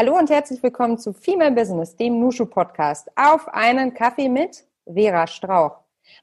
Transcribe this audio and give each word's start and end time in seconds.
Hallo 0.00 0.16
und 0.16 0.30
herzlich 0.30 0.62
willkommen 0.62 0.96
zu 0.96 1.12
Female 1.12 1.52
Business, 1.52 1.94
dem 1.94 2.18
Nushu 2.20 2.46
Podcast. 2.46 3.10
Auf 3.16 3.46
einen 3.48 3.92
Kaffee 3.92 4.30
mit 4.30 4.64
Vera 4.86 5.26
Strauch. 5.26 5.76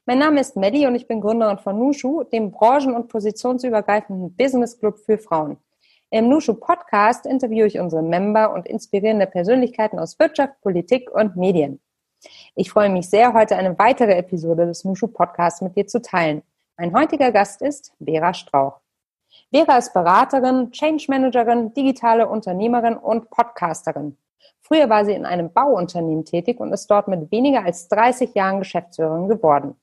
Mein 0.04 0.18
Name 0.18 0.40
ist 0.40 0.56
Melly 0.56 0.84
und 0.88 0.96
ich 0.96 1.06
bin 1.06 1.20
Gründerin 1.20 1.58
von 1.58 1.78
Nushu, 1.78 2.24
dem 2.24 2.50
branchen- 2.50 2.96
und 2.96 3.06
positionsübergreifenden 3.06 4.34
Business 4.34 4.80
Club 4.80 4.98
für 4.98 5.16
Frauen. 5.16 5.58
Im 6.10 6.28
Nushu 6.28 6.54
Podcast 6.54 7.24
interviewe 7.24 7.68
ich 7.68 7.78
unsere 7.78 8.02
Member 8.02 8.52
und 8.52 8.66
inspirierende 8.66 9.28
Persönlichkeiten 9.28 10.00
aus 10.00 10.18
Wirtschaft, 10.18 10.60
Politik 10.60 11.08
und 11.12 11.36
Medien. 11.36 11.80
Ich 12.56 12.72
freue 12.72 12.90
mich 12.90 13.08
sehr, 13.08 13.32
heute 13.32 13.54
eine 13.54 13.78
weitere 13.78 14.14
Episode 14.14 14.66
des 14.66 14.82
Nushu 14.82 15.06
Podcasts 15.06 15.60
mit 15.60 15.76
dir 15.76 15.86
zu 15.86 16.02
teilen. 16.02 16.42
Mein 16.76 16.92
heutiger 16.96 17.30
Gast 17.30 17.62
ist 17.62 17.92
Vera 18.04 18.34
Strauch. 18.34 18.80
Vera 19.50 19.78
ist 19.78 19.94
Beraterin, 19.94 20.70
Change 20.72 21.06
Managerin, 21.08 21.72
digitale 21.72 22.28
Unternehmerin 22.28 22.98
und 22.98 23.30
Podcasterin. 23.30 24.18
Früher 24.60 24.90
war 24.90 25.06
sie 25.06 25.14
in 25.14 25.24
einem 25.24 25.50
Bauunternehmen 25.50 26.26
tätig 26.26 26.60
und 26.60 26.70
ist 26.70 26.90
dort 26.90 27.08
mit 27.08 27.32
weniger 27.32 27.64
als 27.64 27.88
30 27.88 28.34
Jahren 28.34 28.58
Geschäftsführerin 28.58 29.26
geworden. 29.26 29.74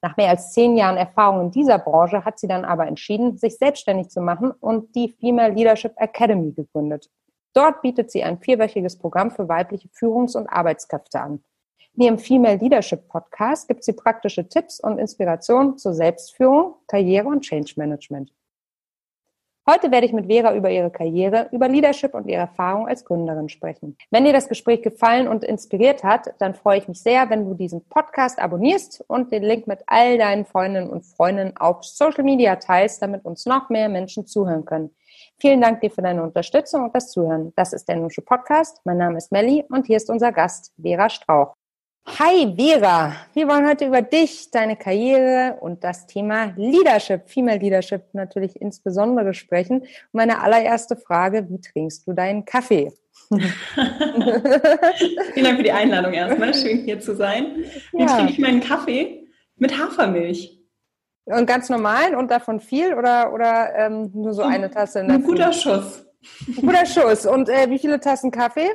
Nach 0.00 0.16
mehr 0.16 0.30
als 0.30 0.52
zehn 0.52 0.74
Jahren 0.78 0.96
Erfahrung 0.96 1.42
in 1.42 1.50
dieser 1.50 1.78
Branche 1.78 2.24
hat 2.24 2.38
sie 2.38 2.48
dann 2.48 2.64
aber 2.64 2.86
entschieden, 2.86 3.36
sich 3.36 3.58
selbstständig 3.58 4.08
zu 4.08 4.22
machen 4.22 4.52
und 4.52 4.94
die 4.94 5.10
Female 5.10 5.52
Leadership 5.52 5.92
Academy 5.96 6.52
gegründet. 6.52 7.10
Dort 7.52 7.82
bietet 7.82 8.10
sie 8.10 8.24
ein 8.24 8.38
vierwöchiges 8.38 8.96
Programm 8.96 9.30
für 9.30 9.50
weibliche 9.50 9.88
Führungs- 9.88 10.34
und 10.34 10.46
Arbeitskräfte 10.46 11.20
an. 11.20 11.44
In 11.94 12.04
ihrem 12.04 12.18
Female 12.18 12.56
Leadership 12.56 13.06
Podcast 13.08 13.68
gibt 13.68 13.84
sie 13.84 13.92
praktische 13.92 14.48
Tipps 14.48 14.80
und 14.80 14.96
Inspirationen 14.98 15.76
zur 15.76 15.92
Selbstführung, 15.92 16.76
Karriere 16.86 17.28
und 17.28 17.42
Change 17.42 17.74
Management. 17.76 18.32
Heute 19.70 19.90
werde 19.90 20.06
ich 20.06 20.14
mit 20.14 20.28
Vera 20.28 20.54
über 20.54 20.70
ihre 20.70 20.90
Karriere, 20.90 21.50
über 21.52 21.68
Leadership 21.68 22.14
und 22.14 22.26
ihre 22.26 22.40
Erfahrung 22.40 22.88
als 22.88 23.04
Gründerin 23.04 23.50
sprechen. 23.50 23.98
Wenn 24.10 24.24
dir 24.24 24.32
das 24.32 24.48
Gespräch 24.48 24.80
gefallen 24.80 25.28
und 25.28 25.44
inspiriert 25.44 26.04
hat, 26.04 26.32
dann 26.38 26.54
freue 26.54 26.78
ich 26.78 26.88
mich 26.88 27.02
sehr, 27.02 27.28
wenn 27.28 27.44
du 27.44 27.52
diesen 27.52 27.84
Podcast 27.84 28.38
abonnierst 28.38 29.04
und 29.08 29.30
den 29.30 29.42
Link 29.42 29.66
mit 29.66 29.80
all 29.86 30.16
deinen 30.16 30.46
Freundinnen 30.46 30.88
und 30.88 31.04
Freunden 31.04 31.54
auf 31.58 31.84
Social 31.84 32.24
Media 32.24 32.56
teilst, 32.56 33.02
damit 33.02 33.26
uns 33.26 33.44
noch 33.44 33.68
mehr 33.68 33.90
Menschen 33.90 34.26
zuhören 34.26 34.64
können. 34.64 34.88
Vielen 35.38 35.60
Dank 35.60 35.82
dir 35.82 35.90
für 35.90 36.00
deine 36.00 36.22
Unterstützung 36.22 36.84
und 36.84 36.94
das 36.94 37.10
Zuhören. 37.10 37.52
Das 37.54 37.74
ist 37.74 37.90
der 37.90 37.96
Nusche 37.96 38.22
Podcast. 38.22 38.80
Mein 38.84 38.96
Name 38.96 39.18
ist 39.18 39.32
Melli 39.32 39.66
und 39.68 39.86
hier 39.86 39.98
ist 39.98 40.08
unser 40.08 40.32
Gast 40.32 40.72
Vera 40.80 41.10
Strauch. 41.10 41.57
Hi 42.16 42.54
Vera, 42.56 43.14
wir 43.34 43.48
wollen 43.48 43.68
heute 43.68 43.86
über 43.86 44.02
dich, 44.02 44.50
deine 44.50 44.76
Karriere 44.76 45.58
und 45.60 45.84
das 45.84 46.06
Thema 46.06 46.52
Leadership, 46.56 47.28
Female 47.28 47.58
Leadership 47.58 48.02
natürlich 48.12 48.60
insbesondere 48.60 49.34
sprechen. 49.34 49.84
Meine 50.12 50.40
allererste 50.40 50.96
Frage, 50.96 51.48
wie 51.50 51.60
trinkst 51.60 52.06
du 52.06 52.14
deinen 52.14 52.44
Kaffee? 52.44 52.92
Vielen 53.28 55.44
Dank 55.44 55.56
für 55.58 55.62
die 55.62 55.72
Einladung 55.72 56.12
erstmal, 56.12 56.54
schön 56.54 56.78
hier 56.78 56.98
zu 56.98 57.14
sein. 57.14 57.64
Wie 57.92 58.00
ja. 58.00 58.06
trinke 58.06 58.32
ich 58.32 58.38
meinen 58.38 58.60
Kaffee? 58.60 59.26
Mit 59.56 59.78
Hafermilch. 59.78 60.58
Und 61.26 61.46
ganz 61.46 61.68
normal 61.68 62.14
und 62.14 62.30
davon 62.30 62.58
viel 62.58 62.94
oder, 62.94 63.34
oder 63.34 63.74
ähm, 63.76 64.10
nur 64.14 64.32
so 64.32 64.42
eine 64.42 64.70
Tasse? 64.70 65.00
Ein 65.00 65.22
guter 65.22 65.52
Schuss. 65.52 66.06
Ein 66.48 66.66
guter 66.66 66.86
Schuss. 66.86 67.26
Und 67.26 67.48
äh, 67.48 67.70
wie 67.70 67.78
viele 67.78 68.00
Tassen 68.00 68.30
Kaffee? 68.30 68.70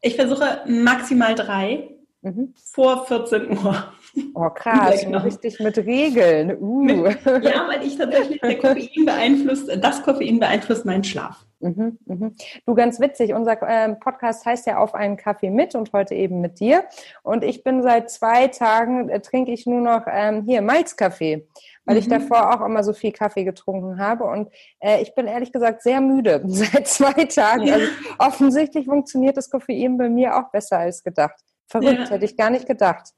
Ich 0.00 0.16
versuche 0.16 0.62
maximal 0.66 1.34
drei. 1.34 1.90
Mhm. 2.24 2.54
Vor 2.72 3.04
14 3.06 3.50
Uhr. 3.50 3.92
Oh 4.34 4.48
krass, 4.48 5.00
genau. 5.04 5.18
richtig 5.18 5.60
mit 5.60 5.76
Regeln. 5.76 6.56
Uh. 6.58 6.82
Mit, 6.82 7.22
ja, 7.24 7.68
weil 7.68 7.86
ich 7.86 7.98
tatsächlich 7.98 8.40
der 8.40 8.58
Koffein 8.58 9.04
beeinflusst, 9.04 9.70
das 9.78 10.02
Koffein 10.02 10.40
beeinflusst 10.40 10.86
meinen 10.86 11.04
Schlaf. 11.04 11.44
Mhm, 11.60 11.98
mhm. 12.06 12.34
Du, 12.66 12.74
ganz 12.74 12.98
witzig, 12.98 13.34
unser 13.34 13.60
äh, 13.62 13.94
Podcast 13.94 14.46
heißt 14.46 14.66
ja 14.66 14.78
auf 14.78 14.94
einen 14.94 15.18
Kaffee 15.18 15.50
mit 15.50 15.74
und 15.74 15.92
heute 15.92 16.14
eben 16.14 16.40
mit 16.40 16.60
dir. 16.60 16.84
Und 17.22 17.44
ich 17.44 17.62
bin 17.62 17.82
seit 17.82 18.10
zwei 18.10 18.48
Tagen, 18.48 19.10
äh, 19.10 19.20
trinke 19.20 19.52
ich 19.52 19.66
nur 19.66 19.82
noch 19.82 20.06
ähm, 20.10 20.44
hier 20.46 20.62
Malzkaffee, 20.62 21.46
weil 21.84 21.96
mhm. 21.96 22.00
ich 22.00 22.08
davor 22.08 22.54
auch 22.54 22.64
immer 22.64 22.84
so 22.84 22.94
viel 22.94 23.12
Kaffee 23.12 23.44
getrunken 23.44 23.98
habe. 23.98 24.24
Und 24.24 24.50
äh, 24.80 25.02
ich 25.02 25.14
bin 25.14 25.26
ehrlich 25.26 25.52
gesagt 25.52 25.82
sehr 25.82 26.00
müde 26.00 26.42
seit 26.46 26.86
zwei 26.86 27.24
Tagen. 27.26 27.66
Ja. 27.66 27.74
Also 27.74 27.86
offensichtlich 28.18 28.86
funktioniert 28.86 29.36
das 29.36 29.50
Koffein 29.50 29.98
bei 29.98 30.08
mir 30.08 30.36
auch 30.38 30.50
besser 30.50 30.78
als 30.78 31.02
gedacht. 31.02 31.36
Verrückt, 31.66 32.00
ja. 32.00 32.10
hätte 32.10 32.24
ich 32.24 32.36
gar 32.36 32.50
nicht 32.50 32.66
gedacht. 32.66 33.14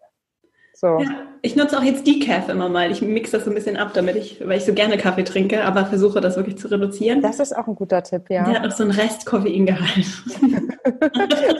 So. 0.78 0.98
Ja, 0.98 1.08
ich 1.40 1.56
nutze 1.56 1.78
auch 1.78 1.82
jetzt 1.82 2.06
Decaf 2.06 2.50
immer 2.50 2.68
mal. 2.68 2.90
Ich 2.90 3.00
mixe 3.00 3.32
das 3.32 3.46
so 3.46 3.50
ein 3.50 3.54
bisschen 3.54 3.78
ab, 3.78 3.92
damit 3.94 4.14
ich, 4.14 4.46
weil 4.46 4.58
ich 4.58 4.66
so 4.66 4.74
gerne 4.74 4.98
Kaffee 4.98 5.24
trinke, 5.24 5.64
aber 5.64 5.86
versuche 5.86 6.20
das 6.20 6.36
wirklich 6.36 6.58
zu 6.58 6.68
reduzieren. 6.70 7.22
Das 7.22 7.40
ist 7.40 7.56
auch 7.56 7.66
ein 7.66 7.74
guter 7.74 8.02
Tipp, 8.02 8.28
ja. 8.28 8.44
Der 8.44 8.60
hat 8.60 8.70
auch 8.70 8.76
so 8.76 8.82
einen 8.82 8.92
Rest 8.92 9.24
Koffeingehalt. 9.24 10.04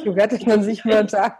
so 0.05 0.11
rettet 0.11 0.47
man 0.47 0.63
sich 0.63 0.85
nur 0.85 1.07
Tag. 1.07 1.39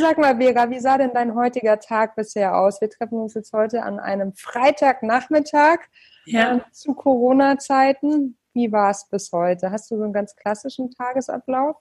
Sag 0.00 0.16
mal, 0.16 0.38
Vera, 0.38 0.70
wie 0.70 0.80
sah 0.80 0.96
denn 0.96 1.10
dein 1.12 1.34
heutiger 1.34 1.78
Tag 1.78 2.16
bisher 2.16 2.56
aus? 2.56 2.80
Wir 2.80 2.88
treffen 2.88 3.18
uns 3.18 3.34
jetzt 3.34 3.52
heute 3.52 3.82
an 3.82 4.00
einem 4.00 4.32
Freitagnachmittag 4.34 5.80
ja. 6.24 6.64
zu 6.72 6.94
Corona-Zeiten. 6.94 8.38
Wie 8.54 8.72
war 8.72 8.92
es 8.92 9.06
bis 9.10 9.30
heute? 9.30 9.70
Hast 9.70 9.90
du 9.90 9.98
so 9.98 10.04
einen 10.04 10.14
ganz 10.14 10.34
klassischen 10.36 10.90
Tagesablauf? 10.90 11.76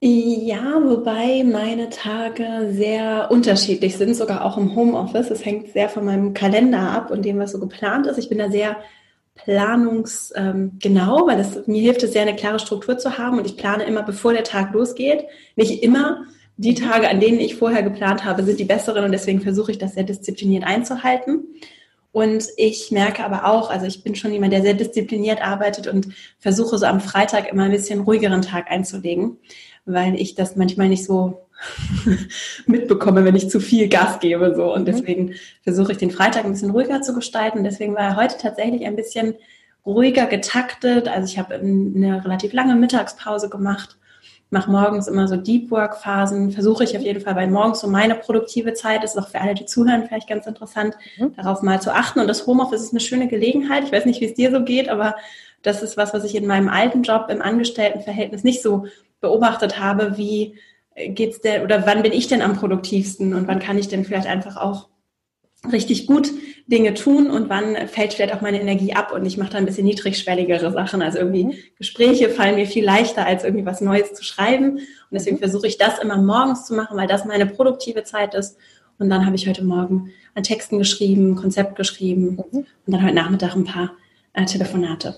Ja, 0.00 0.78
wobei 0.84 1.42
meine 1.42 1.88
Tage 1.88 2.68
sehr 2.70 3.28
unterschiedlich 3.30 3.96
sind, 3.96 4.14
sogar 4.14 4.44
auch 4.44 4.58
im 4.58 4.76
Homeoffice. 4.76 5.30
Es 5.30 5.44
hängt 5.44 5.72
sehr 5.72 5.88
von 5.88 6.04
meinem 6.04 6.34
Kalender 6.34 6.90
ab 6.90 7.10
und 7.10 7.24
dem, 7.24 7.38
was 7.38 7.52
so 7.52 7.58
geplant 7.58 8.06
ist. 8.06 8.18
Ich 8.18 8.28
bin 8.28 8.38
da 8.38 8.50
sehr 8.50 8.76
planungsgenau, 9.36 11.20
ähm, 11.20 11.26
weil 11.26 11.40
es 11.40 11.66
mir 11.66 11.80
hilft 11.82 12.02
es 12.02 12.12
sehr, 12.12 12.22
eine 12.22 12.36
klare 12.36 12.58
Struktur 12.58 12.98
zu 12.98 13.16
haben 13.16 13.38
und 13.38 13.46
ich 13.46 13.56
plane 13.56 13.84
immer, 13.84 14.02
bevor 14.02 14.32
der 14.34 14.44
Tag 14.44 14.72
losgeht. 14.74 15.24
Nicht 15.56 15.82
immer. 15.82 16.24
Die 16.58 16.74
Tage, 16.74 17.08
an 17.08 17.20
denen 17.20 17.40
ich 17.40 17.56
vorher 17.56 17.82
geplant 17.82 18.24
habe, 18.24 18.42
sind 18.44 18.58
die 18.60 18.64
besseren 18.64 19.04
und 19.04 19.12
deswegen 19.12 19.40
versuche 19.40 19.72
ich 19.72 19.78
das 19.78 19.94
sehr 19.94 20.04
diszipliniert 20.04 20.64
einzuhalten. 20.64 21.44
Und 22.16 22.46
ich 22.56 22.90
merke 22.92 23.22
aber 23.26 23.44
auch, 23.44 23.68
also 23.68 23.84
ich 23.84 24.02
bin 24.02 24.14
schon 24.14 24.32
jemand, 24.32 24.50
der 24.50 24.62
sehr 24.62 24.72
diszipliniert 24.72 25.46
arbeitet 25.46 25.86
und 25.86 26.08
versuche 26.38 26.78
so 26.78 26.86
am 26.86 27.02
Freitag 27.02 27.52
immer 27.52 27.64
ein 27.64 27.72
bisschen 27.72 28.00
ruhigeren 28.00 28.40
Tag 28.40 28.70
einzulegen, 28.70 29.36
weil 29.84 30.14
ich 30.14 30.34
das 30.34 30.56
manchmal 30.56 30.88
nicht 30.88 31.04
so 31.04 31.46
mitbekomme, 32.66 33.22
wenn 33.26 33.36
ich 33.36 33.50
zu 33.50 33.60
viel 33.60 33.90
Gas 33.90 34.18
gebe. 34.18 34.54
So. 34.56 34.72
Und 34.72 34.80
mhm. 34.80 34.86
deswegen 34.86 35.34
versuche 35.60 35.92
ich 35.92 35.98
den 35.98 36.10
Freitag 36.10 36.46
ein 36.46 36.52
bisschen 36.52 36.70
ruhiger 36.70 37.02
zu 37.02 37.14
gestalten. 37.14 37.64
Deswegen 37.64 37.94
war 37.94 38.04
er 38.04 38.16
heute 38.16 38.38
tatsächlich 38.38 38.86
ein 38.86 38.96
bisschen 38.96 39.34
ruhiger 39.84 40.24
getaktet. 40.24 41.08
Also 41.08 41.30
ich 41.30 41.38
habe 41.38 41.56
eine 41.56 42.24
relativ 42.24 42.54
lange 42.54 42.76
Mittagspause 42.76 43.50
gemacht, 43.50 43.98
mache 44.50 44.70
morgens 44.70 45.08
immer 45.08 45.26
so 45.26 45.36
Deep 45.36 45.70
Work 45.70 45.96
Phasen, 45.96 46.52
versuche 46.52 46.84
ich 46.84 46.96
auf 46.96 47.02
jeden 47.02 47.20
Fall, 47.20 47.34
weil 47.36 47.48
morgens 47.48 47.80
so 47.80 47.88
meine 47.88 48.14
produktive 48.14 48.74
Zeit 48.74 49.02
ist, 49.02 49.18
auch 49.18 49.28
für 49.28 49.40
alle, 49.40 49.54
die 49.54 49.66
zuhören, 49.66 50.04
vielleicht 50.06 50.28
ganz 50.28 50.46
interessant, 50.46 50.94
mhm. 51.18 51.34
darauf 51.34 51.62
mal 51.62 51.80
zu 51.80 51.92
achten. 51.92 52.20
Und 52.20 52.28
das 52.28 52.46
Homeoffice 52.46 52.82
ist 52.82 52.92
eine 52.92 53.00
schöne 53.00 53.28
Gelegenheit. 53.28 53.84
Ich 53.84 53.92
weiß 53.92 54.06
nicht, 54.06 54.20
wie 54.20 54.26
es 54.26 54.34
dir 54.34 54.50
so 54.50 54.62
geht, 54.62 54.88
aber 54.88 55.16
das 55.62 55.82
ist 55.82 55.96
was, 55.96 56.14
was 56.14 56.24
ich 56.24 56.36
in 56.36 56.46
meinem 56.46 56.68
alten 56.68 57.02
Job 57.02 57.26
im 57.28 57.42
Angestelltenverhältnis 57.42 58.44
nicht 58.44 58.62
so 58.62 58.86
beobachtet 59.20 59.80
habe, 59.80 60.16
wie 60.16 60.54
geht's 60.96 61.40
denn 61.40 61.62
oder 61.62 61.86
wann 61.86 62.02
bin 62.02 62.12
ich 62.12 62.26
denn 62.28 62.42
am 62.42 62.56
produktivsten 62.56 63.34
und 63.34 63.48
wann 63.48 63.58
kann 63.58 63.78
ich 63.78 63.88
denn 63.88 64.04
vielleicht 64.04 64.26
einfach 64.26 64.56
auch 64.56 64.88
richtig 65.72 66.06
gut 66.06 66.30
Dinge 66.66 66.94
tun 66.94 67.30
und 67.30 67.48
wann 67.48 67.76
fällt 67.88 68.14
vielleicht 68.14 68.34
auch 68.34 68.40
meine 68.40 68.60
Energie 68.60 68.92
ab 68.92 69.12
und 69.12 69.24
ich 69.24 69.38
mache 69.38 69.50
da 69.50 69.58
ein 69.58 69.66
bisschen 69.66 69.86
niedrigschwelligere 69.86 70.72
Sachen. 70.72 71.00
Also 71.00 71.18
irgendwie 71.18 71.44
mhm. 71.44 71.54
Gespräche 71.78 72.28
fallen 72.28 72.56
mir 72.56 72.66
viel 72.66 72.84
leichter, 72.84 73.24
als 73.24 73.44
irgendwie 73.44 73.64
was 73.66 73.80
Neues 73.80 74.14
zu 74.14 74.24
schreiben. 74.24 74.78
Und 74.78 75.12
deswegen 75.12 75.36
mhm. 75.36 75.40
versuche 75.40 75.68
ich 75.68 75.78
das 75.78 76.00
immer 76.00 76.16
morgens 76.16 76.66
zu 76.66 76.74
machen, 76.74 76.96
weil 76.96 77.06
das 77.06 77.24
meine 77.24 77.46
produktive 77.46 78.02
Zeit 78.02 78.34
ist. 78.34 78.58
Und 78.98 79.10
dann 79.10 79.26
habe 79.26 79.36
ich 79.36 79.46
heute 79.46 79.64
Morgen 79.64 80.10
an 80.34 80.42
Texten 80.42 80.78
geschrieben, 80.78 81.36
Konzept 81.36 81.76
geschrieben 81.76 82.38
mhm. 82.50 82.58
und 82.58 82.66
dann 82.86 83.04
heute 83.04 83.14
Nachmittag 83.14 83.54
ein 83.54 83.64
paar 83.64 83.92
äh, 84.32 84.44
Telefonate. 84.44 85.14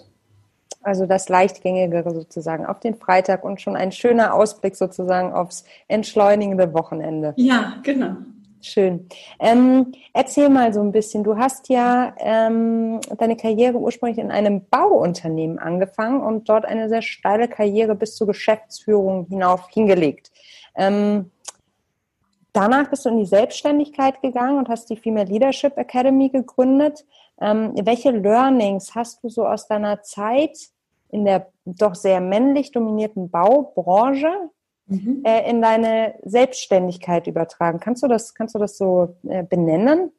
Also 0.83 1.07
das 1.07 1.29
Leichtgängigere 1.29 2.13
sozusagen 2.13 2.67
auf 2.67 2.81
den 2.81 2.95
Freitag 2.95 3.45
und 3.45 3.61
schon 3.61 3.77
ein 3.77 3.93
schöner 3.93 4.35
Ausblick 4.35 4.77
sozusagen 4.77 5.33
aufs 5.33 5.65
entschleunigende 5.89 6.73
Wochenende. 6.73 7.35
Ja, 7.37 7.79
genau. 7.83 8.17
Schön. 8.61 9.09
Ähm, 9.39 9.93
erzähl 10.13 10.49
mal 10.49 10.73
so 10.73 10.81
ein 10.81 10.91
bisschen. 10.91 11.23
Du 11.23 11.37
hast 11.37 11.69
ja 11.69 12.15
ähm, 12.19 13.01
deine 13.17 13.37
Karriere 13.37 13.79
ursprünglich 13.79 14.19
in 14.19 14.31
einem 14.31 14.67
Bauunternehmen 14.69 15.59
angefangen 15.59 16.21
und 16.21 16.49
dort 16.49 16.65
eine 16.65 16.89
sehr 16.89 17.03
steile 17.03 17.49
Karriere 17.49 17.95
bis 17.95 18.17
zur 18.17 18.27
Geschäftsführung 18.27 19.27
hinauf 19.29 19.69
hingelegt. 19.71 20.33
Ähm, 20.75 21.31
danach 22.53 22.91
bist 22.91 23.05
du 23.05 23.11
in 23.11 23.19
die 23.19 23.27
Selbstständigkeit 23.27 24.21
gegangen 24.23 24.59
und 24.59 24.69
hast 24.69 24.91
die 24.91 24.97
Female 24.97 25.29
Leadership 25.29 25.77
Academy 25.77 26.29
gegründet. 26.29 27.05
Ähm, 27.41 27.73
welche 27.81 28.11
Learnings 28.11 28.95
hast 28.95 29.23
du 29.23 29.29
so 29.29 29.47
aus 29.47 29.69
deiner 29.69 30.03
Zeit 30.03 30.59
in 31.11 31.25
der 31.25 31.49
doch 31.65 31.95
sehr 31.95 32.21
männlich 32.21 32.73
dominierten 32.73 33.31
Baubranche 33.31 34.51
mhm. 34.89 35.23
äh, 35.25 35.49
in 35.49 35.63
deine 35.63 36.15
Selbstständigkeit 36.25 37.27
übertragen? 37.27 37.81
Kannst 37.81 38.03
du 38.03 38.09
das, 38.09 38.35
kannst 38.35 38.55
du 38.55 38.59
das 38.59 38.77
so 38.77 39.17
äh, 39.29 39.45
benennen? 39.45 40.11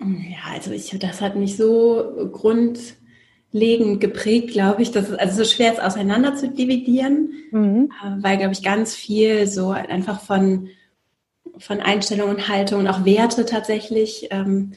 Ja, 0.00 0.52
also 0.52 0.72
ich, 0.72 0.96
das 0.98 1.20
hat 1.20 1.36
mich 1.36 1.56
so 1.56 2.28
Grund, 2.32 2.96
grundlegend 3.54 4.00
geprägt, 4.00 4.50
glaube 4.50 4.82
ich, 4.82 4.90
dass 4.90 5.08
es 5.08 5.18
also 5.18 5.44
so 5.44 5.48
schwer 5.48 5.72
ist, 5.72 5.80
auseinander 5.80 6.34
zu 6.34 6.48
dividieren, 6.48 7.30
mhm. 7.52 7.90
Äh, 8.02 8.22
weil, 8.22 8.36
glaube 8.36 8.52
ich, 8.52 8.62
ganz 8.62 8.94
viel 8.94 9.46
so 9.46 9.70
einfach 9.70 10.20
von, 10.20 10.68
von 11.58 11.80
Einstellungen 11.80 12.36
und 12.36 12.48
Haltungen, 12.48 12.88
auch 12.88 13.04
Werte 13.04 13.46
tatsächlich, 13.46 14.28
ähm, 14.30 14.72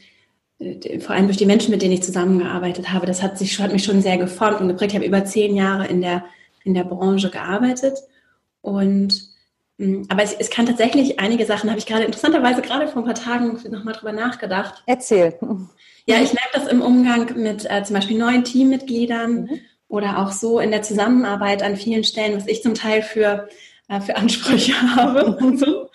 vor 1.00 1.16
allem 1.16 1.26
durch 1.26 1.38
die 1.38 1.46
Menschen, 1.46 1.72
mit 1.72 1.82
denen 1.82 1.94
ich 1.94 2.04
zusammengearbeitet 2.04 2.92
habe, 2.92 3.06
das 3.06 3.22
hat, 3.22 3.38
sich, 3.38 3.60
hat 3.60 3.74
mich 3.74 3.84
schon 3.84 4.02
sehr 4.02 4.18
geformt 4.18 4.62
und 4.62 4.68
geprägt. 4.68 4.92
Ich 4.92 4.96
habe 4.96 5.06
über 5.06 5.26
zehn 5.26 5.56
Jahre 5.56 5.88
in 5.88 6.02
der, 6.02 6.26
in 6.64 6.74
der 6.74 6.84
Branche 6.84 7.30
gearbeitet 7.30 8.00
und 8.68 9.24
mm, 9.78 10.04
aber 10.10 10.24
es, 10.24 10.34
es 10.34 10.50
kann 10.50 10.66
tatsächlich 10.66 11.22
einige 11.22 11.46
Sachen, 11.46 11.70
habe 11.70 11.80
ich 11.80 11.86
gerade 11.86 12.04
interessanterweise 12.04 12.62
gerade 12.62 12.90
vor 12.90 13.02
ein 13.02 13.06
paar 13.06 13.16
Tagen 13.16 13.58
nochmal 13.72 13.94
drüber 13.94 14.12
nachgedacht. 14.12 14.84
Erzähl. 14.86 15.40
Ja, 16.06 16.18
ich 16.22 16.34
merke 16.34 16.50
das 16.54 16.68
im 16.68 16.82
Umgang 16.82 17.32
mit 17.38 17.66
äh, 17.70 17.84
zum 17.84 17.94
Beispiel 17.96 18.18
neuen 18.18 18.44
Teammitgliedern 18.44 19.44
mhm. 19.44 19.60
oder 19.88 20.20
auch 20.20 20.34
so 20.34 20.60
in 20.60 20.72
der 20.72 20.82
Zusammenarbeit 20.82 21.64
an 21.64 21.78
vielen 21.78 22.04
Stellen, 22.04 22.36
was 22.36 22.48
ich 22.48 22.62
zum 22.62 22.74
Teil 22.74 23.04
für 23.04 23.48
äh, 23.90 24.02
für 24.02 24.16
Ansprüche 24.16 24.74
habe 24.96 25.38
und 25.38 25.60
so. 25.60 25.90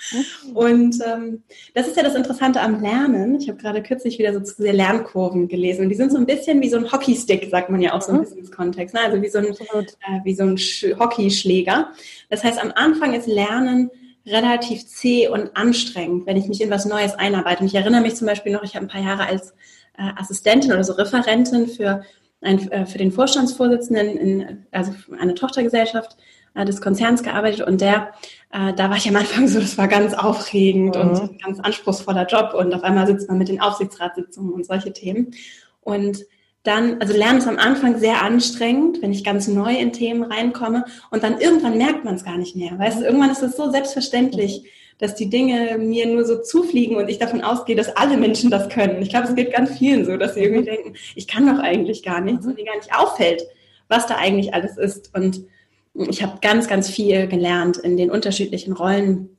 Und 0.55 0.97
ähm, 1.07 1.43
das 1.75 1.89
ist 1.89 1.97
ja 1.97 2.03
das 2.03 2.15
Interessante 2.15 2.61
am 2.61 2.81
Lernen. 2.81 3.39
Ich 3.41 3.49
habe 3.49 3.59
gerade 3.59 3.83
kürzlich 3.83 4.19
wieder 4.19 4.33
so 4.33 4.41
zu 4.41 4.63
sehr 4.63 4.73
Lernkurven 4.73 5.49
gelesen 5.49 5.85
und 5.85 5.89
die 5.91 5.95
sind 5.95 6.11
so 6.11 6.19
ein 6.19 6.27
bisschen 6.27 6.61
wie 6.63 6.69
so 6.69 6.79
ein 6.79 6.91
Hockeystick, 6.91 7.49
sagt 7.51 7.71
man 7.71 7.81
ja 7.81 7.93
auch 7.93 8.03
so 8.03 8.13
im 8.13 8.19
mhm. 8.19 8.23
Business-Kontext, 8.23 8.95
ne? 8.95 9.01
also 9.03 9.21
wie 9.21 9.29
so 9.29 9.39
ein, 9.39 9.47
äh, 9.47 10.25
wie 10.25 10.35
so 10.35 10.45
ein 10.45 10.57
Hockeyschläger. 10.99 11.91
Das 12.31 12.43
heißt, 12.45 12.63
am 12.63 12.73
Anfang 12.75 13.15
ist 13.15 13.27
Lernen 13.27 13.91
relativ 14.27 14.87
zäh 14.87 15.29
und 15.29 15.57
anstrengend, 15.57 16.27
wenn 16.27 16.37
ich 16.37 16.47
mich 16.47 16.61
in 16.61 16.71
was 16.71 16.87
Neues 16.87 17.15
einarbeite. 17.15 17.61
Und 17.61 17.67
ich 17.67 17.75
erinnere 17.75 18.03
mich 18.03 18.15
zum 18.15 18.27
Beispiel 18.27 18.53
noch, 18.53 18.63
ich 18.63 18.77
habe 18.77 18.87
ein 18.87 18.89
paar 18.89 19.03
Jahre 19.03 19.27
als 19.27 19.51
äh, 19.99 20.11
Assistentin 20.17 20.73
oder 20.73 20.85
so 20.85 20.93
Referentin 20.95 21.67
für, 21.67 22.03
ein, 22.41 22.71
äh, 22.71 22.87
für 22.87 22.99
den 22.99 23.13
Vorstandsvorsitzenden 23.13 24.17
in 24.17 24.67
also 24.71 24.93
eine 25.19 25.35
Tochtergesellschaft 25.35 26.17
äh, 26.55 26.65
des 26.65 26.81
Konzerns 26.81 27.23
gearbeitet 27.23 27.67
und 27.67 27.81
der, 27.81 28.13
äh, 28.53 28.73
da 28.75 28.91
war 28.91 28.97
ich 28.97 29.09
am 29.09 29.17
Anfang 29.17 29.49
so, 29.49 29.61
das 29.61 29.79
war 29.79 29.89
ganz 29.89 30.15
aufregend 30.15 30.97
mhm. 30.97 31.01
und 31.01 31.43
ganz 31.43 31.61
anspruchsvoller 31.61 32.27
Job 32.27 32.55
und 32.55 32.75
auf 32.75 32.83
einmal 32.83 33.07
sitzt 33.07 33.29
man 33.29 33.39
mit 33.39 33.49
den 33.49 33.61
Aufsichtsratssitzungen 33.61 34.53
und 34.53 34.67
solche 34.67 34.93
Themen. 34.93 35.35
Und 35.81 36.25
dann, 36.63 37.01
also 37.01 37.13
Lernen 37.13 37.39
ist 37.39 37.49
am 37.49 37.59
Anfang 37.59 37.99
sehr 37.99 38.23
anstrengend, 38.23 39.03
wenn 39.03 39.13
ich 39.13 39.25
ganz 39.25 39.49
neu 39.49 39.75
in 39.75 39.93
Themen 39.93 40.23
reinkomme 40.23 40.85
und 41.11 41.25
dann 41.25 41.41
irgendwann 41.41 41.77
merkt 41.77 42.05
man 42.05 42.15
es 42.15 42.25
gar 42.25 42.39
nicht 42.39 42.55
mehr. 42.55 42.79
Weißt 42.79 43.01
du, 43.01 43.05
irgendwann 43.05 43.31
ist 43.31 43.43
es 43.43 43.57
so 43.57 43.71
selbstverständlich, 43.71 44.65
dass 44.99 45.17
die 45.17 45.29
Dinge 45.29 45.79
mir 45.79 46.07
nur 46.07 46.25
so 46.25 46.41
zufliegen 46.41 46.97
und 46.97 47.09
ich 47.09 47.19
davon 47.19 47.43
ausgehe, 47.43 47.75
dass 47.75 47.97
alle 47.97 48.17
Menschen 48.17 48.51
das 48.51 48.69
können. 48.69 49.03
Ich 49.03 49.09
glaube, 49.09 49.27
es 49.27 49.35
geht 49.35 49.53
ganz 49.53 49.77
vielen 49.77 50.05
so, 50.05 50.17
dass 50.17 50.35
sie 50.35 50.45
irgendwie 50.45 50.65
denken, 50.65 50.95
ich 51.17 51.27
kann 51.27 51.47
doch 51.47 51.61
eigentlich 51.61 52.05
gar 52.05 52.21
nichts 52.21 52.47
und 52.47 52.57
ihnen 52.57 52.69
gar 52.69 52.77
nicht 52.77 52.95
auffällt, 52.95 53.43
was 53.89 54.07
da 54.07 54.15
eigentlich 54.17 54.55
alles 54.55 54.77
ist. 54.77 55.11
Und 55.13 55.45
ich 55.95 56.23
habe 56.23 56.39
ganz, 56.41 56.69
ganz 56.69 56.89
viel 56.89 57.27
gelernt 57.27 57.77
in 57.77 57.97
den 57.97 58.11
unterschiedlichen 58.11 58.73
Rollen. 58.73 59.37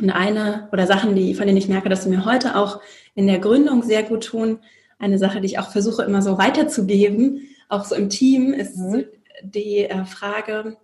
Und 0.00 0.10
eine 0.10 0.68
oder 0.72 0.86
Sachen, 0.86 1.14
die, 1.14 1.34
von 1.34 1.46
denen 1.46 1.56
ich 1.56 1.68
merke, 1.68 1.88
dass 1.88 2.04
sie 2.04 2.10
mir 2.10 2.24
heute 2.24 2.56
auch 2.56 2.80
in 3.14 3.26
der 3.26 3.38
Gründung 3.38 3.82
sehr 3.82 4.02
gut 4.02 4.26
tun, 4.26 4.58
eine 4.98 5.18
Sache, 5.18 5.40
die 5.40 5.46
ich 5.46 5.58
auch 5.58 5.70
versuche 5.70 6.02
immer 6.02 6.22
so 6.22 6.38
weiterzugeben, 6.38 7.48
auch 7.68 7.84
so 7.84 7.94
im 7.94 8.08
Team, 8.08 8.52
ist 8.52 8.76
mhm. 8.76 9.04
die 9.42 9.84
äh, 9.84 10.04
Frage, 10.04 10.76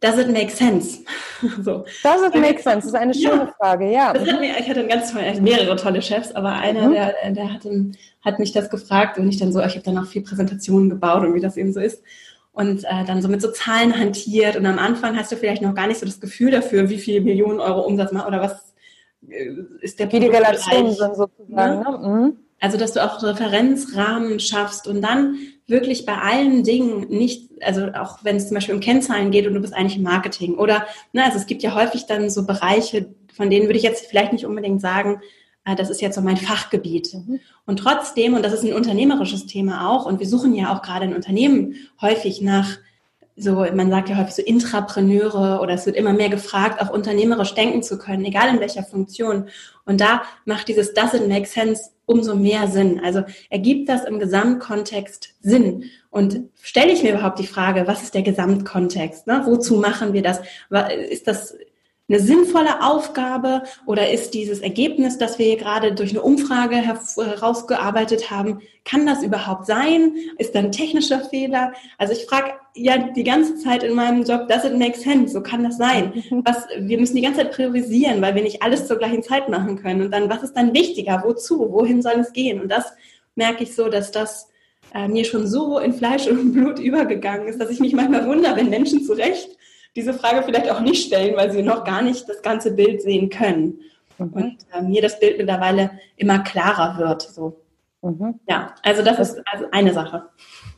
does 0.00 0.18
it 0.18 0.30
make 0.30 0.50
sense? 0.50 1.00
so. 1.62 1.84
Does 2.02 2.22
it 2.22 2.34
make 2.34 2.60
sense? 2.60 2.80
Das 2.80 2.86
ist 2.86 2.94
eine 2.94 3.14
schöne 3.14 3.44
ja. 3.44 3.54
Frage, 3.58 3.90
ja. 3.90 4.08
Hat 4.08 4.40
mir, 4.40 4.58
ich 4.58 4.68
hatte 4.68 4.86
ganz 4.86 5.12
toll, 5.12 5.22
mehrere 5.40 5.76
tolle 5.76 6.02
Chefs, 6.02 6.32
aber 6.32 6.52
einer, 6.52 6.88
mhm. 6.88 6.92
der, 6.92 7.14
der 7.32 7.52
hat, 7.52 7.66
hat 8.22 8.38
mich 8.38 8.52
das 8.52 8.70
gefragt 8.70 9.18
und 9.18 9.28
ich 9.28 9.38
dann 9.38 9.52
so, 9.52 9.60
ich 9.60 9.74
habe 9.74 9.84
dann 9.84 9.98
auch 9.98 10.06
viel 10.06 10.22
Präsentationen 10.22 10.90
gebaut 10.90 11.22
und 11.22 11.34
wie 11.34 11.40
das 11.40 11.56
eben 11.56 11.72
so 11.72 11.80
ist 11.80 12.02
und 12.60 12.84
äh, 12.84 13.04
dann 13.06 13.22
so 13.22 13.28
mit 13.28 13.40
so 13.40 13.50
Zahlen 13.50 13.98
hantiert 13.98 14.54
und 14.54 14.66
am 14.66 14.78
Anfang 14.78 15.16
hast 15.16 15.32
du 15.32 15.36
vielleicht 15.36 15.62
noch 15.62 15.74
gar 15.74 15.86
nicht 15.86 15.98
so 15.98 16.04
das 16.04 16.20
Gefühl 16.20 16.50
dafür, 16.50 16.90
wie 16.90 16.98
viel 16.98 17.22
Millionen 17.22 17.58
Euro 17.58 17.80
Umsatz 17.80 18.12
macht 18.12 18.28
oder 18.28 18.42
was 18.42 18.74
äh, 19.26 19.54
ist 19.80 19.98
der 19.98 20.12
Wie 20.12 20.20
die 20.20 20.26
Relationen 20.26 20.92
sind 20.92 21.16
sozusagen. 21.16 21.80
Ne? 21.80 21.84
Ne? 21.84 22.08
Mhm. 22.08 22.36
Also, 22.60 22.76
dass 22.76 22.92
du 22.92 23.02
auch 23.02 23.22
Referenzrahmen 23.22 24.38
schaffst 24.38 24.86
und 24.86 25.00
dann 25.00 25.38
wirklich 25.66 26.04
bei 26.04 26.18
allen 26.18 26.62
Dingen 26.62 27.08
nicht, 27.08 27.48
also 27.62 27.86
auch 27.94 28.18
wenn 28.22 28.36
es 28.36 28.48
zum 28.48 28.56
Beispiel 28.56 28.74
um 28.74 28.82
Kennzahlen 28.82 29.30
geht 29.30 29.46
und 29.46 29.54
du 29.54 29.60
bist 29.60 29.72
eigentlich 29.72 29.96
im 29.96 30.02
Marketing 30.02 30.58
oder, 30.58 30.86
ne, 31.14 31.24
also 31.24 31.38
es 31.38 31.46
gibt 31.46 31.62
ja 31.62 31.74
häufig 31.74 32.04
dann 32.04 32.28
so 32.28 32.44
Bereiche, 32.44 33.14
von 33.34 33.48
denen 33.48 33.66
würde 33.66 33.78
ich 33.78 33.84
jetzt 33.84 34.04
vielleicht 34.04 34.34
nicht 34.34 34.44
unbedingt 34.44 34.82
sagen, 34.82 35.22
das 35.76 35.90
ist 35.90 36.00
jetzt 36.00 36.14
so 36.14 36.20
mein 36.20 36.36
Fachgebiet. 36.36 37.14
Mhm. 37.14 37.40
Und 37.66 37.78
trotzdem, 37.78 38.34
und 38.34 38.44
das 38.44 38.52
ist 38.52 38.64
ein 38.64 38.74
unternehmerisches 38.74 39.46
Thema 39.46 39.88
auch, 39.88 40.06
und 40.06 40.20
wir 40.20 40.28
suchen 40.28 40.54
ja 40.54 40.74
auch 40.74 40.82
gerade 40.82 41.06
in 41.06 41.14
Unternehmen 41.14 41.74
häufig 42.00 42.40
nach 42.40 42.78
so, 43.36 43.64
man 43.74 43.90
sagt 43.90 44.10
ja 44.10 44.16
häufig 44.16 44.34
so 44.34 44.42
Intrapreneure 44.42 45.60
oder 45.62 45.72
es 45.72 45.86
wird 45.86 45.96
immer 45.96 46.12
mehr 46.12 46.28
gefragt, 46.28 46.82
auch 46.82 46.90
unternehmerisch 46.90 47.54
denken 47.54 47.82
zu 47.82 47.96
können, 47.96 48.24
egal 48.24 48.50
in 48.50 48.60
welcher 48.60 48.82
Funktion. 48.82 49.48
Und 49.86 50.00
da 50.00 50.22
macht 50.44 50.68
dieses 50.68 50.94
Doesn't 50.94 51.26
make 51.26 51.46
sense 51.46 51.90
umso 52.04 52.34
mehr 52.34 52.66
Sinn. 52.66 53.00
Also 53.02 53.22
ergibt 53.48 53.88
das 53.88 54.04
im 54.04 54.18
Gesamtkontext 54.18 55.34
Sinn? 55.40 55.84
Und 56.10 56.50
stelle 56.60 56.92
ich 56.92 57.02
mir 57.02 57.12
überhaupt 57.12 57.38
die 57.38 57.46
Frage, 57.46 57.86
was 57.86 58.02
ist 58.02 58.14
der 58.14 58.22
Gesamtkontext? 58.22 59.28
Ne? 59.28 59.42
Wozu 59.46 59.76
machen 59.76 60.12
wir 60.12 60.22
das? 60.22 60.40
Ist 61.08 61.28
das 61.28 61.56
eine 62.10 62.18
sinnvolle 62.18 62.82
Aufgabe 62.82 63.62
oder 63.86 64.10
ist 64.10 64.34
dieses 64.34 64.58
Ergebnis, 64.58 65.16
das 65.16 65.38
wir 65.38 65.46
hier 65.46 65.56
gerade 65.56 65.94
durch 65.94 66.10
eine 66.10 66.22
Umfrage 66.22 66.76
herausgearbeitet 66.76 68.30
haben, 68.30 68.60
kann 68.84 69.06
das 69.06 69.22
überhaupt 69.22 69.66
sein? 69.66 70.14
Ist 70.36 70.56
da 70.56 70.58
ein 70.58 70.72
technischer 70.72 71.20
Fehler? 71.20 71.72
Also 71.98 72.12
ich 72.12 72.26
frage 72.26 72.54
ja 72.74 72.98
die 72.98 73.22
ganze 73.22 73.56
Zeit 73.58 73.84
in 73.84 73.94
meinem 73.94 74.24
Job, 74.24 74.48
does 74.48 74.64
it 74.64 74.76
make 74.76 74.98
sense? 74.98 75.32
So 75.32 75.40
kann 75.40 75.62
das 75.62 75.76
sein. 75.76 76.24
Was, 76.44 76.66
wir 76.78 76.98
müssen 76.98 77.14
die 77.14 77.22
ganze 77.22 77.42
Zeit 77.42 77.52
priorisieren, 77.52 78.20
weil 78.20 78.34
wir 78.34 78.42
nicht 78.42 78.62
alles 78.62 78.88
zur 78.88 78.98
gleichen 78.98 79.22
Zeit 79.22 79.48
machen 79.48 79.76
können. 79.76 80.02
Und 80.02 80.10
dann, 80.10 80.28
was 80.28 80.42
ist 80.42 80.54
dann 80.54 80.74
wichtiger? 80.74 81.22
Wozu? 81.24 81.70
Wohin 81.70 82.02
soll 82.02 82.18
es 82.18 82.32
gehen? 82.32 82.60
Und 82.60 82.70
das 82.70 82.92
merke 83.36 83.62
ich 83.62 83.76
so, 83.76 83.88
dass 83.88 84.10
das 84.10 84.48
äh, 84.94 85.06
mir 85.06 85.24
schon 85.24 85.46
so 85.46 85.78
in 85.78 85.92
Fleisch 85.92 86.26
und 86.26 86.52
Blut 86.52 86.78
übergegangen 86.80 87.46
ist, 87.46 87.60
dass 87.60 87.70
ich 87.70 87.78
mich 87.78 87.92
manchmal 87.92 88.26
wundere, 88.26 88.56
wenn 88.56 88.68
Menschen 88.68 89.04
zu 89.04 89.12
Recht 89.12 89.56
diese 89.96 90.14
Frage 90.14 90.42
vielleicht 90.42 90.70
auch 90.70 90.80
nicht 90.80 91.06
stellen, 91.06 91.36
weil 91.36 91.50
sie 91.50 91.62
noch 91.62 91.84
gar 91.84 92.02
nicht 92.02 92.28
das 92.28 92.42
ganze 92.42 92.72
Bild 92.72 93.02
sehen 93.02 93.28
können. 93.30 93.80
Mhm. 94.18 94.32
Und 94.32 94.56
äh, 94.72 94.82
mir 94.82 95.02
das 95.02 95.18
Bild 95.18 95.38
mittlerweile 95.38 95.90
immer 96.16 96.40
klarer 96.40 96.98
wird. 96.98 97.22
So. 97.22 97.56
Mhm. 98.02 98.40
Ja, 98.48 98.74
also 98.82 99.02
das, 99.02 99.16
das 99.16 99.34
ist 99.34 99.42
also 99.50 99.66
eine 99.72 99.92
Sache. 99.92 100.28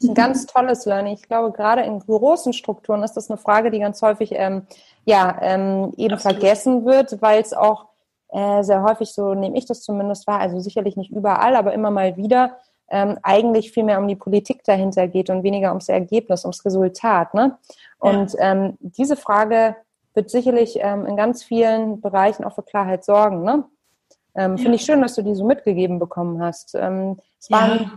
Ein 0.02 0.14
ganz 0.14 0.46
tolles 0.46 0.84
Learning. 0.86 1.14
Ich 1.14 1.22
glaube, 1.22 1.52
gerade 1.52 1.82
in 1.82 2.00
großen 2.00 2.52
Strukturen 2.52 3.02
ist 3.02 3.14
das 3.14 3.30
eine 3.30 3.38
Frage, 3.38 3.70
die 3.70 3.78
ganz 3.78 4.02
häufig 4.02 4.32
ähm, 4.32 4.66
ja, 5.04 5.38
ähm, 5.40 5.92
eben 5.96 6.14
Absolut. 6.14 6.38
vergessen 6.38 6.84
wird, 6.84 7.20
weil 7.22 7.40
es 7.40 7.52
auch 7.52 7.86
äh, 8.32 8.62
sehr 8.62 8.82
häufig, 8.82 9.12
so 9.12 9.34
nehme 9.34 9.56
ich 9.56 9.66
das 9.66 9.82
zumindest 9.82 10.26
wahr, 10.26 10.40
also 10.40 10.58
sicherlich 10.58 10.96
nicht 10.96 11.10
überall, 11.10 11.54
aber 11.54 11.72
immer 11.74 11.90
mal 11.90 12.16
wieder, 12.16 12.58
ähm, 12.92 13.18
eigentlich 13.22 13.72
viel 13.72 13.84
mehr 13.84 13.98
um 13.98 14.06
die 14.06 14.16
Politik 14.16 14.62
dahinter 14.64 15.08
geht 15.08 15.30
und 15.30 15.42
weniger 15.42 15.70
ums 15.70 15.88
Ergebnis, 15.88 16.44
ums 16.44 16.64
Resultat. 16.64 17.32
Ne? 17.34 17.56
Und 17.98 18.34
ja. 18.34 18.52
ähm, 18.52 18.78
diese 18.80 19.16
Frage 19.16 19.74
wird 20.14 20.30
sicherlich 20.30 20.78
ähm, 20.78 21.06
in 21.06 21.16
ganz 21.16 21.42
vielen 21.42 22.02
Bereichen 22.02 22.44
auch 22.44 22.54
für 22.54 22.62
Klarheit 22.62 23.04
sorgen. 23.04 23.44
Ne? 23.44 23.64
Ähm, 24.34 24.56
ja. 24.56 24.62
Finde 24.62 24.76
ich 24.76 24.82
schön, 24.82 25.00
dass 25.00 25.14
du 25.14 25.22
die 25.22 25.34
so 25.34 25.44
mitgegeben 25.44 25.98
bekommen 25.98 26.42
hast. 26.42 26.74
Ähm, 26.74 27.18
es 27.40 27.50
war 27.50 27.76
ja. 27.76 27.92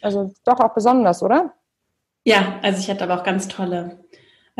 also 0.00 0.32
doch 0.44 0.58
auch 0.58 0.74
besonders, 0.74 1.22
oder? 1.22 1.52
Ja, 2.24 2.58
also 2.62 2.80
ich 2.80 2.90
hatte 2.90 3.04
aber 3.04 3.20
auch 3.20 3.24
ganz 3.24 3.46
tolle 3.46 3.98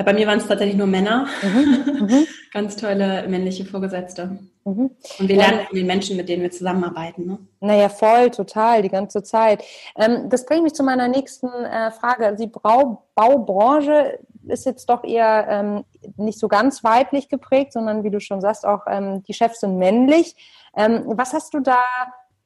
bei 0.02 0.12
mir 0.12 0.26
waren 0.26 0.38
es 0.38 0.46
tatsächlich 0.46 0.76
nur 0.76 0.86
Männer. 0.86 1.26
Mhm. 1.42 2.06
Mhm. 2.06 2.26
Ganz 2.52 2.76
tolle 2.76 3.26
männliche 3.28 3.64
Vorgesetzte. 3.64 4.38
Mhm. 4.64 4.90
Und 5.18 5.28
wir 5.28 5.36
lernen 5.36 5.66
von 5.66 5.76
den 5.76 5.86
Menschen, 5.86 6.16
mit 6.16 6.28
denen 6.28 6.42
wir 6.42 6.50
zusammenarbeiten. 6.50 7.26
Ne? 7.26 7.38
Naja, 7.60 7.88
voll, 7.88 8.30
total, 8.30 8.82
die 8.82 8.88
ganze 8.88 9.22
Zeit. 9.22 9.64
Ähm, 9.96 10.28
das 10.28 10.46
bringt 10.46 10.64
mich 10.64 10.74
zu 10.74 10.82
meiner 10.82 11.08
nächsten 11.08 11.48
äh, 11.48 11.90
Frage. 11.90 12.36
Die 12.36 12.46
Brau 12.46 13.04
Baubranche 13.14 14.18
ist 14.46 14.66
jetzt 14.66 14.88
doch 14.88 15.04
eher 15.04 15.46
ähm, 15.48 15.84
nicht 16.16 16.38
so 16.38 16.48
ganz 16.48 16.82
weiblich 16.82 17.28
geprägt, 17.28 17.72
sondern 17.72 18.04
wie 18.04 18.10
du 18.10 18.20
schon 18.20 18.40
sagst, 18.40 18.66
auch 18.66 18.86
ähm, 18.86 19.22
die 19.24 19.34
Chefs 19.34 19.60
sind 19.60 19.78
männlich. 19.78 20.34
Ähm, 20.76 21.02
was 21.06 21.32
hast 21.32 21.54
du 21.54 21.60
da 21.60 21.82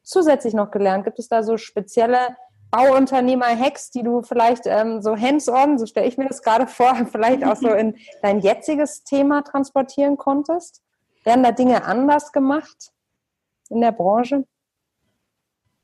zusätzlich 0.02 0.54
noch 0.54 0.70
gelernt? 0.70 1.04
Gibt 1.04 1.18
es 1.18 1.28
da 1.28 1.42
so 1.42 1.56
spezielle 1.56 2.36
Bauunternehmer-Hacks, 2.74 3.90
die 3.90 4.02
du 4.02 4.22
vielleicht 4.22 4.66
ähm, 4.66 5.00
so 5.00 5.16
hands-on, 5.16 5.78
so 5.78 5.86
stelle 5.86 6.08
ich 6.08 6.18
mir 6.18 6.26
das 6.26 6.42
gerade 6.42 6.66
vor, 6.66 6.94
vielleicht 7.12 7.44
auch 7.44 7.56
so 7.56 7.68
in 7.68 7.96
dein 8.22 8.40
jetziges 8.40 9.04
Thema 9.04 9.42
transportieren 9.42 10.16
konntest? 10.16 10.82
Werden 11.24 11.44
da 11.44 11.52
Dinge 11.52 11.84
anders 11.84 12.32
gemacht 12.32 12.90
in 13.70 13.80
der 13.80 13.92
Branche? 13.92 14.44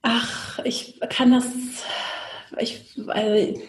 Ach, 0.02 0.58
ich 0.64 1.00
kann 1.10 1.30
das, 1.30 1.46
ich, 2.58 2.98
also, 3.06 3.60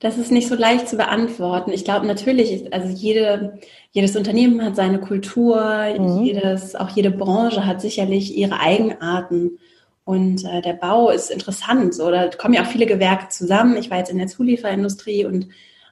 das 0.00 0.18
ist 0.18 0.30
nicht 0.30 0.48
so 0.48 0.56
leicht 0.56 0.88
zu 0.88 0.96
beantworten. 0.96 1.72
Ich 1.72 1.84
glaube 1.84 2.06
natürlich, 2.06 2.72
also 2.72 2.88
jede, 2.88 3.58
jedes 3.92 4.14
Unternehmen 4.14 4.62
hat 4.62 4.76
seine 4.76 5.00
Kultur, 5.00 5.86
mhm. 5.98 6.22
jedes, 6.22 6.74
auch 6.74 6.90
jede 6.90 7.10
Branche 7.10 7.64
hat 7.64 7.80
sicherlich 7.80 8.36
ihre 8.36 8.60
Eigenarten. 8.60 9.58
Und 10.06 10.44
äh, 10.44 10.62
der 10.62 10.74
Bau 10.74 11.10
ist 11.10 11.32
interessant. 11.32 11.92
So, 11.92 12.12
da 12.12 12.28
kommen 12.28 12.54
ja 12.54 12.62
auch 12.62 12.68
viele 12.68 12.86
Gewerke 12.86 13.28
zusammen. 13.28 13.76
Ich 13.76 13.90
war 13.90 13.98
jetzt 13.98 14.10
in 14.10 14.18
der 14.18 14.28
Zulieferindustrie 14.28 15.24
und 15.24 15.48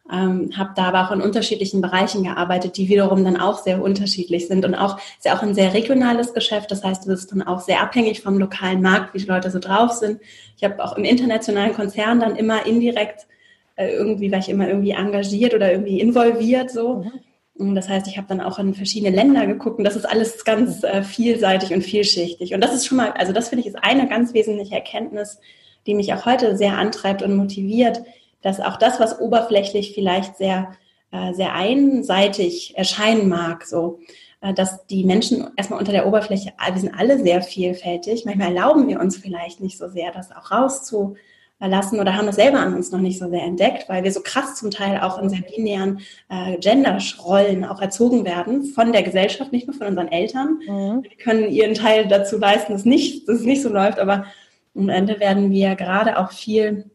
ähm, 0.09 0.53
habe 0.57 0.71
da 0.77 0.85
aber 0.85 1.05
auch 1.05 1.11
in 1.11 1.21
unterschiedlichen 1.21 1.81
Bereichen 1.81 2.23
gearbeitet, 2.23 2.77
die 2.77 2.89
wiederum 2.89 3.25
dann 3.25 3.37
auch 3.37 3.59
sehr 3.59 3.83
unterschiedlich 3.83 4.47
sind. 4.47 4.65
Und 4.65 4.77
auch 4.77 4.99
ist 4.99 5.25
ja 5.25 5.37
auch 5.37 5.43
ein 5.43 5.57
sehr 5.57 5.75
regionales 5.75 6.33
Geschäft. 6.33 6.71
Das 6.71 6.85
heißt, 6.85 7.05
du 7.05 7.09
bist 7.09 7.33
dann 7.33 7.43
auch 7.43 7.61
sehr 7.61 7.83
abhängig 7.83 8.23
vom 8.23 8.39
lokalen 8.39 8.83
Markt, 8.83 9.15
wie 9.15 9.19
die 9.19 9.27
Leute 9.27 9.51
so 9.51 9.59
drauf 9.59 9.91
sind. 9.91 10.21
Ich 10.57 10.63
habe 10.63 10.85
auch 10.85 10.97
im 10.97 11.03
internationalen 11.03 11.75
Konzern 11.75 12.21
dann 12.21 12.37
immer 12.37 12.65
indirekt 12.67 13.27
äh, 13.75 13.89
irgendwie, 13.95 14.31
war 14.31 14.39
ich 14.39 14.49
immer 14.49 14.69
irgendwie 14.69 14.93
engagiert 14.93 15.55
oder 15.55 15.73
irgendwie 15.73 15.99
involviert 15.99 16.71
so. 16.71 16.99
Mhm. 16.99 17.13
Das 17.57 17.89
heißt, 17.89 18.09
ich 18.09 18.17
habe 18.17 18.27
dann 18.27 18.41
auch 18.41 18.59
in 18.59 18.75
verschiedene 18.75 19.15
Länder 19.15 19.47
geguckt 19.47 19.79
und 19.79 19.85
das 19.85 19.95
ist 19.95 20.07
alles 20.07 20.45
ganz 20.45 20.83
äh, 20.83 21.05
vielseitig 21.05 21.73
und 21.73 21.83
vielschichtig. 21.83 22.53
Und 22.53 22.61
das 22.61 22.75
ist 22.75 22.87
schon 22.87 22.97
mal, 22.97 23.13
also 23.13 23.33
das 23.33 23.49
finde 23.49 23.61
ich 23.61 23.69
ist 23.69 23.83
eine 23.83 24.09
ganz 24.09 24.35
wesentliche 24.35 24.75
Erkenntnis, 24.75 25.39
die 25.87 25.95
mich 25.95 26.13
auch 26.13 26.27
heute 26.27 26.57
sehr 26.57 26.77
antreibt 26.77 27.23
und 27.23 27.37
motiviert, 27.37 28.03
dass 28.43 28.61
auch 28.61 28.77
das, 28.77 28.99
was 28.99 29.21
oberflächlich 29.21 29.95
vielleicht 29.95 30.37
sehr, 30.37 30.73
äh, 31.13 31.33
sehr 31.33 31.55
einseitig 31.55 32.77
erscheinen 32.77 33.29
mag, 33.29 33.65
so, 33.65 34.01
äh, 34.41 34.53
dass 34.53 34.87
die 34.87 35.05
Menschen 35.05 35.49
erstmal 35.57 35.79
unter 35.79 35.93
der 35.93 36.09
Oberfläche, 36.09 36.53
wir 36.73 36.81
sind 36.81 36.95
alle 36.99 37.23
sehr 37.23 37.41
vielfältig. 37.41 38.25
Manchmal 38.25 38.49
erlauben 38.49 38.89
wir 38.89 38.99
uns 38.99 39.17
vielleicht 39.17 39.61
nicht 39.61 39.79
so 39.79 39.89
sehr, 39.89 40.11
das 40.11 40.33
auch 40.33 40.51
rauszu 40.51 41.15
lassen 41.61 42.01
oder 42.01 42.17
haben 42.17 42.27
das 42.27 42.37
selber 42.37 42.59
an 42.59 42.75
uns 42.75 42.91
noch 42.91 43.01
nicht 43.01 43.19
so 43.19 43.29
sehr 43.31 43.43
entdeckt, 43.43 43.89
weil 43.89 44.05
wir 44.05 44.13
so 44.13 44.21
krass 44.21 44.57
zum 44.57 44.71
Teil 44.71 45.01
auch 45.01 45.19
in 45.19 45.29
sehr 45.29 45.43
binären 45.43 46.01
äh, 46.29 46.59
Gender-Rollen 46.59 47.65
auch 47.65 47.81
erzogen 47.81 48.25
werden 48.25 48.65
von 48.65 48.93
der 48.93 49.03
Gesellschaft, 49.03 49.53
nicht 49.53 49.67
nur 49.67 49.77
von 49.77 49.87
unseren 49.87 50.09
Eltern. 50.09 50.61
Mhm. 50.67 51.03
Die 51.03 51.17
können 51.17 51.51
ihren 51.51 51.75
Teil 51.75 52.07
dazu 52.09 52.39
leisten, 52.39 52.73
dass, 52.73 52.85
nicht, 52.85 53.29
dass 53.29 53.41
es 53.41 53.45
nicht 53.45 53.63
so 53.63 53.69
läuft, 53.69 53.99
aber 53.99 54.27
am 54.75 54.89
Ende 54.89 55.21
werden 55.21 55.51
wir 55.51 55.75
gerade 55.77 56.19
auch 56.19 56.33
viel 56.33 56.91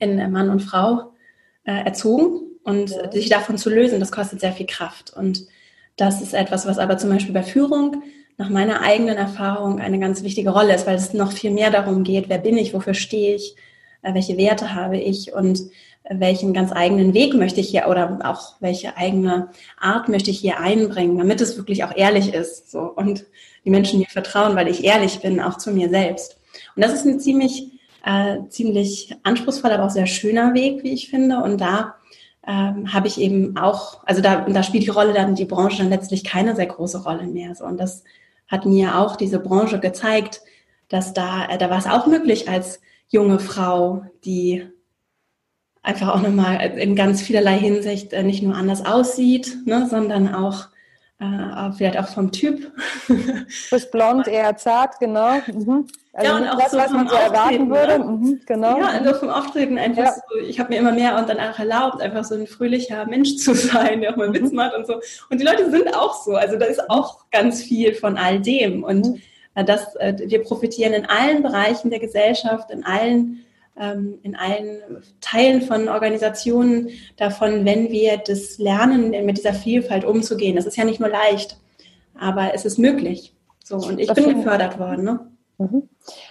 in 0.00 0.30
Mann 0.32 0.50
und 0.50 0.60
Frau 0.60 1.12
äh, 1.64 1.84
erzogen 1.84 2.40
und 2.64 2.90
ja. 2.90 3.12
sich 3.12 3.28
davon 3.28 3.58
zu 3.58 3.70
lösen, 3.70 4.00
das 4.00 4.12
kostet 4.12 4.40
sehr 4.40 4.52
viel 4.52 4.66
Kraft. 4.66 5.14
Und 5.16 5.46
das 5.96 6.20
ist 6.20 6.34
etwas, 6.34 6.66
was 6.66 6.78
aber 6.78 6.98
zum 6.98 7.10
Beispiel 7.10 7.34
bei 7.34 7.44
Führung 7.44 8.02
nach 8.36 8.50
meiner 8.50 8.80
eigenen 8.80 9.16
Erfahrung 9.16 9.78
eine 9.78 10.00
ganz 10.00 10.24
wichtige 10.24 10.50
Rolle 10.50 10.74
ist, 10.74 10.86
weil 10.88 10.96
es 10.96 11.14
noch 11.14 11.30
viel 11.30 11.52
mehr 11.52 11.70
darum 11.70 12.02
geht, 12.02 12.28
wer 12.28 12.38
bin 12.38 12.58
ich, 12.58 12.74
wofür 12.74 12.94
stehe 12.94 13.36
ich, 13.36 13.54
äh, 13.54 13.73
welche 14.12 14.36
Werte 14.36 14.74
habe 14.74 14.98
ich 14.98 15.32
und 15.32 15.62
welchen 16.08 16.52
ganz 16.52 16.70
eigenen 16.72 17.14
Weg 17.14 17.34
möchte 17.34 17.60
ich 17.60 17.70
hier 17.70 17.86
oder 17.88 18.18
auch 18.24 18.56
welche 18.60 18.96
eigene 18.96 19.48
Art 19.80 20.08
möchte 20.08 20.30
ich 20.30 20.38
hier 20.38 20.60
einbringen, 20.60 21.16
damit 21.16 21.40
es 21.40 21.56
wirklich 21.56 21.82
auch 21.84 21.96
ehrlich 21.96 22.34
ist 22.34 22.70
so 22.70 22.80
und 22.80 23.24
die 23.64 23.70
Menschen 23.70 24.00
mir 24.00 24.08
vertrauen, 24.08 24.54
weil 24.54 24.68
ich 24.68 24.84
ehrlich 24.84 25.20
bin, 25.20 25.40
auch 25.40 25.56
zu 25.56 25.70
mir 25.70 25.88
selbst. 25.88 26.38
Und 26.76 26.84
das 26.84 26.92
ist 26.92 27.06
ein 27.06 27.20
ziemlich 27.20 27.70
äh, 28.04 28.46
ziemlich 28.48 29.16
anspruchsvoller, 29.22 29.76
aber 29.76 29.86
auch 29.86 29.90
sehr 29.90 30.06
schöner 30.06 30.54
Weg, 30.54 30.82
wie 30.82 30.92
ich 30.92 31.08
finde. 31.08 31.38
Und 31.38 31.60
da 31.60 31.94
ähm, 32.46 32.92
habe 32.92 33.06
ich 33.06 33.18
eben 33.18 33.56
auch, 33.56 34.04
also 34.04 34.20
da, 34.20 34.42
da 34.42 34.62
spielt 34.62 34.84
die 34.84 34.90
Rolle 34.90 35.14
dann 35.14 35.34
die 35.34 35.46
Branche 35.46 35.78
dann 35.78 35.88
letztlich 35.88 36.24
keine 36.24 36.54
sehr 36.54 36.66
große 36.66 37.02
Rolle 37.02 37.26
mehr. 37.26 37.54
So 37.54 37.64
und 37.64 37.78
das 37.78 38.04
hat 38.48 38.66
mir 38.66 38.98
auch 38.98 39.16
diese 39.16 39.38
Branche 39.38 39.80
gezeigt, 39.80 40.42
dass 40.90 41.14
da 41.14 41.46
äh, 41.48 41.56
da 41.56 41.70
war 41.70 41.78
es 41.78 41.86
auch 41.86 42.06
möglich 42.06 42.48
als 42.48 42.80
junge 43.14 43.38
Frau, 43.38 44.04
die 44.24 44.66
einfach 45.82 46.08
auch 46.08 46.20
nochmal 46.20 46.76
in 46.78 46.96
ganz 46.96 47.22
vielerlei 47.22 47.56
Hinsicht 47.56 48.12
äh, 48.12 48.24
nicht 48.24 48.42
nur 48.42 48.56
anders 48.56 48.84
aussieht, 48.84 49.56
ne, 49.66 49.86
sondern 49.88 50.34
auch 50.34 50.66
äh, 51.20 51.72
vielleicht 51.76 51.96
auch 51.96 52.08
vom 52.08 52.32
Typ. 52.32 52.72
Frisch 53.68 53.90
blond, 53.92 54.26
eher 54.26 54.56
zart, 54.56 54.98
genau. 54.98 55.34
Mhm. 55.46 55.86
Also 56.12 56.30
ja, 56.30 56.36
und 56.36 56.48
auch 56.48 56.58
das, 56.58 56.72
so 56.72 56.78
was 56.78 56.90
man 56.90 57.08
so 57.08 57.14
erwarten 57.14 57.70
würde. 57.70 57.98
Ne? 57.98 58.04
Mhm, 58.04 58.40
genau. 58.46 58.78
Ja, 58.78 58.88
also 58.88 59.14
vom 59.14 59.30
Auftreten 59.30 59.78
einfach 59.78 60.04
ja. 60.04 60.14
so, 60.14 60.38
ich 60.46 60.58
habe 60.58 60.70
mir 60.70 60.80
immer 60.80 60.92
mehr 60.92 61.16
und 61.16 61.28
dann 61.28 61.38
auch 61.38 61.58
erlaubt, 61.58 62.00
einfach 62.00 62.24
so 62.24 62.34
ein 62.34 62.46
fröhlicher 62.46 63.04
Mensch 63.06 63.36
zu 63.36 63.54
sein, 63.54 64.00
der 64.00 64.12
auch 64.12 64.16
mal 64.16 64.28
mhm. 64.28 64.34
Witz 64.34 64.52
macht 64.52 64.74
und 64.74 64.86
so. 64.86 64.94
Und 65.30 65.40
die 65.40 65.44
Leute 65.44 65.70
sind 65.70 65.94
auch 65.94 66.24
so. 66.24 66.34
Also 66.34 66.56
da 66.56 66.66
ist 66.66 66.90
auch 66.90 67.30
ganz 67.30 67.62
viel 67.62 67.94
von 67.94 68.16
all 68.16 68.40
dem. 68.40 68.82
Und 68.82 69.06
mhm. 69.06 69.22
Äh, 69.54 69.64
das, 69.64 69.94
äh, 69.96 70.14
wir 70.26 70.42
profitieren 70.42 70.92
in 70.92 71.06
allen 71.06 71.42
Bereichen 71.42 71.90
der 71.90 72.00
Gesellschaft, 72.00 72.70
in 72.70 72.84
allen, 72.84 73.44
ähm, 73.78 74.18
in 74.22 74.36
allen 74.36 75.02
Teilen 75.20 75.62
von 75.62 75.88
Organisationen 75.88 76.90
davon, 77.16 77.64
wenn 77.64 77.90
wir 77.90 78.18
das 78.18 78.58
lernen, 78.58 79.10
mit 79.24 79.38
dieser 79.38 79.54
Vielfalt 79.54 80.04
umzugehen. 80.04 80.56
Das 80.56 80.66
ist 80.66 80.76
ja 80.76 80.84
nicht 80.84 81.00
nur 81.00 81.08
leicht, 81.08 81.58
aber 82.18 82.54
es 82.54 82.64
ist 82.64 82.78
möglich. 82.78 83.34
So, 83.64 83.76
und 83.76 83.98
ich 83.98 84.12
bin 84.12 84.36
gefördert 84.36 84.78
worden. 84.78 85.04
Ne? 85.04 85.20
Mhm. 85.58 85.88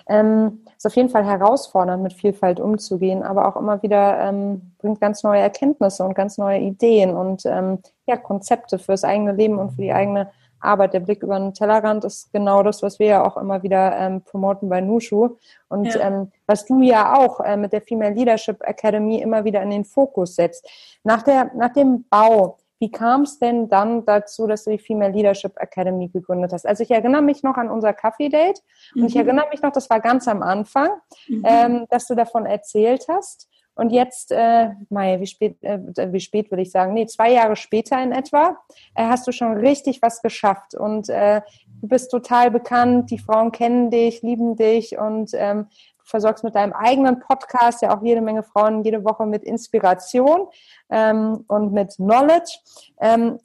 Ähm, 0.08 0.60
ist 0.78 0.86
auf 0.86 0.96
jeden 0.96 1.10
Fall 1.10 1.26
herausfordernd, 1.26 2.04
mit 2.04 2.14
Vielfalt 2.14 2.60
umzugehen, 2.60 3.24
aber 3.24 3.48
auch 3.48 3.56
immer 3.60 3.82
wieder 3.82 4.20
ähm, 4.20 4.74
bringt 4.80 5.00
ganz 5.00 5.24
neue 5.24 5.40
Erkenntnisse 5.40 6.04
und 6.04 6.14
ganz 6.14 6.38
neue 6.38 6.60
Ideen 6.60 7.16
und 7.16 7.46
ähm, 7.46 7.80
ja, 8.06 8.18
Konzepte 8.18 8.78
fürs 8.80 9.04
eigene 9.06 9.32
Leben 9.32 9.60
und 9.60 9.72
für 9.72 9.82
die 9.82 9.94
eigene 9.94 10.30
Arbeit. 10.64 10.94
Der 10.94 11.00
Blick 11.00 11.24
über 11.24 11.38
den 11.38 11.54
Tellerrand 11.54 12.06
ist 12.06 12.32
genau 12.32 12.64
das, 12.64 12.82
was 12.82 13.00
wir 13.00 13.08
ja 13.08 13.26
auch 13.26 13.38
immer 13.38 13.64
wieder 13.64 13.98
ähm, 13.98 14.22
promoten 14.22 14.70
bei 14.70 14.82
Nushu. 14.82 15.38
Und 15.70 15.94
ja. 15.94 16.02
ähm, 16.02 16.32
was 16.46 16.66
du 16.66 16.82
ja 16.82 17.16
auch 17.18 17.40
äh, 17.40 17.58
mit 17.58 17.74
der 17.74 17.82
Female 17.82 18.14
Leadership 18.14 18.62
Academy 18.62 19.22
immer 19.22 19.44
wieder 19.44 19.62
in 19.62 19.70
den 19.70 19.86
Fokus 19.86 20.36
setzt. 20.36 20.68
Nach, 21.04 21.24
der, 21.24 21.52
nach 21.56 21.74
dem 21.74 22.06
Bau, 22.10 22.58
wie 22.84 22.92
kam 22.92 23.22
es 23.22 23.40
denn 23.40 23.70
dann 23.70 24.06
dazu, 24.06 24.46
dass 24.46 24.66
du 24.66 24.72
die 24.72 24.78
Female 24.78 25.14
Leadership 25.14 25.54
Academy 25.56 26.10
gegründet 26.10 26.52
hast? 26.52 26.66
Also 26.66 26.84
ich 26.84 26.92
erinnere 26.92 27.22
mich 27.22 27.42
noch 27.42 27.56
an 27.56 27.70
unser 27.70 27.94
Kaffee-Date 27.94 28.62
und 28.94 29.06
ich 29.06 29.16
mhm. 29.16 29.22
erinnere 29.22 29.48
mich 29.52 29.62
noch, 29.62 29.72
das 29.72 29.90
war 29.90 30.02
ganz 30.02 30.28
am 30.28 30.44
Anfang, 30.44 30.90
mhm. 31.30 31.46
ähm, 31.48 31.86
dass 31.90 32.08
du 32.08 32.16
davon 32.16 32.46
erzählt 32.46 33.06
hast. 33.08 33.48
Und 33.76 33.92
jetzt, 33.92 34.32
äh, 34.32 34.70
Mai, 34.90 35.20
wie 35.20 35.26
spät, 35.26 35.58
äh, 35.62 35.80
wie 36.12 36.20
spät 36.20 36.52
würde 36.52 36.62
ich 36.62 36.72
sagen? 36.72 36.94
Nee, 36.94 37.08
zwei 37.08 37.32
Jahre 37.32 37.56
später 37.56 38.02
in 38.02 38.12
etwa, 38.12 38.58
äh, 38.94 39.06
hast 39.06 39.26
du 39.28 39.32
schon 39.32 39.58
richtig 39.58 40.02
was 40.02 40.22
geschafft. 40.22 40.76
Und 40.76 41.10
äh, 41.10 41.42
du 41.82 41.88
bist 41.88 42.12
total 42.12 42.52
bekannt, 42.52 43.10
die 43.10 43.18
Frauen 43.18 43.52
kennen 43.52 43.90
dich, 43.90 44.22
lieben 44.22 44.56
dich 44.56 44.98
und 44.98 45.32
ähm, 45.34 45.68
du 45.98 46.06
versorgst 46.06 46.44
mit 46.44 46.56
deinem 46.56 46.74
eigenen 46.74 47.20
Podcast 47.20 47.82
ja 47.82 47.98
auch 47.98 48.04
jede 48.04 48.22
Menge 48.22 48.44
Frauen 48.44 48.84
jede 48.84 49.04
Woche 49.04 49.26
mit 49.26 49.44
Inspiration 49.44 50.48
ähm, 50.90 51.44
und 51.48 51.74
mit 51.74 51.96
Knowledge. 51.96 52.60
Ähm, 53.02 53.40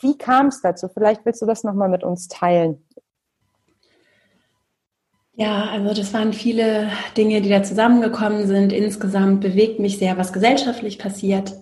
wie 0.00 0.16
kam 0.18 0.46
es 0.46 0.60
dazu? 0.60 0.88
Vielleicht 0.88 1.24
willst 1.24 1.42
du 1.42 1.46
das 1.46 1.64
nochmal 1.64 1.88
mit 1.88 2.04
uns 2.04 2.28
teilen. 2.28 2.84
Ja, 5.34 5.64
also 5.70 5.94
das 5.94 6.12
waren 6.12 6.32
viele 6.34 6.90
Dinge, 7.16 7.40
die 7.40 7.48
da 7.48 7.62
zusammengekommen 7.62 8.46
sind. 8.46 8.72
Insgesamt 8.72 9.40
bewegt 9.40 9.80
mich 9.80 9.98
sehr, 9.98 10.18
was 10.18 10.32
gesellschaftlich 10.32 10.98
passiert 10.98 11.54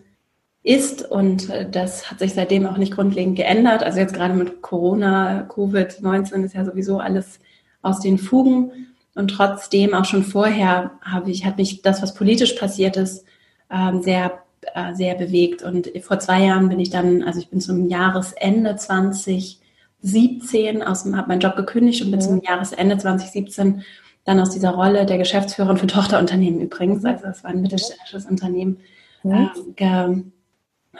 ist 0.63 1.09
und 1.11 1.49
äh, 1.51 1.69
das 1.71 2.11
hat 2.11 2.19
sich 2.19 2.35
seitdem 2.35 2.67
auch 2.67 2.77
nicht 2.77 2.95
grundlegend 2.95 3.37
geändert. 3.37 3.83
Also 3.83 4.01
jetzt 4.01 4.15
gerade 4.15 4.35
mit 4.35 4.61
Corona, 4.63 5.47
Covid-19 5.49 6.45
ist 6.45 6.55
ja 6.55 6.65
sowieso 6.65 6.99
alles 6.99 7.39
aus 7.83 8.01
den 8.01 8.19
Fugen 8.19 8.89
und 9.15 9.29
trotzdem 9.29 9.95
auch 9.95 10.05
schon 10.05 10.25
vorher 10.25 10.93
habe 11.03 11.31
ich, 11.31 11.47
hat 11.47 11.57
mich 11.57 11.83
das, 11.83 12.03
was 12.03 12.15
politisch 12.15 12.55
passiert 12.55 12.97
ist, 12.97 13.25
ähm, 13.71 14.03
sehr, 14.03 14.43
äh, 14.75 14.95
sehr 14.95 15.15
bewegt 15.15 15.63
und 15.63 15.91
vor 16.03 16.19
zwei 16.19 16.45
Jahren 16.45 16.69
bin 16.69 16.81
ich 16.81 16.91
dann, 16.91 17.23
also 17.23 17.41
ich 17.41 17.49
bin 17.49 17.61
zum 17.61 17.89
Jahresende 17.89 18.77
20 18.77 19.60
2017 20.03 20.83
aus 20.83 21.05
dem, 21.05 21.17
habe 21.17 21.29
meinen 21.29 21.41
Job 21.41 21.57
gekündigt 21.57 22.03
und 22.03 22.11
bin 22.11 22.21
mhm. 22.21 22.25
zum 22.25 22.43
Jahresende 22.43 22.99
2017 22.99 23.85
dann 24.25 24.41
aus 24.41 24.51
dieser 24.51 24.71
Rolle 24.71 25.07
der 25.07 25.19
Geschäftsführerin 25.19 25.79
für 25.79 25.87
Tochterunternehmen 25.87 26.61
übrigens, 26.61 27.05
also 27.05 27.27
es 27.27 27.43
war 27.43 27.51
ein 27.51 27.63
mittelständisches 27.63 28.27
Unternehmen, 28.27 28.79
mhm. 29.23 29.51
äh, 29.77 30.23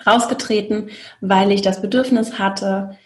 rausgetreten, 0.07 0.91
weil 1.21 1.53
ich 1.53 1.63
das 1.63 1.83
Bedürfnis 1.83 2.39
hatte, 2.39 2.97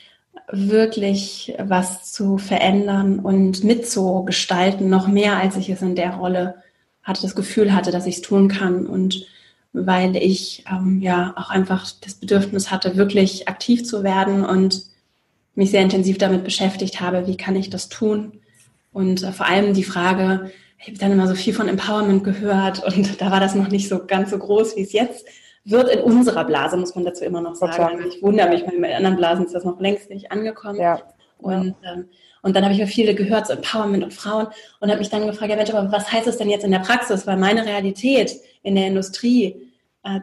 wirklich 0.51 1.55
was 1.59 2.13
zu 2.13 2.39
verändern 2.39 3.19
und 3.19 3.65
mitzugestalten, 3.65 4.89
noch 4.89 5.09
mehr 5.09 5.37
als 5.37 5.57
ich 5.57 5.71
es 5.71 5.83
in 5.83 5.97
der 5.97 6.15
Rolle 6.15 6.57
hatte, 7.03 7.23
das 7.23 7.35
Gefühl 7.35 7.75
hatte, 7.75 7.91
dass 7.91 8.07
ich 8.07 8.17
es 8.17 8.23
tun 8.23 8.49
kann 8.49 8.87
und 8.87 9.27
weil 9.73 10.17
ich 10.17 10.65
ähm, 10.71 11.01
ja 11.01 11.35
auch 11.37 11.51
einfach 11.51 11.91
das 12.01 12.15
Bedürfnis 12.15 12.71
hatte, 12.71 12.97
wirklich 12.97 13.49
aktiv 13.49 13.85
zu 13.85 14.05
werden 14.05 14.45
und 14.45 14.83
mich 15.55 15.71
sehr 15.71 15.83
intensiv 15.83 16.19
damit 16.19 16.45
beschäftigt 16.45 17.01
habe, 17.01 17.27
wie 17.27 17.37
kann 17.37 17.57
ich 17.57 17.71
das 17.71 17.89
tun? 17.89 18.41
Und 18.93 19.23
äh, 19.23 19.33
vor 19.33 19.47
allem 19.47 19.75
die 19.75 19.85
Frage, 19.85 20.51
ich 20.79 20.89
habe 20.89 20.99
dann 20.99 21.13
immer 21.13 21.27
so 21.27 21.35
viel 21.35 21.55
von 21.55 21.69
Empowerment 21.69 22.25
gehört 22.25 22.85
und 22.97 23.21
da 23.21 23.31
war 23.31 23.41
das 23.41 23.55
noch 23.55 23.69
nicht 23.69 23.89
so 23.89 24.05
ganz 24.07 24.31
so 24.31 24.39
groß, 24.39 24.77
wie 24.77 24.83
es 24.83 24.93
jetzt 24.93 25.27
wird 25.65 25.89
in 25.89 26.01
unserer 26.01 26.45
Blase, 26.45 26.77
muss 26.77 26.95
man 26.95 27.05
dazu 27.05 27.25
immer 27.25 27.41
noch 27.41 27.55
sagen. 27.55 27.97
Also 27.97 28.09
ich 28.09 28.23
wundere 28.23 28.51
mich, 28.51 28.67
weil 28.67 28.75
in 28.75 28.85
anderen 28.85 29.17
Blasen 29.17 29.47
ist 29.47 29.55
das 29.55 29.65
noch 29.65 29.81
längst 29.81 30.11
nicht 30.11 30.31
angekommen. 30.31 30.79
Ja. 30.79 31.01
Und, 31.39 31.75
ähm, 31.85 32.09
und 32.43 32.55
dann 32.55 32.65
habe 32.65 32.75
ich 32.75 32.81
mir 32.81 32.87
viele 32.87 33.15
gehört, 33.15 33.47
so 33.47 33.55
Empowerment 33.55 34.05
und 34.05 34.13
Frauen, 34.13 34.49
und 34.81 34.91
habe 34.91 34.99
mich 34.99 35.09
dann 35.09 35.27
gefragt, 35.27 35.51
ja 35.51 35.57
Mensch, 35.57 35.71
aber 35.71 35.91
was 35.91 36.13
heißt 36.13 36.27
das 36.27 36.37
denn 36.37 36.51
jetzt 36.51 36.65
in 36.65 36.71
der 36.71 36.81
Praxis? 36.81 37.27
Weil 37.27 37.39
meine 37.39 37.65
Realität 37.65 38.37
in 38.63 38.75
der 38.75 38.89
Industrie 38.89 39.64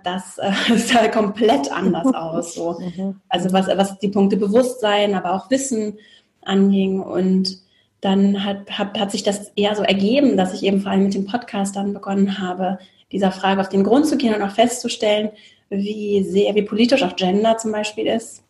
das 0.03 0.37
äh, 0.37 0.51
sah 0.77 1.07
komplett 1.07 1.71
anders 1.71 2.13
aus. 2.13 2.55
So. 2.55 2.79
Mhm. 2.97 3.19
Also 3.29 3.51
was, 3.51 3.67
was 3.67 3.99
die 3.99 4.07
Punkte 4.07 4.37
Bewusstsein, 4.37 5.15
aber 5.15 5.33
auch 5.33 5.49
Wissen 5.49 5.97
anging. 6.41 6.99
Und 6.99 7.57
dann 8.01 8.43
hat, 8.43 8.71
hat, 8.71 8.99
hat 8.99 9.11
sich 9.11 9.23
das 9.23 9.51
eher 9.55 9.75
so 9.75 9.83
ergeben, 9.83 10.37
dass 10.37 10.53
ich 10.53 10.63
eben 10.63 10.81
vor 10.81 10.91
allem 10.91 11.03
mit 11.03 11.13
dem 11.13 11.25
Podcast 11.25 11.75
dann 11.75 11.93
begonnen 11.93 12.39
habe, 12.39 12.79
dieser 13.11 13.31
Frage 13.31 13.61
auf 13.61 13.69
den 13.69 13.83
Grund 13.83 14.07
zu 14.07 14.17
gehen 14.17 14.33
und 14.33 14.41
auch 14.41 14.51
festzustellen, 14.51 15.29
wie 15.69 16.23
sehr, 16.23 16.55
wie 16.55 16.63
politisch 16.63 17.03
auch 17.03 17.15
Gender 17.15 17.57
zum 17.57 17.71
Beispiel 17.71 18.07
ist. 18.07 18.43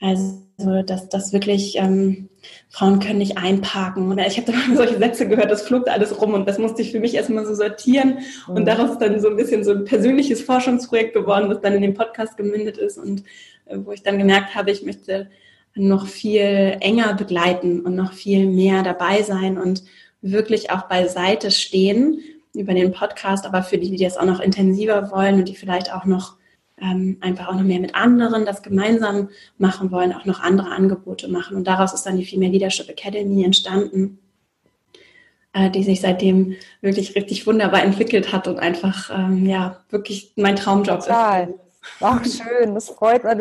Also, 0.00 0.42
dass 0.86 1.08
das 1.08 1.32
wirklich 1.32 1.76
ähm, 1.76 2.28
Frauen 2.68 3.00
können 3.00 3.18
nicht 3.18 3.38
einparken. 3.38 4.12
Oder 4.12 4.26
ich 4.26 4.36
habe 4.36 4.52
da 4.52 4.58
mal 4.68 4.76
solche 4.76 4.98
Sätze 4.98 5.28
gehört, 5.28 5.50
das 5.50 5.62
flog 5.62 5.88
alles 5.88 6.20
rum 6.20 6.34
und 6.34 6.46
das 6.46 6.58
musste 6.58 6.82
ich 6.82 6.92
für 6.92 7.00
mich 7.00 7.14
erstmal 7.14 7.46
so 7.46 7.54
sortieren. 7.54 8.18
Und 8.46 8.60
mhm. 8.62 8.66
daraus 8.66 8.92
ist 8.92 9.00
dann 9.00 9.20
so 9.20 9.28
ein 9.28 9.36
bisschen 9.36 9.64
so 9.64 9.72
ein 9.72 9.84
persönliches 9.84 10.42
Forschungsprojekt 10.42 11.14
geworden, 11.14 11.48
was 11.48 11.60
dann 11.60 11.74
in 11.74 11.82
den 11.82 11.94
Podcast 11.94 12.36
gemündet 12.36 12.78
ist 12.78 12.98
und 12.98 13.24
äh, 13.66 13.78
wo 13.78 13.92
ich 13.92 14.02
dann 14.02 14.18
gemerkt 14.18 14.54
habe, 14.54 14.70
ich 14.70 14.82
möchte 14.82 15.30
noch 15.74 16.06
viel 16.06 16.78
enger 16.80 17.14
begleiten 17.14 17.80
und 17.80 17.94
noch 17.94 18.12
viel 18.12 18.46
mehr 18.46 18.82
dabei 18.82 19.22
sein 19.22 19.58
und 19.58 19.84
wirklich 20.22 20.70
auch 20.70 20.88
beiseite 20.88 21.50
stehen 21.50 22.20
über 22.54 22.72
den 22.72 22.92
Podcast, 22.92 23.44
aber 23.44 23.62
für 23.62 23.76
die, 23.76 23.90
die 23.90 24.02
das 24.02 24.16
auch 24.16 24.24
noch 24.24 24.40
intensiver 24.40 25.10
wollen 25.10 25.36
und 25.36 25.48
die 25.48 25.56
vielleicht 25.56 25.92
auch 25.92 26.06
noch 26.06 26.36
ähm, 26.80 27.18
einfach 27.20 27.48
auch 27.48 27.54
noch 27.54 27.62
mehr 27.62 27.80
mit 27.80 27.94
anderen 27.94 28.44
das 28.44 28.62
gemeinsam 28.62 29.30
machen 29.58 29.90
wollen, 29.90 30.12
auch 30.12 30.24
noch 30.24 30.40
andere 30.40 30.70
Angebote 30.70 31.28
machen. 31.28 31.56
Und 31.56 31.66
daraus 31.66 31.94
ist 31.94 32.04
dann 32.04 32.16
die 32.16 32.24
Female 32.24 32.52
Leadership 32.52 32.88
Academy 32.88 33.44
entstanden, 33.44 34.18
äh, 35.52 35.70
die 35.70 35.82
sich 35.82 36.00
seitdem 36.00 36.54
wirklich 36.82 37.14
richtig 37.16 37.46
wunderbar 37.46 37.82
entwickelt 37.82 38.32
hat 38.32 38.46
und 38.46 38.58
einfach 38.58 39.10
ähm, 39.10 39.46
ja 39.46 39.80
wirklich 39.90 40.32
mein 40.36 40.56
Traumjob 40.56 41.00
Total. 41.00 41.50
ist. 41.50 41.60
Ach, 42.00 42.20
schön, 42.24 42.74
das 42.74 42.90
freut 42.90 43.22
man. 43.22 43.38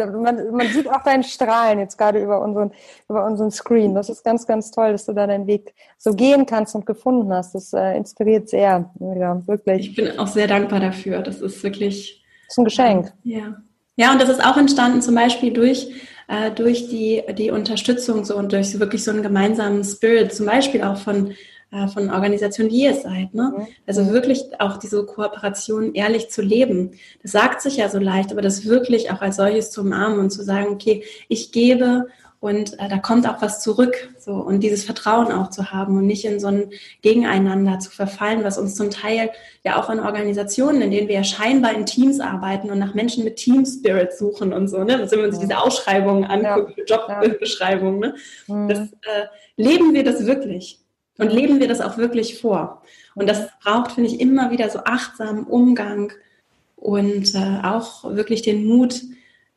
Man 0.52 0.68
sieht 0.68 0.88
auch 0.88 1.02
deinen 1.04 1.24
Strahlen 1.24 1.80
jetzt 1.80 1.98
gerade 1.98 2.22
über 2.22 2.42
unseren, 2.42 2.72
über 3.10 3.26
unseren 3.26 3.50
Screen. 3.50 3.96
Das 3.96 4.08
ist 4.08 4.24
ganz, 4.24 4.46
ganz 4.46 4.70
toll, 4.70 4.92
dass 4.92 5.06
du 5.06 5.14
da 5.14 5.26
deinen 5.26 5.48
Weg 5.48 5.74
so 5.98 6.14
gehen 6.14 6.46
kannst 6.46 6.76
und 6.76 6.86
gefunden 6.86 7.34
hast. 7.34 7.56
Das 7.56 7.74
äh, 7.74 7.98
inspiriert 7.98 8.48
sehr, 8.48 8.92
ja, 9.00 9.42
wirklich. 9.48 9.90
Ich 9.90 9.96
bin 9.96 10.20
auch 10.20 10.28
sehr 10.28 10.48
dankbar 10.48 10.80
dafür. 10.80 11.24
Das 11.24 11.42
ist 11.42 11.64
wirklich 11.64 12.25
das 12.48 12.54
ist 12.54 12.58
ein 12.58 12.66
Geschenk. 12.66 13.14
Ja. 13.24 13.62
Ja, 13.98 14.12
und 14.12 14.22
das 14.22 14.30
ist 14.30 14.44
auch 14.44 14.58
entstanden 14.58 15.02
zum 15.02 15.16
Beispiel 15.16 15.54
durch, 15.54 15.88
äh, 16.28 16.52
durch 16.52 16.90
die, 16.90 17.24
die 17.38 17.52
Unterstützung 17.52 18.26
so 18.26 18.36
und 18.36 18.52
durch 18.52 18.78
wirklich 18.80 19.04
so 19.04 19.12
einen 19.12 19.24
gemeinsamen 19.24 19.84
Spirit, 19.84 20.34
zum 20.34 20.46
Beispiel 20.48 20.84
auch 20.84 20.98
von, 20.98 21.34
äh, 21.72 21.88
von 21.88 22.12
Organisationen 22.12 22.72
wie 22.72 22.84
ihr 22.84 22.94
seid. 22.94 23.34
Ne? 23.34 23.54
Mhm. 23.56 23.68
Also 23.88 24.12
wirklich 24.12 24.44
auch 24.60 24.78
diese 24.78 25.06
Kooperation 25.06 25.94
ehrlich 25.94 26.30
zu 26.30 26.42
leben. 26.42 26.92
Das 27.22 27.32
sagt 27.32 27.62
sich 27.62 27.78
ja 27.78 27.88
so 27.88 28.00
leicht, 28.00 28.32
aber 28.32 28.42
das 28.42 28.66
wirklich 28.66 29.12
auch 29.12 29.22
als 29.22 29.38
solches 29.38 29.72
zu 29.72 29.82
umarmen 29.82 30.20
und 30.20 30.30
zu 30.30 30.44
sagen, 30.44 30.68
okay, 30.72 31.04
ich 31.30 31.54
gebe 31.54 32.08
und 32.46 32.80
äh, 32.80 32.88
da 32.88 33.00
kommt 33.00 33.28
auch 33.28 33.42
was 33.42 33.64
zurück. 33.64 34.10
So, 34.20 34.34
und 34.34 34.60
dieses 34.60 34.84
Vertrauen 34.84 35.32
auch 35.32 35.50
zu 35.50 35.72
haben 35.72 35.98
und 35.98 36.06
nicht 36.06 36.26
in 36.26 36.40
so 36.40 36.46
ein 36.46 36.70
Gegeneinander 37.02 37.80
zu 37.80 37.90
verfallen, 37.90 38.44
was 38.44 38.60
uns 38.60 38.76
zum 38.76 38.92
Teil 38.92 39.32
ja 39.64 39.82
auch 39.82 39.90
in 39.90 40.00
Organisationen, 40.00 40.84
in 40.84 40.92
denen 40.92 41.08
wir 41.08 41.16
ja 41.16 41.24
scheinbar 41.24 41.74
in 41.74 41.88
Teams 41.88 42.20
arbeiten 42.20 42.70
und 42.70 42.78
nach 42.78 42.94
Menschen 42.94 43.24
mit 43.24 43.38
Team 43.38 43.66
Spirit 43.66 44.14
suchen 44.14 44.54
und 44.54 44.68
so, 44.68 44.84
ne? 44.84 45.08
Wenn 45.10 45.20
wir 45.20 45.28
uns 45.28 45.40
diese 45.40 45.58
Ausschreibungen 45.58 46.24
angucken, 46.24 46.76
ja. 46.88 47.24
Jobbeschreibungen, 47.24 48.00
ne? 48.00 48.16
Mhm. 48.46 48.68
Das, 48.68 48.80
äh, 48.80 49.26
leben 49.58 49.96
wir 49.96 50.04
das 50.04 50.28
wirklich? 50.28 50.80
Und 51.18 51.34
leben 51.34 51.60
wir 51.60 51.68
das 51.68 51.82
auch 51.82 51.98
wirklich 51.98 52.40
vor? 52.40 52.84
Und 53.16 53.28
das 53.28 53.48
braucht, 53.64 53.94
finde 53.94 54.12
ich, 54.12 54.20
immer 54.20 54.52
wieder 54.52 54.70
so 54.70 54.82
achtsamen 54.86 55.46
Umgang 55.46 56.14
und 56.76 57.34
äh, 57.34 57.62
auch 57.64 58.04
wirklich 58.04 58.44
den 58.44 58.66
Mut, 58.68 59.02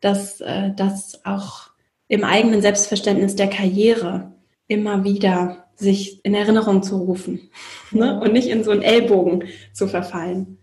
dass 0.00 0.40
äh, 0.40 0.70
das 0.74 1.20
auch 1.26 1.67
im 2.08 2.24
eigenen 2.24 2.62
Selbstverständnis 2.62 3.36
der 3.36 3.48
Karriere 3.48 4.32
immer 4.66 5.04
wieder 5.04 5.68
sich 5.76 6.24
in 6.24 6.34
Erinnerung 6.34 6.82
zu 6.82 6.96
rufen 6.96 7.50
ne? 7.90 8.20
und 8.20 8.32
nicht 8.32 8.48
in 8.48 8.64
so 8.64 8.70
einen 8.70 8.82
Ellbogen 8.82 9.44
zu 9.72 9.86
verfallen. 9.86 10.58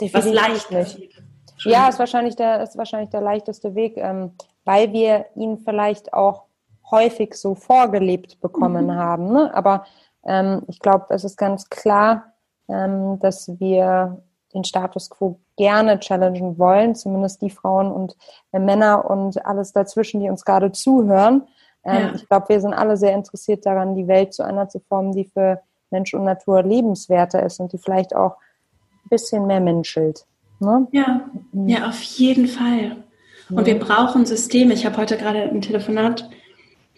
Definitiv 0.00 0.14
was 0.14 0.32
leicht 0.32 0.70
nicht. 0.70 1.22
Ja, 1.64 1.88
ist 1.88 1.98
wahrscheinlich 1.98 2.36
der, 2.36 2.62
ist 2.62 2.76
wahrscheinlich 2.76 3.10
der 3.10 3.20
leichteste 3.20 3.74
Weg, 3.74 3.96
ähm, 3.96 4.32
weil 4.64 4.92
wir 4.92 5.26
ihn 5.34 5.58
vielleicht 5.58 6.12
auch 6.14 6.44
häufig 6.90 7.34
so 7.34 7.54
vorgelebt 7.54 8.40
bekommen 8.40 8.86
mhm. 8.86 8.94
haben. 8.94 9.32
Ne? 9.32 9.54
Aber 9.54 9.84
ähm, 10.26 10.62
ich 10.68 10.80
glaube, 10.80 11.06
es 11.10 11.24
ist 11.24 11.36
ganz 11.36 11.68
klar, 11.68 12.32
ähm, 12.68 13.18
dass 13.20 13.60
wir 13.60 14.22
den 14.54 14.64
Status 14.64 15.10
quo 15.10 15.38
gerne 15.56 16.00
challengen 16.00 16.58
wollen, 16.58 16.94
zumindest 16.94 17.42
die 17.42 17.50
Frauen 17.50 17.90
und 17.90 18.16
äh, 18.52 18.58
Männer 18.58 19.08
und 19.08 19.44
alles 19.44 19.72
dazwischen, 19.72 20.20
die 20.20 20.28
uns 20.28 20.44
gerade 20.44 20.72
zuhören. 20.72 21.42
Ähm, 21.84 22.00
ja. 22.00 22.14
Ich 22.14 22.28
glaube, 22.28 22.48
wir 22.48 22.60
sind 22.60 22.74
alle 22.74 22.96
sehr 22.96 23.14
interessiert 23.14 23.64
daran, 23.66 23.94
die 23.94 24.08
Welt 24.08 24.34
zu 24.34 24.42
einer 24.42 24.68
zu 24.68 24.80
formen, 24.80 25.12
die 25.12 25.24
für 25.24 25.60
Mensch 25.90 26.14
und 26.14 26.24
Natur 26.24 26.62
lebenswerter 26.62 27.42
ist 27.42 27.60
und 27.60 27.72
die 27.72 27.78
vielleicht 27.78 28.14
auch 28.14 28.36
ein 29.04 29.08
bisschen 29.08 29.46
mehr 29.46 29.60
menschelt. 29.60 30.26
Ne? 30.60 30.86
Ja, 30.92 31.22
mhm. 31.52 31.68
ja, 31.68 31.88
auf 31.88 32.00
jeden 32.00 32.46
Fall. 32.46 32.96
Und 33.48 33.66
wir 33.66 33.78
brauchen 33.78 34.26
Systeme. 34.26 34.74
Ich 34.74 34.86
habe 34.86 34.96
heute 34.96 35.16
gerade 35.16 35.42
ein 35.42 35.60
Telefonat 35.60 36.28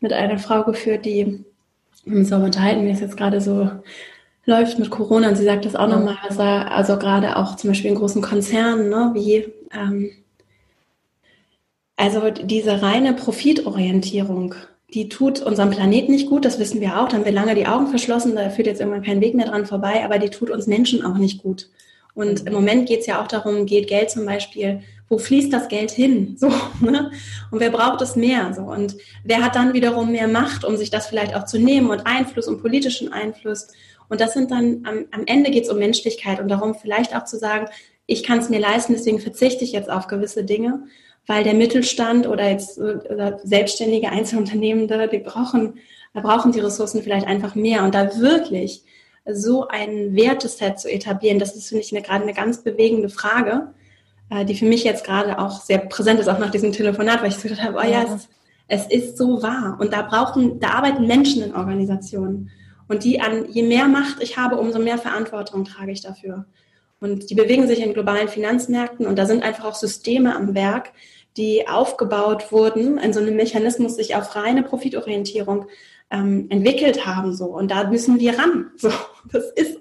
mit 0.01 0.13
einer 0.13 0.39
Frau 0.39 0.65
geführt, 0.65 1.07
die 1.07 1.45
uns 2.05 2.29
so 2.29 2.37
unterhalten, 2.37 2.85
wie 2.85 2.91
es 2.91 3.01
jetzt 3.01 3.17
gerade 3.17 3.41
so 3.41 3.71
läuft 4.45 4.79
mit 4.79 4.91
Corona. 4.91 5.29
Und 5.29 5.37
sie 5.37 5.45
sagt 5.45 5.65
das 5.65 5.77
auch 5.77 5.89
ja. 5.89 5.97
nochmal, 5.97 6.17
was 6.27 6.39
er, 6.39 6.73
also 6.73 6.99
gerade 6.99 7.37
auch 7.37 7.57
zum 7.57 7.71
Beispiel 7.71 7.91
in 7.91 7.97
großen 7.97 8.23
Konzernen, 8.23 8.89
ne, 8.89 9.11
wie, 9.15 9.53
ähm, 9.73 10.11
also 11.97 12.31
diese 12.31 12.83
reine 12.83 13.13
Profitorientierung, 13.13 14.55
die 14.95 15.09
tut 15.09 15.41
unserem 15.41 15.71
Planeten 15.71 16.13
nicht 16.13 16.29
gut, 16.29 16.45
das 16.45 16.59
wissen 16.59 16.81
wir 16.81 17.01
auch. 17.01 17.09
Da 17.09 17.17
haben 17.17 17.25
wir 17.25 17.33
lange 17.33 17.55
die 17.55 17.67
Augen 17.67 17.87
verschlossen, 17.87 18.35
da 18.35 18.51
führt 18.51 18.67
jetzt 18.67 18.81
irgendwann 18.81 19.05
kein 19.05 19.21
Weg 19.21 19.35
mehr 19.35 19.47
dran 19.47 19.67
vorbei, 19.67 20.05
aber 20.05 20.19
die 20.19 20.31
tut 20.31 20.51
uns 20.51 20.67
Menschen 20.67 21.05
auch 21.05 21.17
nicht 21.17 21.43
gut. 21.43 21.69
Und 22.15 22.47
im 22.47 22.53
Moment 22.53 22.89
geht 22.89 23.01
es 23.01 23.07
ja 23.07 23.23
auch 23.23 23.27
darum, 23.27 23.65
geht 23.65 23.89
Geld 23.89 24.11
zum 24.11 24.27
Beispiel, 24.27 24.83
wo 25.09 25.19
fließt 25.19 25.53
das 25.53 25.69
Geld 25.69 25.91
hin? 25.91 26.37
So, 26.39 26.49
ne? 26.81 27.11
Und 27.51 27.61
wer 27.61 27.71
braucht 27.71 28.03
es 28.03 28.17
mehr? 28.17 28.53
So, 28.55 28.63
und 28.63 28.97
wer 29.25 29.43
hat 29.43 29.57
dann 29.57 29.73
wiederum 29.73 30.11
mehr 30.13 30.29
Macht, 30.29 30.65
um 30.65 30.77
sich 30.77 30.91
das 30.91 31.07
vielleicht 31.07 31.35
auch 31.35 31.45
zu 31.45 31.59
nehmen 31.59 31.91
und 31.91 32.07
Einfluss 32.07 32.49
und 32.49 32.61
politischen 32.61 33.13
Einfluss? 33.13 33.69
Und 34.09 34.21
das 34.21 34.35
sind 34.35 34.51
dann, 34.51 34.85
am, 34.85 35.07
am 35.11 35.23
Ende 35.27 35.51
geht 35.51 35.65
es 35.65 35.71
um 35.71 35.79
Menschlichkeit 35.79 36.41
und 36.41 36.49
darum 36.49 36.75
vielleicht 36.75 37.17
auch 37.17 37.25
zu 37.25 37.39
sagen, 37.39 37.67
ich 38.07 38.23
kann 38.23 38.39
es 38.39 38.51
mir 38.51 38.61
leisten, 38.61 38.93
deswegen 38.93 39.21
verzichte 39.21 39.65
ich 39.65 39.73
jetzt 39.73 39.91
auf 39.91 40.07
gewisse 40.07 40.45
Dinge, 40.45 40.85
weil 41.27 41.45
der 41.45 41.55
Mittelstand 41.55 42.27
oder 42.27 42.51
jetzt 42.51 42.79
oder 42.79 43.41
selbstständige 43.45 44.11
Einzelunternehmende, 44.11 45.09
die 45.09 45.19
brauchen, 45.19 45.75
da 46.15 46.21
brauchen 46.21 46.53
die 46.53 46.61
Ressourcen 46.61 47.03
vielleicht 47.03 47.27
einfach 47.27 47.55
mehr. 47.55 47.85
Und 47.85 47.95
da 47.95 48.19
wirklich 48.19 48.85
so 49.31 49.69
ein 49.69 50.15
Werteset 50.17 50.81
zu 50.81 50.91
etablieren, 50.91 51.39
das 51.39 51.55
ist, 51.55 51.69
finde 51.69 51.85
ich, 51.85 51.93
eine, 51.93 52.03
gerade 52.03 52.25
eine 52.25 52.35
ganz 52.35 52.63
bewegende 52.63 53.09
Frage, 53.09 53.73
äh, 54.31 54.45
die 54.45 54.57
für 54.57 54.65
mich 54.65 54.83
jetzt 54.83 55.05
gerade 55.05 55.39
auch 55.39 55.61
sehr 55.61 55.79
präsent 55.79 56.19
ist, 56.19 56.29
auch 56.29 56.39
nach 56.39 56.51
diesem 56.51 56.73
Telefonat, 56.73 57.23
weil 57.23 57.29
ich 57.29 57.37
so 57.37 57.43
gedacht 57.43 57.63
habe, 57.63 57.79
oh 57.79 57.89
ja, 57.89 58.03
es, 58.03 58.29
es 58.67 58.87
ist 58.87 59.17
so 59.17 59.43
wahr. 59.43 59.77
Und 59.81 59.93
da 59.93 60.03
brauchen, 60.03 60.59
da 60.59 60.71
arbeiten 60.71 61.07
Menschen 61.07 61.43
in 61.43 61.55
Organisationen. 61.55 62.51
Und 62.89 63.05
die 63.05 63.21
an, 63.21 63.47
je 63.51 63.63
mehr 63.63 63.89
Macht 63.89 64.23
ich 64.23 64.37
habe, 64.37 64.57
umso 64.57 64.79
mehr 64.79 64.99
Verantwortung 64.99 65.65
trage 65.65 65.93
ich 65.93 66.01
dafür. 66.01 66.47
Und 67.01 67.31
die 67.31 67.35
bewegen 67.35 67.67
sich 67.67 67.81
in 67.81 67.95
globalen 67.95 68.29
Finanzmärkten 68.29 69.07
und 69.07 69.19
da 69.19 69.27
sind 69.27 69.43
einfach 69.43 69.65
auch 69.65 69.75
Systeme 69.75 70.37
am 70.37 70.55
Werk, 70.55 70.93
die 71.37 71.67
aufgebaut 71.67 72.53
wurden, 72.53 72.99
in 72.99 73.13
so 73.13 73.21
einem 73.21 73.37
Mechanismus 73.37 73.97
sich 73.97 74.15
auf 74.15 74.37
reine 74.37 74.63
Profitorientierung 74.63 75.67
ähm, 76.11 76.47
entwickelt 76.51 77.07
haben. 77.07 77.35
So. 77.35 77.47
Und 77.47 77.71
da 77.71 77.89
müssen 77.89 78.21
wir 78.21 78.39
ran. 78.39 78.71
So. 78.77 78.91
Das 79.33 79.51
ist 79.53 79.79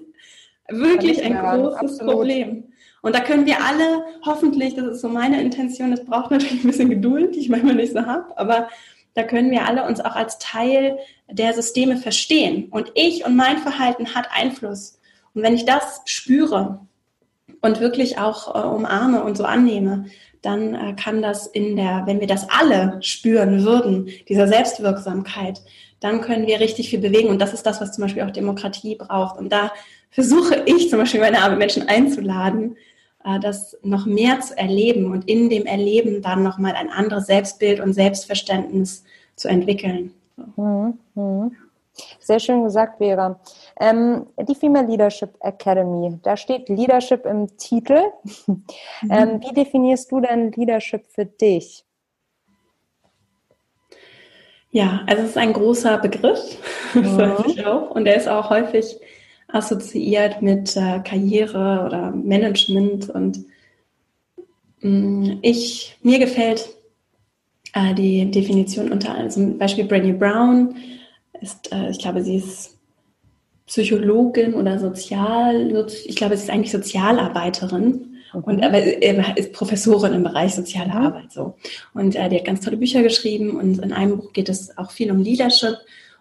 wirklich 0.68 1.22
ein 1.22 1.36
großes 1.38 1.78
Absolut. 1.78 2.14
Problem. 2.14 2.64
Und 3.02 3.14
da 3.14 3.20
können 3.20 3.46
wir 3.46 3.64
alle 3.64 4.04
hoffentlich, 4.24 4.74
das 4.74 4.86
ist 4.86 5.00
so 5.00 5.08
meine 5.08 5.40
Intention, 5.40 5.90
das 5.90 6.04
braucht 6.04 6.30
natürlich 6.30 6.64
ein 6.64 6.68
bisschen 6.68 6.88
Geduld, 6.88 7.34
die 7.34 7.40
ich 7.40 7.48
manchmal 7.48 7.74
nicht 7.74 7.92
so 7.92 8.06
habe, 8.06 8.36
aber 8.38 8.68
da 9.14 9.24
können 9.24 9.50
wir 9.50 9.66
alle 9.66 9.84
uns 9.84 10.00
auch 10.00 10.14
als 10.14 10.38
Teil 10.38 10.98
der 11.32 11.54
Systeme 11.54 11.96
verstehen. 11.96 12.68
Und 12.70 12.92
ich 12.94 13.24
und 13.24 13.36
mein 13.36 13.58
Verhalten 13.58 14.14
hat 14.14 14.28
Einfluss. 14.32 14.98
Und 15.34 15.42
wenn 15.42 15.54
ich 15.54 15.64
das 15.64 16.02
spüre 16.04 16.80
und 17.60 17.80
wirklich 17.80 18.18
auch 18.18 18.54
äh, 18.54 18.66
umarme 18.66 19.24
und 19.24 19.36
so 19.36 19.44
annehme, 19.44 20.06
dann 20.42 20.74
äh, 20.74 20.94
kann 20.94 21.22
das 21.22 21.46
in 21.46 21.76
der, 21.76 22.02
wenn 22.06 22.20
wir 22.20 22.26
das 22.26 22.48
alle 22.50 22.98
spüren 23.00 23.64
würden, 23.64 24.08
dieser 24.28 24.48
Selbstwirksamkeit, 24.48 25.62
dann 26.00 26.20
können 26.20 26.46
wir 26.46 26.60
richtig 26.60 26.90
viel 26.90 26.98
bewegen. 26.98 27.28
Und 27.28 27.40
das 27.40 27.54
ist 27.54 27.64
das, 27.64 27.80
was 27.80 27.92
zum 27.92 28.02
Beispiel 28.02 28.24
auch 28.24 28.30
Demokratie 28.30 28.96
braucht. 28.96 29.38
Und 29.38 29.52
da 29.52 29.72
versuche 30.10 30.62
ich 30.66 30.90
zum 30.90 30.98
Beispiel 30.98 31.20
meine 31.20 31.42
Arbeit 31.42 31.58
Menschen 31.58 31.88
einzuladen, 31.88 32.76
äh, 33.24 33.38
das 33.40 33.78
noch 33.82 34.04
mehr 34.04 34.40
zu 34.40 34.58
erleben 34.58 35.10
und 35.12 35.28
in 35.28 35.48
dem 35.48 35.64
Erleben 35.64 36.22
dann 36.22 36.42
nochmal 36.42 36.74
ein 36.74 36.90
anderes 36.90 37.26
Selbstbild 37.26 37.80
und 37.80 37.94
Selbstverständnis 37.94 39.04
zu 39.36 39.48
entwickeln. 39.48 40.12
Mhm, 40.56 40.98
mhm. 41.14 41.56
Sehr 42.20 42.40
schön 42.40 42.64
gesagt, 42.64 42.98
Vera. 42.98 43.38
Ähm, 43.78 44.26
die 44.48 44.54
Female 44.54 44.86
Leadership 44.86 45.34
Academy, 45.40 46.18
da 46.22 46.36
steht 46.36 46.68
Leadership 46.68 47.26
im 47.26 47.54
Titel. 47.56 48.00
Mhm. 48.46 48.64
Ähm, 49.10 49.40
wie 49.42 49.52
definierst 49.52 50.10
du 50.10 50.20
denn 50.20 50.52
Leadership 50.52 51.04
für 51.06 51.26
dich? 51.26 51.84
Ja, 54.70 55.02
also 55.06 55.22
es 55.22 55.30
ist 55.30 55.38
ein 55.38 55.52
großer 55.52 55.98
Begriff, 55.98 56.56
mhm. 56.94 57.64
auch. 57.66 57.90
Und 57.90 58.06
der 58.06 58.16
ist 58.16 58.28
auch 58.28 58.48
häufig 58.48 58.96
assoziiert 59.48 60.40
mit 60.40 60.76
äh, 60.76 61.00
Karriere 61.00 61.84
oder 61.84 62.10
Management. 62.10 63.10
Und 63.10 63.44
mh, 64.80 64.88
mm, 64.88 65.38
ich, 65.42 65.98
mir 66.02 66.18
gefällt 66.18 66.70
äh, 67.72 67.94
die 67.94 68.30
Definition 68.30 68.92
unter 68.92 69.10
anderem, 69.10 69.30
zum 69.30 69.58
Beispiel 69.58 69.84
Brené 69.84 70.12
Brown 70.12 70.76
ist, 71.40 71.72
äh, 71.72 71.90
ich 71.90 71.98
glaube, 71.98 72.22
sie 72.22 72.36
ist 72.36 72.78
Psychologin 73.66 74.54
oder 74.54 74.78
Sozial, 74.78 75.86
ich 76.04 76.16
glaube, 76.16 76.36
sie 76.36 76.44
ist 76.44 76.50
eigentlich 76.50 76.72
Sozialarbeiterin. 76.72 78.08
Und 78.32 78.62
aber 78.62 78.82
ist 79.36 79.52
Professorin 79.52 80.14
im 80.14 80.22
Bereich 80.22 80.54
soziale 80.54 80.92
Arbeit 80.92 81.32
so. 81.32 81.54
Und 81.92 82.16
äh, 82.16 82.30
die 82.30 82.36
hat 82.36 82.46
ganz 82.46 82.62
tolle 82.62 82.78
Bücher 82.78 83.02
geschrieben 83.02 83.56
und 83.56 83.78
in 83.78 83.92
einem 83.92 84.16
Buch 84.16 84.32
geht 84.32 84.48
es 84.48 84.76
auch 84.78 84.90
viel 84.90 85.10
um 85.10 85.20
Leadership. 85.20 85.76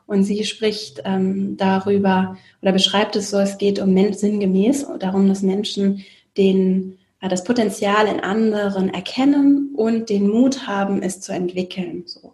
Und 0.07 0.25
sie 0.25 0.43
spricht 0.43 1.01
ähm, 1.05 1.55
darüber 1.55 2.37
oder 2.61 2.73
beschreibt 2.73 3.15
es 3.15 3.29
so, 3.29 3.37
es 3.37 3.57
geht 3.57 3.79
um 3.79 3.95
sinngemäß 4.13 4.85
darum, 4.99 5.29
dass 5.29 5.41
Menschen 5.41 6.03
den, 6.37 6.97
das 7.29 7.43
Potenzial 7.43 8.07
in 8.07 8.19
anderen 8.19 8.93
erkennen 8.93 9.73
und 9.75 10.09
den 10.09 10.27
Mut 10.27 10.67
haben, 10.67 11.03
es 11.03 11.21
zu 11.21 11.31
entwickeln. 11.31 12.03
So. 12.05 12.33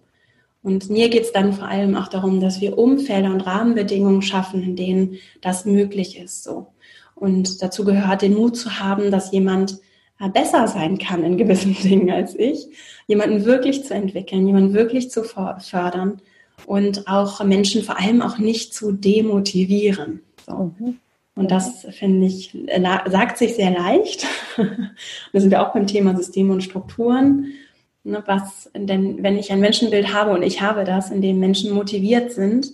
Und 0.63 0.89
mir 0.89 1.09
geht 1.09 1.23
es 1.23 1.31
dann 1.31 1.53
vor 1.53 1.67
allem 1.67 1.95
auch 1.95 2.07
darum, 2.07 2.39
dass 2.39 2.61
wir 2.61 2.77
Umfelder 2.77 3.31
und 3.31 3.41
Rahmenbedingungen 3.41 4.21
schaffen, 4.21 4.63
in 4.63 4.75
denen 4.75 5.17
das 5.41 5.65
möglich 5.65 6.17
ist. 6.17 6.43
So. 6.43 6.67
Und 7.15 7.61
dazu 7.61 7.83
gehört, 7.83 8.21
den 8.21 8.33
Mut 8.33 8.55
zu 8.57 8.79
haben, 8.79 9.11
dass 9.11 9.31
jemand 9.31 9.79
äh, 10.19 10.29
besser 10.29 10.67
sein 10.67 10.97
kann 10.97 11.23
in 11.23 11.37
gewissen 11.37 11.73
Dingen 11.83 12.11
als 12.11 12.35
ich, 12.35 12.67
jemanden 13.07 13.45
wirklich 13.45 13.83
zu 13.83 13.93
entwickeln, 13.93 14.47
jemanden 14.47 14.73
wirklich 14.73 15.11
zu 15.11 15.23
fördern 15.23 16.21
und 16.65 17.07
auch 17.07 17.43
Menschen 17.43 17.83
vor 17.83 17.99
allem 17.99 18.21
auch 18.21 18.37
nicht 18.37 18.73
zu 18.73 18.91
demotivieren. 18.91 20.21
So. 20.45 20.73
Mhm. 20.79 20.99
Und 21.37 21.51
das 21.51 21.87
finde 21.91 22.25
ich, 22.25 22.57
sagt 23.07 23.37
sich 23.37 23.55
sehr 23.55 23.71
leicht. 23.71 24.25
da 24.57 25.39
sind 25.39 25.51
wir 25.51 25.61
auch 25.61 25.73
beim 25.73 25.87
Thema 25.87 26.15
Systeme 26.15 26.51
und 26.51 26.63
Strukturen. 26.63 27.53
Ne, 28.03 28.23
was, 28.25 28.71
denn 28.73 29.21
wenn 29.21 29.37
ich 29.37 29.51
ein 29.51 29.59
Menschenbild 29.59 30.13
habe 30.13 30.31
und 30.31 30.41
ich 30.41 30.61
habe 30.61 30.83
das, 30.83 31.11
in 31.11 31.21
dem 31.21 31.39
Menschen 31.39 31.73
motiviert 31.73 32.31
sind, 32.31 32.71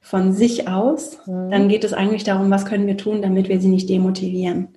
von 0.00 0.32
sich 0.32 0.68
aus, 0.68 1.18
mhm. 1.26 1.50
dann 1.50 1.68
geht 1.68 1.84
es 1.84 1.92
eigentlich 1.92 2.24
darum, 2.24 2.50
was 2.50 2.64
können 2.64 2.86
wir 2.86 2.96
tun, 2.96 3.22
damit 3.22 3.48
wir 3.48 3.60
sie 3.60 3.68
nicht 3.68 3.88
demotivieren. 3.88 4.68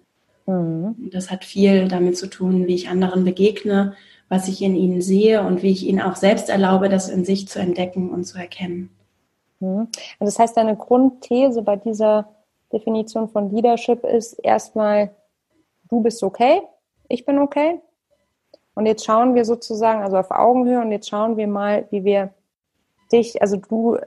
Mhm. 0.46 1.10
Das 1.12 1.32
hat 1.32 1.44
viel 1.44 1.88
damit 1.88 2.18
zu 2.18 2.28
tun, 2.28 2.68
wie 2.68 2.76
ich 2.76 2.90
anderen 2.90 3.24
begegne, 3.24 3.94
was 4.30 4.48
ich 4.48 4.62
in 4.62 4.76
ihnen 4.76 5.02
sehe 5.02 5.42
und 5.42 5.64
wie 5.64 5.72
ich 5.72 5.88
ihnen 5.88 6.02
auch 6.02 6.18
selbst 6.18 6.50
erlaube, 6.50 6.90
das 6.90 7.10
in 7.10 7.26
sich 7.26 7.48
zu 7.48 7.60
entdecken 7.60 8.12
und 8.12 8.26
zu 8.26 8.38
erkennen. 8.38 8.90
Mhm. 9.60 9.88
Das 10.20 10.38
heißt, 10.38 10.56
deine 10.56 10.76
Grundthese 10.76 11.64
bei 11.64 11.78
dieser 11.78 12.35
Definition 12.76 13.30
von 13.30 13.52
Leadership 13.52 14.04
ist 14.04 14.34
erstmal, 14.34 15.12
du 15.90 16.02
bist 16.02 16.22
okay, 16.24 16.62
ich 17.08 17.26
bin 17.26 17.40
okay. 17.40 17.80
Und 18.74 18.86
jetzt 18.86 19.06
schauen 19.06 19.36
wir 19.36 19.46
sozusagen, 19.46 20.04
also 20.04 20.18
auf 20.18 20.32
Augenhöhe, 20.32 20.82
und 20.82 20.92
jetzt 20.92 21.10
schauen 21.10 21.38
wir 21.38 21.48
mal, 21.48 21.88
wie 21.92 22.04
wir 22.04 22.34
dich, 23.12 23.42
also 23.42 23.56
du 23.58 23.98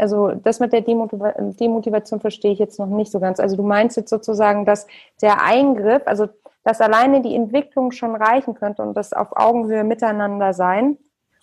also 0.00 0.30
das 0.30 0.60
mit 0.60 0.72
der 0.72 0.80
Demotiva 0.80 1.34
Demotivation 1.38 2.20
verstehe 2.20 2.52
ich 2.52 2.58
jetzt 2.58 2.78
noch 2.78 2.86
nicht 2.86 3.12
so 3.12 3.20
ganz. 3.20 3.38
Also 3.38 3.56
du 3.56 3.62
meinst 3.62 3.98
jetzt 3.98 4.08
sozusagen, 4.08 4.64
dass 4.64 4.86
der 5.20 5.42
Eingriff, 5.42 6.02
also 6.06 6.28
dass 6.64 6.80
alleine 6.80 7.20
die 7.20 7.34
Entwicklung 7.34 7.92
schon 7.92 8.16
reichen 8.16 8.54
könnte 8.54 8.82
und 8.82 8.94
das 8.94 9.12
auf 9.12 9.28
Augenhöhe 9.36 9.84
miteinander 9.84 10.54
sein, 10.54 10.96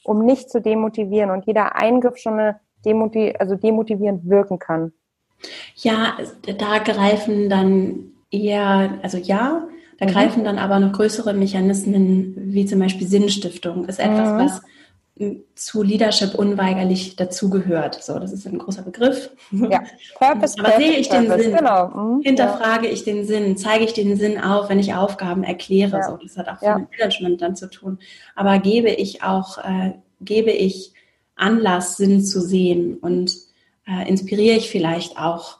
um 0.03 0.25
nicht 0.25 0.49
zu 0.49 0.59
demotivieren 0.59 1.29
und 1.29 1.45
jeder 1.45 1.75
Eingriff 1.75 2.17
schon 2.17 2.33
eine 2.33 2.59
demotiv 2.85 3.35
also 3.39 3.55
demotivierend 3.55 4.27
wirken 4.27 4.57
kann. 4.57 4.93
Ja, 5.75 6.17
da 6.57 6.79
greifen 6.79 7.49
dann 7.49 8.11
eher, 8.31 8.99
also 9.03 9.17
ja, 9.17 9.67
da 9.99 10.05
mhm. 10.05 10.09
greifen 10.09 10.43
dann 10.43 10.59
aber 10.59 10.79
noch 10.79 10.93
größere 10.93 11.33
Mechanismen, 11.33 12.33
wie 12.53 12.65
zum 12.65 12.79
Beispiel 12.79 13.07
Sinnstiftung, 13.07 13.85
ist 13.85 13.99
etwas, 13.99 14.31
mhm. 14.31 14.37
was 14.37 14.61
zu 15.55 15.81
Leadership 15.81 16.35
unweigerlich 16.35 17.15
dazugehört. 17.15 18.03
So, 18.03 18.19
das 18.19 18.31
ist 18.31 18.45
ein 18.45 18.59
großer 18.59 18.83
Begriff. 18.83 19.31
Ja, 19.51 19.83
Purpose. 20.17 20.55
Aber 20.59 20.77
sehe 20.77 20.97
ich 20.97 21.09
den 21.09 21.27
Sinn? 21.27 21.55
Genau. 21.55 21.87
Mhm. 21.87 22.21
Hinterfrage 22.21 22.87
ja. 22.87 22.93
ich 22.93 23.03
den 23.03 23.25
Sinn? 23.25 23.57
Zeige 23.57 23.85
ich 23.85 23.93
den 23.93 24.15
Sinn 24.15 24.39
auf, 24.39 24.69
wenn 24.69 24.79
ich 24.79 24.93
Aufgaben 24.93 25.43
erkläre? 25.43 25.97
Ja. 25.97 26.03
So, 26.03 26.17
das 26.17 26.37
hat 26.37 26.47
auch 26.47 26.59
viel 26.59 26.67
ja. 26.67 26.77
mit 26.77 26.89
Management 26.91 27.41
dann 27.41 27.55
zu 27.55 27.69
tun. 27.69 27.97
Aber 28.35 28.59
gebe 28.59 28.89
ich 28.89 29.23
auch, 29.23 29.57
äh, 29.57 29.93
gebe 30.21 30.51
ich 30.51 30.93
Anlass, 31.35 31.97
Sinn 31.97 32.23
zu 32.23 32.41
sehen 32.41 32.97
und 32.97 33.46
äh, 33.87 34.07
inspiriere 34.07 34.57
ich 34.57 34.69
vielleicht 34.69 35.17
auch 35.17 35.59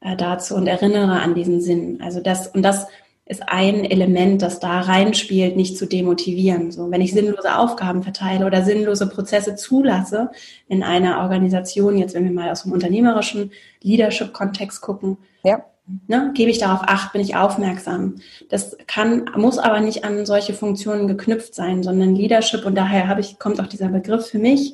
äh, 0.00 0.16
dazu 0.16 0.54
und 0.54 0.66
erinnere 0.66 1.20
an 1.20 1.34
diesen 1.34 1.60
Sinn. 1.60 2.00
Also 2.02 2.20
das 2.20 2.48
und 2.48 2.62
das 2.62 2.86
ist 3.28 3.42
ein 3.46 3.84
Element, 3.84 4.40
das 4.40 4.58
da 4.58 4.80
reinspielt, 4.80 5.54
nicht 5.54 5.76
zu 5.76 5.86
demotivieren. 5.86 6.72
So, 6.72 6.90
wenn 6.90 7.02
ich 7.02 7.12
sinnlose 7.12 7.58
Aufgaben 7.58 8.02
verteile 8.02 8.46
oder 8.46 8.64
sinnlose 8.64 9.06
Prozesse 9.06 9.54
zulasse 9.54 10.30
in 10.66 10.82
einer 10.82 11.20
Organisation, 11.20 11.98
jetzt 11.98 12.14
wenn 12.14 12.24
wir 12.24 12.32
mal 12.32 12.50
aus 12.50 12.62
dem 12.62 12.72
unternehmerischen 12.72 13.52
Leadership-Kontext 13.82 14.80
gucken, 14.80 15.18
ja. 15.44 15.62
ne, 16.06 16.32
gebe 16.34 16.50
ich 16.50 16.56
darauf 16.56 16.80
Acht, 16.84 17.12
bin 17.12 17.20
ich 17.20 17.36
aufmerksam. 17.36 18.14
Das 18.48 18.78
kann, 18.86 19.30
muss 19.36 19.58
aber 19.58 19.80
nicht 19.80 20.04
an 20.04 20.24
solche 20.24 20.54
Funktionen 20.54 21.06
geknüpft 21.06 21.54
sein, 21.54 21.82
sondern 21.82 22.14
Leadership 22.14 22.64
und 22.64 22.76
daher 22.76 23.08
habe 23.08 23.20
ich, 23.20 23.38
kommt 23.38 23.60
auch 23.60 23.66
dieser 23.66 23.88
Begriff 23.88 24.26
für 24.26 24.38
mich, 24.38 24.72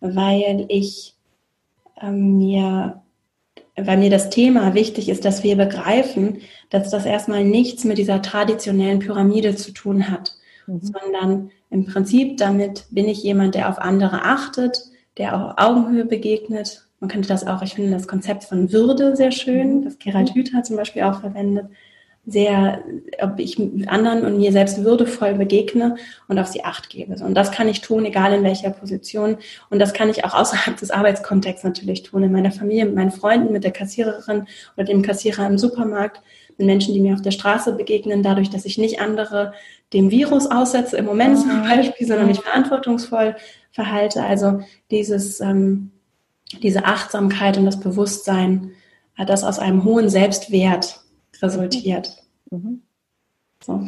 weil 0.00 0.66
ich 0.68 1.14
mir 2.10 3.02
weil 3.76 3.98
mir 3.98 4.10
das 4.10 4.30
Thema 4.30 4.74
wichtig 4.74 5.08
ist, 5.08 5.24
dass 5.24 5.42
wir 5.42 5.56
begreifen, 5.56 6.38
dass 6.70 6.90
das 6.90 7.06
erstmal 7.06 7.44
nichts 7.44 7.84
mit 7.84 7.98
dieser 7.98 8.20
traditionellen 8.20 8.98
Pyramide 8.98 9.56
zu 9.56 9.72
tun 9.72 10.10
hat, 10.10 10.34
mhm. 10.66 10.80
sondern 10.82 11.50
im 11.70 11.86
Prinzip 11.86 12.36
damit 12.36 12.84
bin 12.90 13.08
ich 13.08 13.22
jemand, 13.22 13.54
der 13.54 13.70
auf 13.70 13.78
andere 13.78 14.22
achtet, 14.24 14.84
der 15.16 15.36
auch 15.36 15.56
Augenhöhe 15.56 16.04
begegnet. 16.04 16.86
Man 17.00 17.08
könnte 17.08 17.28
das 17.28 17.46
auch, 17.46 17.62
ich 17.62 17.74
finde 17.74 17.92
das 17.92 18.06
Konzept 18.06 18.44
von 18.44 18.72
Würde 18.72 19.16
sehr 19.16 19.32
schön, 19.32 19.78
mhm. 19.78 19.84
das 19.84 19.98
Gerald 19.98 20.34
Hüther 20.34 20.62
zum 20.62 20.76
Beispiel 20.76 21.02
auch 21.02 21.20
verwendet 21.20 21.66
sehr, 22.24 22.84
ob 23.20 23.40
ich 23.40 23.58
anderen 23.88 24.24
und 24.24 24.36
mir 24.38 24.52
selbst 24.52 24.84
würdevoll 24.84 25.34
begegne 25.34 25.96
und 26.28 26.38
auf 26.38 26.46
sie 26.46 26.64
acht 26.64 26.88
gebe. 26.88 27.14
Und 27.24 27.34
das 27.34 27.50
kann 27.50 27.68
ich 27.68 27.80
tun, 27.80 28.04
egal 28.04 28.32
in 28.32 28.44
welcher 28.44 28.70
Position. 28.70 29.38
Und 29.70 29.80
das 29.80 29.92
kann 29.92 30.08
ich 30.08 30.24
auch 30.24 30.34
außerhalb 30.34 30.76
des 30.80 30.92
Arbeitskontexts 30.92 31.64
natürlich 31.64 32.04
tun, 32.04 32.22
in 32.22 32.32
meiner 32.32 32.52
Familie, 32.52 32.84
mit 32.84 32.94
meinen 32.94 33.10
Freunden, 33.10 33.52
mit 33.52 33.64
der 33.64 33.72
Kassiererin 33.72 34.46
oder 34.76 34.84
dem 34.84 35.02
Kassierer 35.02 35.46
im 35.46 35.58
Supermarkt, 35.58 36.22
mit 36.58 36.66
Menschen, 36.66 36.94
die 36.94 37.00
mir 37.00 37.14
auf 37.14 37.22
der 37.22 37.32
Straße 37.32 37.72
begegnen, 37.72 38.22
dadurch, 38.22 38.50
dass 38.50 38.66
ich 38.66 38.78
nicht 38.78 39.00
andere 39.00 39.52
dem 39.92 40.10
Virus 40.10 40.48
aussetze, 40.50 40.96
im 40.96 41.06
Moment 41.06 41.38
zum 41.38 41.58
mhm. 41.58 41.64
Beispiel, 41.64 42.06
sondern 42.06 42.28
mich 42.28 42.40
verantwortungsvoll 42.40 43.34
verhalte. 43.72 44.22
Also 44.22 44.60
dieses, 44.92 45.40
ähm, 45.40 45.90
diese 46.62 46.84
Achtsamkeit 46.84 47.58
und 47.58 47.66
das 47.66 47.80
Bewusstsein, 47.80 48.70
äh, 49.18 49.26
das 49.26 49.42
aus 49.42 49.58
einem 49.58 49.82
hohen 49.82 50.08
Selbstwert 50.08 51.01
resultiert. 51.42 52.24
Mhm. 52.50 52.82
So. 53.62 53.86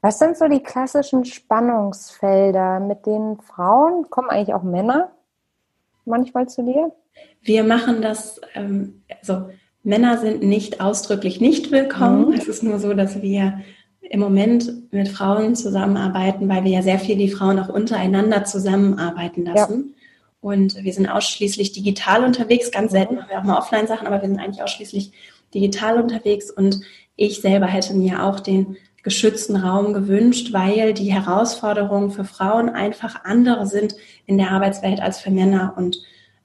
Was 0.00 0.18
sind 0.18 0.36
so 0.36 0.48
die 0.48 0.62
klassischen 0.62 1.24
Spannungsfelder, 1.24 2.80
mit 2.80 3.06
denen 3.06 3.40
Frauen, 3.40 4.10
kommen 4.10 4.30
eigentlich 4.30 4.54
auch 4.54 4.62
Männer 4.64 5.12
manchmal 6.04 6.48
zu 6.48 6.64
dir? 6.64 6.92
Wir 7.40 7.64
machen 7.64 8.02
das, 8.02 8.40
ähm, 8.54 9.02
also 9.20 9.48
Männer 9.84 10.18
sind 10.18 10.42
nicht 10.42 10.80
ausdrücklich 10.80 11.40
nicht 11.40 11.70
willkommen. 11.70 12.28
Mhm. 12.28 12.32
Es 12.34 12.48
ist 12.48 12.62
nur 12.62 12.78
so, 12.78 12.94
dass 12.94 13.22
wir 13.22 13.60
im 14.00 14.20
Moment 14.20 14.92
mit 14.92 15.08
Frauen 15.08 15.54
zusammenarbeiten, 15.54 16.48
weil 16.48 16.64
wir 16.64 16.72
ja 16.72 16.82
sehr 16.82 16.98
viel 16.98 17.16
die 17.16 17.30
Frauen 17.30 17.58
auch 17.58 17.68
untereinander 17.68 18.44
zusammenarbeiten 18.44 19.44
lassen. 19.44 19.94
Ja. 19.94 20.02
Und 20.40 20.82
wir 20.82 20.92
sind 20.92 21.08
ausschließlich 21.08 21.72
digital 21.72 22.24
unterwegs. 22.24 22.72
Ganz 22.72 22.90
selten 22.90 23.14
machen 23.14 23.30
wir 23.30 23.38
auch 23.38 23.44
mal 23.44 23.58
Offline-Sachen, 23.58 24.06
aber 24.06 24.20
wir 24.20 24.28
sind 24.28 24.40
eigentlich 24.40 24.62
ausschließlich 24.62 25.12
digital 25.54 26.00
unterwegs 26.00 26.50
und 26.50 26.80
ich 27.16 27.40
selber 27.40 27.66
hätte 27.66 27.94
mir 27.94 28.24
auch 28.24 28.40
den 28.40 28.76
geschützten 29.02 29.56
Raum 29.56 29.92
gewünscht, 29.92 30.52
weil 30.52 30.94
die 30.94 31.12
Herausforderungen 31.12 32.10
für 32.10 32.24
Frauen 32.24 32.68
einfach 32.68 33.24
andere 33.24 33.66
sind 33.66 33.94
in 34.26 34.38
der 34.38 34.50
Arbeitswelt 34.50 35.00
als 35.00 35.18
für 35.18 35.30
Männer. 35.30 35.74
Und 35.76 35.96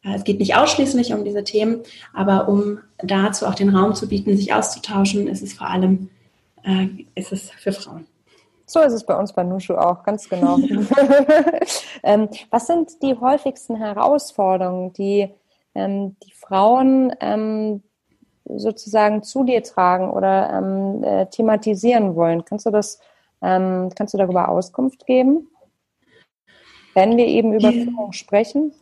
äh, 0.03 0.15
es 0.15 0.23
geht 0.23 0.39
nicht 0.39 0.55
ausschließlich 0.55 1.13
um 1.13 1.23
diese 1.23 1.43
Themen, 1.43 1.81
aber 2.13 2.49
um 2.49 2.79
dazu 2.97 3.45
auch 3.45 3.55
den 3.55 3.69
Raum 3.69 3.93
zu 3.93 4.07
bieten, 4.07 4.35
sich 4.35 4.53
auszutauschen, 4.53 5.27
ist 5.27 5.43
es 5.43 5.53
vor 5.53 5.67
allem 5.67 6.09
äh, 6.63 6.87
ist 7.15 7.31
es 7.31 7.51
für 7.51 7.71
Frauen. 7.71 8.07
So 8.65 8.81
ist 8.81 8.93
es 8.93 9.05
bei 9.05 9.15
uns 9.15 9.31
bei 9.31 9.43
Nushu 9.43 9.75
auch, 9.75 10.03
ganz 10.03 10.27
genau. 10.27 10.57
ähm, 12.03 12.27
was 12.49 12.67
sind 12.67 13.01
die 13.01 13.15
häufigsten 13.15 13.77
Herausforderungen, 13.77 14.91
die 14.93 15.29
ähm, 15.73 16.17
die 16.23 16.33
Frauen 16.33 17.13
ähm, 17.21 17.83
sozusagen 18.55 19.23
zu 19.23 19.43
dir 19.43 19.63
tragen 19.63 20.09
oder 20.09 20.49
ähm, 20.53 21.03
äh, 21.03 21.25
thematisieren 21.27 22.15
wollen. 22.15 22.45
Kannst 22.45 22.65
du 22.65 22.71
das, 22.71 22.99
ähm, 23.41 23.89
kannst 23.95 24.13
du 24.13 24.17
darüber 24.17 24.49
Auskunft 24.49 25.05
geben? 25.05 25.47
Wenn 26.93 27.17
wir 27.17 27.27
eben 27.27 27.53
über 27.53 27.71
Führung 27.71 28.13
sprechen? 28.13 28.73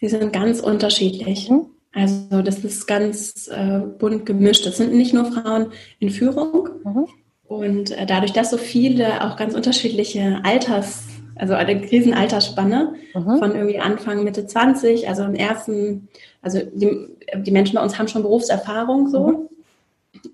Die 0.00 0.08
sind 0.08 0.32
ganz 0.32 0.60
unterschiedlich. 0.60 1.50
Mhm. 1.50 1.66
Also 1.92 2.42
das 2.42 2.58
ist 2.60 2.86
ganz 2.86 3.48
äh, 3.48 3.80
bunt 3.80 4.26
gemischt. 4.26 4.64
Das 4.64 4.76
sind 4.76 4.94
nicht 4.94 5.12
nur 5.12 5.32
Frauen 5.32 5.72
in 5.98 6.10
Führung. 6.10 6.68
Mhm. 6.84 7.06
Und 7.44 7.90
äh, 7.90 8.06
dadurch, 8.06 8.32
dass 8.32 8.50
so 8.50 8.58
viele 8.58 9.24
auch 9.24 9.36
ganz 9.36 9.54
unterschiedliche 9.54 10.40
Alters, 10.44 11.08
also 11.36 11.54
eine 11.54 11.80
Krisenalterspanne 11.80 12.94
mhm. 13.14 13.38
von 13.38 13.54
irgendwie 13.54 13.78
Anfang, 13.78 14.24
Mitte 14.24 14.46
20, 14.46 15.08
also 15.08 15.24
im 15.24 15.34
ersten, 15.34 16.08
also 16.42 16.60
die, 16.74 17.08
die 17.36 17.50
Menschen 17.50 17.76
bei 17.76 17.82
uns 17.82 17.98
haben 17.98 18.08
schon 18.08 18.22
Berufserfahrung 18.22 19.08
so, 19.08 19.26
mhm. 19.26 19.48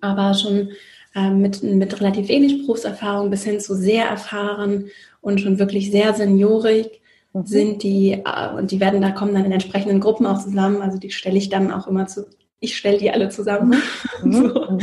aber 0.01 0.35
schon 0.35 0.71
äh, 1.15 1.31
mit, 1.31 1.63
mit 1.63 2.01
relativ 2.01 2.29
wenig 2.29 2.63
Berufserfahrung 2.63 3.31
bis 3.31 3.45
hin 3.45 3.61
zu 3.61 3.75
sehr 3.75 4.07
erfahren 4.07 4.91
und 5.21 5.41
schon 5.41 5.59
wirklich 5.59 5.91
sehr 5.91 6.15
seniorig 6.15 7.01
mhm. 7.33 7.47
sind 7.47 7.83
die, 7.83 8.13
äh, 8.13 8.55
und 8.57 8.71
die 8.71 8.81
werden, 8.81 9.01
da 9.01 9.11
kommen 9.11 9.35
dann 9.35 9.45
in 9.45 9.53
entsprechenden 9.53 10.01
Gruppen 10.01 10.27
auch 10.27 10.43
zusammen. 10.43 10.83
Also 10.83 10.99
die 10.99 11.11
stelle 11.11 11.39
ich 11.39 11.49
dann 11.49 11.73
auch 11.73 11.87
immer 11.87 12.07
zu, 12.07 12.27
ich 12.61 12.77
stelle 12.77 12.99
die 12.99 13.11
alle 13.11 13.29
zusammen. 13.29 13.81
Mhm. 14.23 14.33
so. 14.33 14.79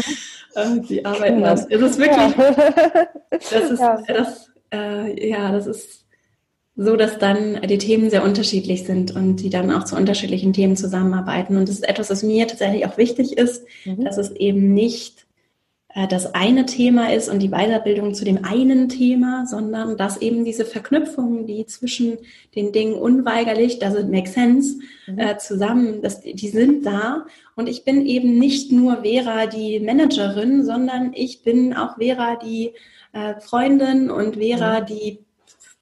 Äh, 0.55 0.79
die 0.81 1.05
arbeiten 1.05 1.41
dann. 1.41 1.57
Es 1.57 1.65
ist 1.65 1.99
wirklich, 1.99 2.35
das 3.29 3.71
ist, 3.71 3.79
ja. 3.79 4.01
das, 4.07 4.51
äh, 4.73 5.29
ja, 5.29 5.51
das 5.51 5.67
ist 5.67 6.02
so, 6.75 6.95
dass 6.95 7.19
dann 7.19 7.61
die 7.61 7.77
Themen 7.77 8.09
sehr 8.09 8.23
unterschiedlich 8.23 8.85
sind 8.85 9.15
und 9.15 9.37
die 9.37 9.49
dann 9.49 9.71
auch 9.71 9.83
zu 9.83 9.95
unterschiedlichen 9.95 10.53
Themen 10.53 10.75
zusammenarbeiten. 10.75 11.55
Und 11.55 11.69
das 11.69 11.75
ist 11.75 11.87
etwas, 11.87 12.09
was 12.09 12.23
mir 12.23 12.47
tatsächlich 12.47 12.85
auch 12.85 12.97
wichtig 12.97 13.37
ist, 13.37 13.65
mhm. 13.85 14.03
dass 14.03 14.17
es 14.17 14.31
eben 14.31 14.73
nicht 14.73 15.27
äh, 15.93 16.07
das 16.07 16.33
eine 16.33 16.65
Thema 16.65 17.13
ist 17.13 17.29
und 17.29 17.39
die 17.39 17.49
Weiterbildung 17.49 18.15
zu 18.15 18.25
dem 18.25 18.43
einen 18.43 18.89
Thema, 18.89 19.45
sondern 19.45 19.97
dass 19.97 20.17
eben 20.17 20.45
diese 20.45 20.65
Verknüpfungen, 20.65 21.45
die 21.45 21.65
zwischen 21.67 22.17
den 22.55 22.71
Dingen 22.71 22.95
unweigerlich, 22.95 23.77
das 23.77 23.93
makes 24.05 24.33
sense, 24.33 24.79
mhm. 25.05 25.19
äh, 25.19 25.37
zusammen, 25.37 26.01
dass, 26.01 26.21
die 26.21 26.49
sind 26.49 26.87
da. 26.87 27.25
Und 27.55 27.69
ich 27.69 27.83
bin 27.83 28.05
eben 28.07 28.39
nicht 28.39 28.71
nur 28.71 29.03
Vera, 29.03 29.45
die 29.45 29.79
Managerin, 29.79 30.65
sondern 30.65 31.11
ich 31.13 31.43
bin 31.43 31.75
auch 31.75 31.97
Vera, 31.97 32.35
die 32.35 32.71
äh, 33.13 33.39
Freundin 33.39 34.09
und 34.09 34.37
Vera, 34.37 34.81
mhm. 34.81 34.85
die 34.87 35.22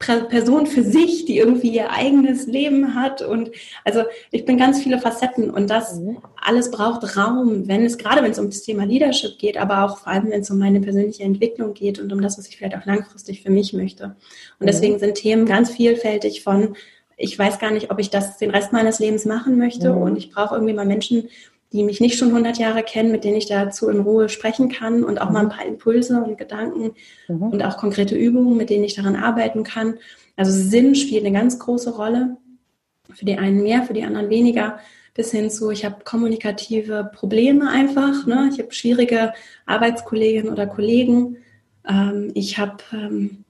Person 0.02 0.68
für 0.68 0.84
sich, 0.84 1.26
die 1.26 1.38
irgendwie 1.38 1.70
ihr 1.70 1.92
eigenes 1.92 2.48
Leben 2.48 2.96
hat. 2.96 3.22
Und 3.22 3.52
also 3.86 4.04
ich 4.32 4.46
bin 4.46 4.58
ganz 4.58 4.82
viele 4.82 5.00
Facetten 5.00 5.50
und 5.50 5.70
das 5.70 6.00
mhm. 6.00 6.18
alles 6.36 6.72
braucht 6.72 7.18
Raum, 7.18 7.68
wenn 7.68 7.86
es, 7.86 7.98
gerade 7.98 8.24
wenn 8.24 8.32
es 8.32 8.40
um 8.40 8.48
das 8.48 8.64
Thema 8.64 8.86
Leadership 8.86 9.38
geht, 9.38 9.58
aber 9.58 9.86
auch 9.86 10.00
vor 10.00 10.12
allem, 10.12 10.30
wenn 10.30 10.42
es 10.42 10.50
um 10.50 10.60
meine 10.60 10.82
persönliche 10.82 11.24
Entwicklung 11.24 11.74
geht 11.74 12.00
und 12.00 12.12
um 12.12 12.22
das, 12.22 12.38
was 12.38 12.48
ich 12.48 12.58
vielleicht 12.58 12.76
auch 12.76 12.86
langfristig 12.86 13.42
für 13.42 13.52
mich 13.52 13.74
möchte. 13.74 14.04
Und 14.06 14.16
mhm. 14.62 14.66
deswegen 14.68 15.00
sind 15.00 15.16
Themen 15.16 15.46
ganz 15.46 15.72
vielfältig 15.72 16.44
von 16.44 16.76
ich 17.24 17.38
weiß 17.38 17.60
gar 17.60 17.70
nicht, 17.70 17.92
ob 17.92 18.00
ich 18.00 18.10
das 18.10 18.38
den 18.38 18.50
Rest 18.50 18.74
meines 18.74 18.98
Lebens 18.98 19.26
machen 19.26 19.58
möchte 19.58 19.94
mhm. 19.94 20.02
und 20.02 20.18
ich 20.18 20.32
brauche 20.32 20.56
irgendwie 20.56 20.74
mal 20.74 20.86
Menschen, 20.88 21.30
die 21.74 21.84
mich 21.84 22.02
nicht 22.02 22.18
schon 22.18 22.30
100 22.30 22.58
Jahre 22.58 22.84
kennen, 22.84 23.12
mit 23.12 23.24
denen 23.24 23.38
ich 23.38 23.46
dazu 23.46 23.90
in 23.90 24.02
Ruhe 24.02 24.30
sprechen 24.30 24.70
kann 24.70 25.04
und 25.04 25.22
auch 25.22 25.28
mhm. 25.28 25.34
mal 25.34 25.40
ein 25.42 25.50
paar 25.50 25.66
Impulse 25.66 26.22
und 26.22 26.38
Gedanken 26.38 26.92
mhm. 27.28 27.44
und 27.44 27.64
auch 27.64 27.78
konkrete 27.78 28.16
Übungen, 28.16 28.58
mit 28.58 28.70
denen 28.70 28.84
ich 28.84 28.96
daran 28.96 29.16
arbeiten 29.16 29.64
kann. 29.64 29.96
Also 30.36 30.52
Sinn 30.52 30.96
spielt 30.96 31.26
eine 31.26 31.38
ganz 31.38 31.60
große 31.60 31.96
Rolle. 31.96 32.38
Für 33.14 33.26
die 33.26 33.38
einen 33.38 33.64
mehr, 33.64 33.84
für 33.84 33.94
die 33.94 34.04
anderen 34.04 34.30
weniger. 34.30 34.80
Bis 35.14 35.32
hin 35.32 35.50
zu, 35.50 35.72
ich 35.72 35.84
habe 35.84 36.04
kommunikative 36.06 37.12
Probleme 37.14 37.70
einfach. 37.70 38.26
Ne? 38.26 38.50
Ich 38.52 38.60
habe 38.60 38.74
schwierige 38.74 39.34
Arbeitskolleginnen 39.66 40.52
oder 40.52 40.68
Kollegen. 40.68 41.38
Ähm, 41.88 42.32
ich 42.34 42.58
habe 42.58 42.78
ähm, 42.94 43.44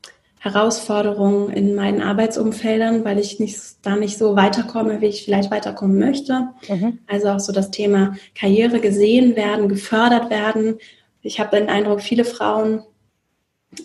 Herausforderungen 0.43 1.51
in 1.51 1.75
meinen 1.75 2.01
Arbeitsumfeldern, 2.01 3.05
weil 3.05 3.19
ich 3.19 3.39
nicht, 3.39 3.59
da 3.83 3.95
nicht 3.95 4.17
so 4.17 4.35
weiterkomme, 4.35 4.99
wie 4.99 5.05
ich 5.05 5.23
vielleicht 5.23 5.51
weiterkommen 5.51 5.99
möchte. 5.99 6.47
Mhm. 6.67 6.97
Also 7.05 7.29
auch 7.29 7.39
so 7.39 7.53
das 7.53 7.69
Thema 7.69 8.15
Karriere 8.33 8.79
gesehen 8.79 9.35
werden, 9.35 9.69
gefördert 9.69 10.31
werden. 10.31 10.79
Ich 11.21 11.39
habe 11.39 11.55
den 11.55 11.69
Eindruck, 11.69 12.01
viele 12.01 12.25
Frauen 12.25 12.81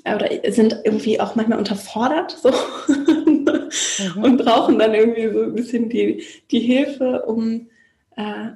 äh, 0.05 0.15
oder 0.15 0.31
sind 0.51 0.81
irgendwie 0.83 1.21
auch 1.21 1.35
manchmal 1.35 1.59
unterfordert 1.59 2.31
so 2.31 2.51
mhm. 2.89 4.25
und 4.25 4.39
brauchen 4.39 4.79
dann 4.79 4.95
irgendwie 4.95 5.31
so 5.31 5.43
ein 5.43 5.55
bisschen 5.55 5.91
die, 5.91 6.25
die 6.51 6.61
Hilfe, 6.61 7.25
um 7.27 7.69
äh, 8.17 8.53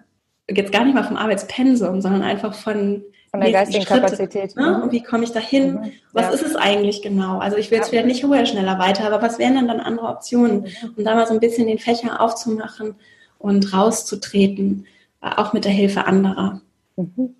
jetzt 0.49 0.73
gar 0.73 0.87
nicht 0.87 0.95
mal 0.95 1.05
vom 1.05 1.19
Arbeitspensum, 1.19 2.01
sondern 2.01 2.23
einfach 2.23 2.55
von 2.55 3.05
von 3.31 3.41
der 3.41 3.53
geistigen 3.53 3.85
Schritte, 3.85 4.01
Kapazität. 4.01 4.57
Ne? 4.57 4.77
Mhm. 4.77 4.83
Und 4.83 4.93
wie 4.93 5.03
komme 5.03 5.25
ich 5.25 5.33
da 5.33 5.41
hin? 5.41 5.75
Mhm. 5.75 5.93
Was 6.13 6.27
ja. 6.27 6.31
ist 6.31 6.43
es 6.43 6.57
eigentlich 6.57 7.03
genau? 7.03 7.39
Also 7.39 7.57
ich 7.57 7.71
will 7.71 7.79
jetzt 7.79 7.91
vielleicht 7.91 8.07
nicht 8.07 8.25
höher, 8.25 8.45
schneller 8.45 8.79
weiter, 8.79 9.07
aber 9.07 9.23
was 9.23 9.39
wären 9.39 9.55
denn 9.55 9.69
dann 9.69 9.81
andere 9.81 10.09
Optionen? 10.09 10.63
Mhm. 10.63 10.95
Um 10.97 11.05
da 11.05 11.15
mal 11.15 11.27
so 11.27 11.35
ein 11.35 11.41
bisschen 11.41 11.67
den 11.67 11.79
Fächer 11.79 12.21
aufzumachen 12.21 12.97
und 13.39 13.73
rauszutreten, 13.73 14.87
äh, 15.23 15.31
auch 15.37 15.53
mit 15.53 15.65
der 15.65 15.73
Hilfe 15.73 16.07
anderer. 16.07 16.61
Mhm. 16.97 17.37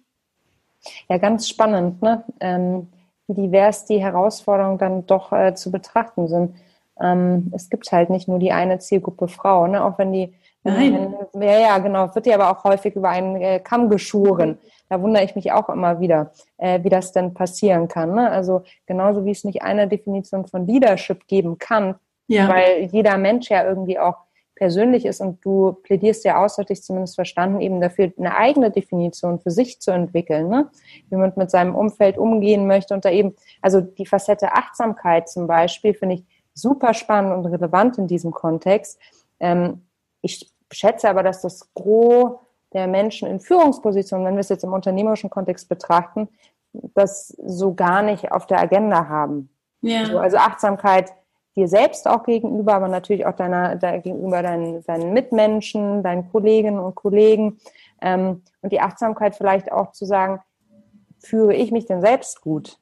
Ja, 1.09 1.19
ganz 1.19 1.49
spannend, 1.49 2.01
ne? 2.03 2.25
Ähm, 2.41 2.89
wie 3.27 3.35
divers 3.35 3.85
die 3.85 4.01
Herausforderungen 4.01 4.79
dann 4.79 5.07
doch 5.07 5.33
äh, 5.33 5.55
zu 5.55 5.71
betrachten 5.71 6.29
sind. 6.29 6.55
Ähm, 7.01 7.53
es 7.55 7.71
gibt 7.71 7.91
halt 7.93 8.11
nicht 8.11 8.29
nur 8.29 8.39
die 8.39 8.53
eine 8.53 8.79
Zielgruppe 8.79 9.29
Frau, 9.29 9.67
ne? 9.67 9.83
auch 9.85 9.99
wenn 9.99 10.13
die 10.13 10.35
Nein. 10.63 11.15
Ja, 11.35 11.59
ja, 11.59 11.79
genau. 11.79 12.15
Wird 12.15 12.27
ja 12.27 12.35
aber 12.35 12.51
auch 12.51 12.65
häufig 12.65 12.95
über 12.95 13.09
einen 13.09 13.37
äh, 13.37 13.61
Kamm 13.61 13.89
geschoren. 13.89 14.59
Da 14.89 15.01
wundere 15.01 15.25
ich 15.25 15.35
mich 15.35 15.53
auch 15.53 15.69
immer 15.69 16.01
wieder, 16.01 16.33
äh, 16.59 16.83
wie 16.83 16.91
das 16.91 17.13
denn 17.13 17.33
passieren 17.33 17.89
kann. 17.89 18.15
Ne? 18.15 18.31
Also 18.31 18.63
genauso 18.87 19.25
wie 19.25 19.31
es 19.31 19.45
nicht 19.45 19.63
eine 19.63 19.89
Definition 19.89 20.47
von 20.47 20.67
Leadership 20.67 21.27
geben 21.27 21.59
kann, 21.59 21.95
ja. 22.27 22.49
weil 22.49 22.89
jeder 22.93 23.17
Mensch 23.17 23.49
ja 23.49 23.65
irgendwie 23.65 23.99
auch 23.99 24.17
persönlich 24.61 25.07
ist 25.07 25.23
und 25.23 25.43
du 25.43 25.73
plädierst 25.85 26.23
ja 26.27 26.45
aus, 26.45 26.59
hatte 26.59 26.75
ich 26.75 26.83
zumindest 26.83 27.15
verstanden, 27.15 27.63
eben 27.63 27.81
dafür 27.81 28.13
eine 28.19 28.37
eigene 28.37 28.71
Definition 28.71 29.41
für 29.41 29.51
sich 29.51 29.81
zu 29.81 29.91
entwickeln, 29.91 30.49
ne? 30.49 30.69
wie 31.09 31.17
man 31.17 31.33
mit 31.35 31.51
seinem 31.51 31.75
Umfeld 31.75 32.19
umgehen 32.19 32.67
möchte 32.67 32.93
und 32.93 33.07
da 33.07 33.11
eben, 33.11 33.35
also 33.63 33.81
die 33.81 34.05
Facette 34.05 34.53
Achtsamkeit 34.53 35.31
zum 35.31 35.47
Beispiel 35.47 35.95
finde 35.95 36.17
ich 36.17 36.25
super 36.53 36.93
spannend 36.93 37.33
und 37.35 37.47
relevant 37.47 37.97
in 37.97 38.07
diesem 38.07 38.33
Kontext. 38.33 39.01
Ähm, 39.41 39.87
ich 40.23 40.51
schätze 40.73 41.09
aber, 41.09 41.23
dass 41.23 41.43
das 41.43 41.73
Gros 41.75 42.39
der 42.73 42.87
Menschen 42.87 43.29
in 43.29 43.41
Führungspositionen, 43.41 44.27
wenn 44.27 44.35
wir 44.35 44.41
es 44.41 44.49
jetzt 44.49 44.65
im 44.65 44.73
unternehmerischen 44.73 45.31
Kontext 45.31 45.69
betrachten, 45.69 46.29
das 46.73 47.29
so 47.45 47.75
gar 47.75 48.03
nicht 48.03 48.31
auf 48.31 48.47
der 48.47 48.61
Agenda 48.61 49.09
haben. 49.09 49.51
Ja. 49.83 50.01
Also, 50.01 50.19
also 50.19 50.37
Achtsamkeit 50.37 51.13
dir 51.57 51.67
selbst 51.67 52.07
auch 52.07 52.23
gegenüber, 52.25 52.75
aber 52.75 52.89
natürlich 52.89 53.27
auch 53.27 53.35
deiner, 53.35 53.77
deiner 53.77 53.99
gegenüber 53.99 54.43
deinen, 54.43 54.85
deinen 54.85 55.13
Mitmenschen, 55.13 56.03
deinen 56.03 56.31
Kolleginnen 56.31 56.79
und 56.79 56.95
Kollegen. 56.95 57.59
Ähm, 58.01 58.43
und 58.61 58.73
die 58.73 58.81
Achtsamkeit 58.81 59.35
vielleicht 59.35 59.73
auch 59.73 59.91
zu 59.93 60.05
sagen, 60.05 60.41
führe 61.19 61.55
ich 61.55 61.73
mich 61.73 61.87
denn 61.87 62.01
selbst 62.01 62.41
gut? 62.41 62.79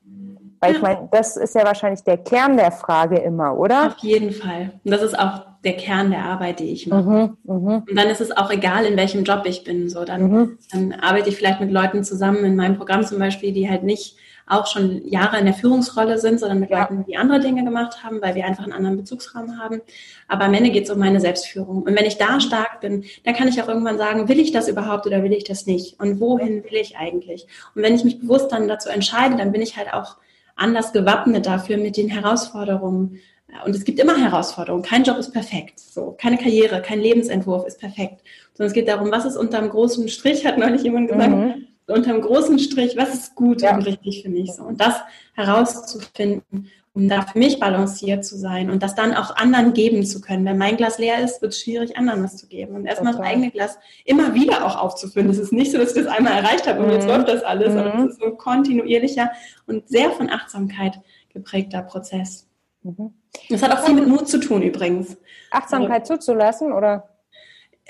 Weil 0.61 0.75
ich 0.75 0.83
meine, 0.83 1.09
das 1.11 1.37
ist 1.37 1.55
ja 1.55 1.65
wahrscheinlich 1.65 2.03
der 2.05 2.19
Kern 2.19 2.57
der 2.57 2.73
Frage 2.73 3.19
immer, 3.19 3.57
oder? 3.57 3.89
Auf 3.89 3.99
jeden 3.99 4.33
Fall. 4.33 4.73
Und 4.85 4.91
das 4.91 5.03
ist 5.03 5.19
auch 5.19 5.48
der 5.65 5.77
Kern 5.77 6.11
der 6.11 6.25
Arbeit, 6.25 6.61
die 6.61 6.71
ich 6.71 6.87
mache. 6.87 7.35
Mhm, 7.43 7.65
mh. 7.65 7.85
Und 7.89 7.97
dann 7.97 8.09
ist 8.09 8.21
es 8.21 8.37
auch 8.37 8.51
egal, 8.51 8.85
in 8.85 8.97
welchem 8.97 9.25
Job 9.25 9.43
ich 9.45 9.65
bin. 9.65 9.91
So, 9.91 10.05
dann, 10.05 10.31
mhm. 10.31 10.59
dann 10.73 10.93
arbeite 10.93 11.29
ich 11.29 11.37
vielleicht 11.37 11.61
mit 11.61 11.73
Leuten 11.73 12.05
zusammen 12.05 12.45
in 12.45 12.57
meinem 12.57 12.77
Programm 12.77 13.05
zum 13.05 13.19
Beispiel, 13.19 13.53
die 13.53 13.69
halt 13.69 13.83
nicht 13.83 14.17
auch 14.49 14.67
schon 14.67 15.07
Jahre 15.07 15.39
in 15.39 15.45
der 15.45 15.55
Führungsrolle 15.55 16.19
sind, 16.19 16.41
sondern 16.41 16.61
mit 16.61 16.71
ja. 16.71 16.81
Leuten, 16.81 17.05
die 17.07 17.17
andere 17.17 17.41
Dinge 17.41 17.65
gemacht 17.65 18.03
haben, 18.03 18.23
weil 18.23 18.35
wir 18.35 18.47
einfach 18.47 18.65
einen 18.65 18.73
anderen 18.73 18.97
Bezugsrahmen 18.97 19.61
haben. 19.61 19.83
Aber 20.27 20.45
am 20.45 20.55
Ende 20.55 20.71
geht 20.71 20.85
es 20.85 20.91
um 20.91 20.99
meine 20.99 21.21
Selbstführung. 21.21 21.83
Und 21.83 21.97
wenn 21.97 22.07
ich 22.07 22.19
da 22.19 22.41
stark 22.41 22.81
bin, 22.81 23.05
dann 23.25 23.35
kann 23.35 23.49
ich 23.49 23.61
auch 23.63 23.69
irgendwann 23.69 23.99
sagen, 23.99 24.29
will 24.29 24.41
ich 24.41 24.53
das 24.53 24.69
überhaupt 24.69 25.07
oder 25.07 25.23
will 25.23 25.33
ich 25.33 25.45
das 25.45 25.67
nicht? 25.67 26.01
Und 26.01 26.21
wohin 26.21 26.65
will 26.65 26.77
ich 26.77 26.97
eigentlich? 26.97 27.47
Und 27.75 27.83
wenn 27.83 27.95
ich 27.95 28.05
mich 28.05 28.21
bewusst 28.21 28.51
dann 28.51 28.69
dazu 28.69 28.89
entscheide, 28.89 29.37
dann 29.37 29.53
bin 29.53 29.61
ich 29.61 29.77
halt 29.77 29.93
auch 29.93 30.17
anders 30.57 30.93
gewappnet 30.93 31.47
dafür, 31.47 31.77
mit 31.77 31.97
den 31.97 32.09
Herausforderungen 32.09 33.21
und 33.65 33.75
es 33.75 33.85
gibt 33.85 33.99
immer 33.99 34.17
Herausforderungen. 34.17 34.83
Kein 34.83 35.05
Job 35.05 35.17
ist 35.17 35.33
perfekt. 35.33 35.81
So, 35.81 36.15
keine 36.19 36.37
Karriere, 36.37 36.83
kein 36.83 37.01
Lebensentwurf 37.01 37.67
ist 37.67 37.81
perfekt. 37.81 38.23
Sondern 38.53 38.69
es 38.69 38.75
geht 38.75 38.89
darum, 38.89 39.11
was 39.11 39.25
ist 39.25 39.37
unterm 39.37 39.71
großen 39.71 40.09
Strich, 40.09 40.47
hat 40.47 40.59
neulich 40.59 40.83
jemand 40.83 41.09
gesagt, 41.09 41.31
mhm. 41.31 41.67
unterm 41.87 42.21
großen 42.21 42.59
Strich, 42.59 42.97
was 42.97 43.15
ist 43.15 43.35
gut 43.35 43.63
ja. 43.63 43.75
und 43.75 43.87
richtig 43.87 44.23
für 44.23 44.29
mich. 44.29 44.53
So. 44.53 44.65
Und 44.65 44.81
das 44.81 44.97
herauszufinden, 45.35 46.69
um 46.93 47.09
da 47.09 47.23
für 47.23 47.39
mich 47.39 47.59
balanciert 47.59 48.25
zu 48.25 48.37
sein 48.37 48.71
und 48.71 48.83
das 48.83 48.95
dann 48.95 49.15
auch 49.15 49.37
anderen 49.37 49.73
geben 49.73 50.05
zu 50.05 50.21
können. 50.21 50.45
Wenn 50.45 50.59
mein 50.59 50.77
Glas 50.77 50.99
leer 50.99 51.23
ist, 51.23 51.41
wird 51.41 51.53
es 51.53 51.61
schwierig, 51.61 51.97
anderen 51.97 52.25
was 52.25 52.37
zu 52.37 52.49
geben. 52.49 52.75
Und 52.75 52.87
erstmal 52.87 53.15
das 53.15 53.23
eigene 53.23 53.51
Glas 53.51 53.79
immer 54.05 54.35
wieder 54.35 54.67
auch 54.67 54.77
aufzufüllen. 54.77 55.31
Es 55.31 55.39
ist 55.39 55.53
nicht 55.53 55.73
so, 55.73 55.79
dass 55.79 55.97
ich 55.97 56.05
das 56.05 56.13
einmal 56.13 56.33
erreicht 56.35 56.67
habe 56.67 56.81
und 56.81 56.89
mhm. 56.89 56.93
jetzt 56.93 57.07
läuft 57.07 57.29
das 57.29 57.43
alles, 57.45 57.69
mhm. 57.71 57.79
sondern 57.79 58.07
es 58.07 58.13
ist 58.13 58.21
so 58.21 58.27
ein 58.27 58.37
kontinuierlicher 58.37 59.31
und 59.67 59.89
sehr 59.89 60.11
von 60.11 60.29
Achtsamkeit 60.29 61.01
geprägter 61.33 61.83
Prozess. 61.83 62.47
Mhm. 62.83 63.15
Das 63.49 63.63
hat 63.63 63.73
auch 63.73 63.85
viel 63.85 63.95
mit 63.95 64.07
Mut 64.07 64.29
zu 64.29 64.39
tun 64.39 64.63
übrigens. 64.63 65.17
Achtsamkeit 65.51 66.03
also, 66.03 66.17
zuzulassen 66.17 66.73
oder? 66.73 67.09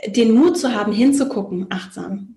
Den 0.07 0.33
Mut 0.33 0.59
zu 0.59 0.75
haben, 0.75 0.93
hinzugucken, 0.93 1.67
achtsam. 1.71 2.37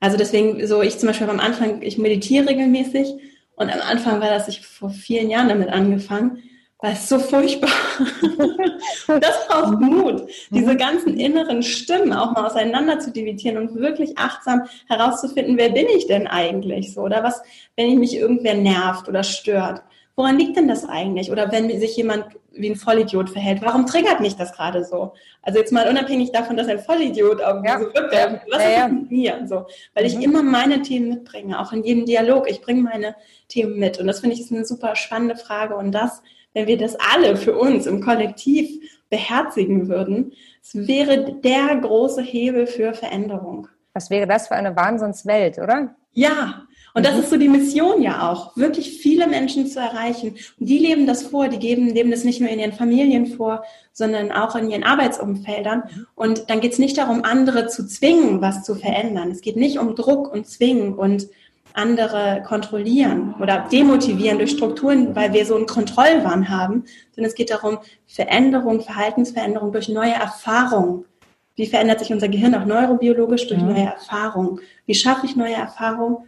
Also 0.00 0.16
deswegen, 0.16 0.66
so 0.66 0.82
ich 0.82 0.98
zum 0.98 1.08
Beispiel 1.08 1.28
am 1.28 1.40
Anfang, 1.40 1.82
ich 1.82 1.98
meditiere 1.98 2.48
regelmäßig 2.48 3.14
und 3.54 3.70
am 3.72 3.80
Anfang 3.80 4.20
war 4.20 4.30
das, 4.30 4.48
ich 4.48 4.66
vor 4.66 4.90
vielen 4.90 5.30
Jahren 5.30 5.48
damit 5.48 5.68
angefangen 5.68 6.42
Das 6.80 7.00
ist 7.00 7.08
so 7.08 7.20
furchtbar. 7.20 7.70
das 9.06 9.46
braucht 9.46 9.80
Mut, 9.80 10.28
diese 10.50 10.76
ganzen 10.76 11.16
inneren 11.18 11.62
Stimmen 11.62 12.12
auch 12.12 12.32
mal 12.32 12.46
auseinander 12.46 12.98
zu 12.98 13.12
dividieren 13.12 13.58
und 13.58 13.76
wirklich 13.76 14.18
achtsam 14.18 14.62
herauszufinden, 14.88 15.56
wer 15.56 15.70
bin 15.70 15.86
ich 15.96 16.08
denn 16.08 16.26
eigentlich 16.26 16.92
so? 16.92 17.02
Oder 17.02 17.22
was, 17.22 17.40
wenn 17.76 17.86
ich 17.86 17.96
mich 17.96 18.16
irgendwer 18.16 18.54
nervt 18.54 19.08
oder 19.08 19.22
stört? 19.22 19.82
Woran 20.14 20.38
liegt 20.38 20.56
denn 20.56 20.68
das 20.68 20.86
eigentlich? 20.86 21.30
Oder 21.30 21.50
wenn 21.50 21.68
sich 21.80 21.96
jemand 21.96 22.26
wie 22.52 22.68
ein 22.70 22.76
Vollidiot 22.76 23.30
verhält, 23.30 23.62
warum 23.62 23.86
triggert 23.86 24.20
mich 24.20 24.36
das 24.36 24.52
gerade 24.52 24.84
so? 24.84 25.14
Also 25.40 25.58
jetzt 25.58 25.72
mal 25.72 25.88
unabhängig 25.88 26.32
davon, 26.32 26.56
dass 26.56 26.68
ein 26.68 26.80
Vollidiot 26.80 27.40
irgendwie 27.40 27.68
ja. 27.68 27.78
so 27.78 27.86
rückwärts, 27.86 28.44
was 28.50 28.62
ja, 28.62 28.68
ist 28.68 28.76
ja. 28.76 28.88
mit 28.88 29.10
mir? 29.10 29.46
So, 29.46 29.66
weil 29.94 30.04
mhm. 30.04 30.10
ich 30.10 30.22
immer 30.22 30.42
meine 30.42 30.82
Themen 30.82 31.08
mitbringe, 31.08 31.58
auch 31.58 31.72
in 31.72 31.82
jedem 31.82 32.04
Dialog. 32.04 32.50
Ich 32.50 32.60
bringe 32.60 32.82
meine 32.82 33.16
Themen 33.48 33.78
mit. 33.78 33.98
Und 33.98 34.06
das 34.06 34.20
finde 34.20 34.34
ich 34.34 34.42
ist 34.42 34.52
eine 34.52 34.66
super 34.66 34.96
spannende 34.96 35.36
Frage. 35.36 35.76
Und 35.76 35.92
das 35.92 36.22
wenn 36.54 36.66
wir 36.66 36.78
das 36.78 36.96
alle 36.96 37.36
für 37.36 37.56
uns 37.56 37.86
im 37.86 38.00
Kollektiv 38.00 38.90
beherzigen 39.08 39.88
würden, 39.88 40.32
es 40.62 40.74
wäre 40.74 41.34
der 41.40 41.76
große 41.76 42.22
Hebel 42.22 42.66
für 42.66 42.94
Veränderung. 42.94 43.68
Was 43.94 44.10
wäre 44.10 44.26
das 44.26 44.48
für 44.48 44.54
eine 44.54 44.76
Wahnsinnswelt, 44.76 45.58
oder? 45.58 45.94
Ja, 46.12 46.62
und 46.94 47.06
das 47.06 47.14
mhm. 47.14 47.20
ist 47.20 47.30
so 47.30 47.36
die 47.36 47.48
Mission 47.48 48.02
ja 48.02 48.30
auch, 48.30 48.56
wirklich 48.56 48.98
viele 48.98 49.26
Menschen 49.26 49.66
zu 49.66 49.80
erreichen. 49.80 50.36
Und 50.58 50.68
die 50.68 50.78
leben 50.78 51.06
das 51.06 51.22
vor, 51.22 51.48
die 51.48 51.58
geben, 51.58 51.88
leben 51.88 52.10
das 52.10 52.24
nicht 52.24 52.40
nur 52.40 52.50
in 52.50 52.58
ihren 52.58 52.72
Familien 52.72 53.26
vor, 53.26 53.64
sondern 53.92 54.30
auch 54.32 54.56
in 54.56 54.70
ihren 54.70 54.84
Arbeitsumfeldern. 54.84 55.84
Und 56.14 56.50
dann 56.50 56.60
geht 56.60 56.72
es 56.72 56.78
nicht 56.78 56.98
darum, 56.98 57.24
andere 57.24 57.66
zu 57.68 57.86
zwingen, 57.86 58.40
was 58.42 58.64
zu 58.64 58.74
verändern. 58.74 59.30
Es 59.30 59.40
geht 59.40 59.56
nicht 59.56 59.78
um 59.78 59.94
Druck 59.94 60.32
und 60.32 60.46
Zwingen 60.46 60.94
und 60.94 61.28
andere 61.74 62.42
kontrollieren 62.46 63.34
oder 63.40 63.66
demotivieren 63.72 64.36
durch 64.36 64.50
Strukturen, 64.50 65.16
weil 65.16 65.32
wir 65.32 65.46
so 65.46 65.56
einen 65.56 65.64
Kontrollwahn 65.64 66.50
haben, 66.50 66.84
sondern 67.14 67.30
es 67.30 67.34
geht 67.34 67.50
darum, 67.50 67.78
Veränderung, 68.06 68.82
Verhaltensveränderung 68.82 69.72
durch 69.72 69.88
neue 69.88 70.12
Erfahrungen. 70.12 71.06
Wie 71.54 71.66
verändert 71.66 72.00
sich 72.00 72.12
unser 72.12 72.28
Gehirn 72.28 72.54
auch 72.54 72.66
neurobiologisch 72.66 73.48
durch 73.48 73.60
mhm. 73.60 73.68
neue 73.68 73.84
Erfahrungen? 73.84 74.60
Wie 74.84 74.94
schaffe 74.94 75.24
ich 75.24 75.36
neue 75.36 75.54
Erfahrungen? 75.54 76.18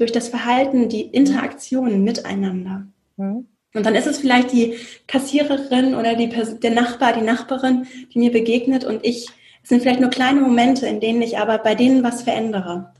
Durch 0.00 0.12
das 0.12 0.28
Verhalten, 0.28 0.88
die 0.88 1.02
Interaktion 1.02 2.02
miteinander. 2.02 2.86
Mhm. 3.18 3.46
Und 3.74 3.86
dann 3.86 3.94
ist 3.94 4.06
es 4.06 4.18
vielleicht 4.18 4.50
die 4.52 4.76
Kassiererin 5.06 5.94
oder 5.94 6.16
die, 6.16 6.28
der 6.28 6.70
Nachbar, 6.70 7.12
die 7.12 7.20
Nachbarin, 7.20 7.86
die 8.12 8.18
mir 8.18 8.32
begegnet 8.32 8.84
und 8.84 9.04
ich, 9.04 9.28
es 9.62 9.68
sind 9.68 9.82
vielleicht 9.82 10.00
nur 10.00 10.10
kleine 10.10 10.40
Momente, 10.40 10.86
in 10.86 11.00
denen 11.00 11.20
ich 11.20 11.38
aber 11.38 11.58
bei 11.58 11.74
denen 11.74 12.02
was 12.02 12.22
verändere. 12.22 12.92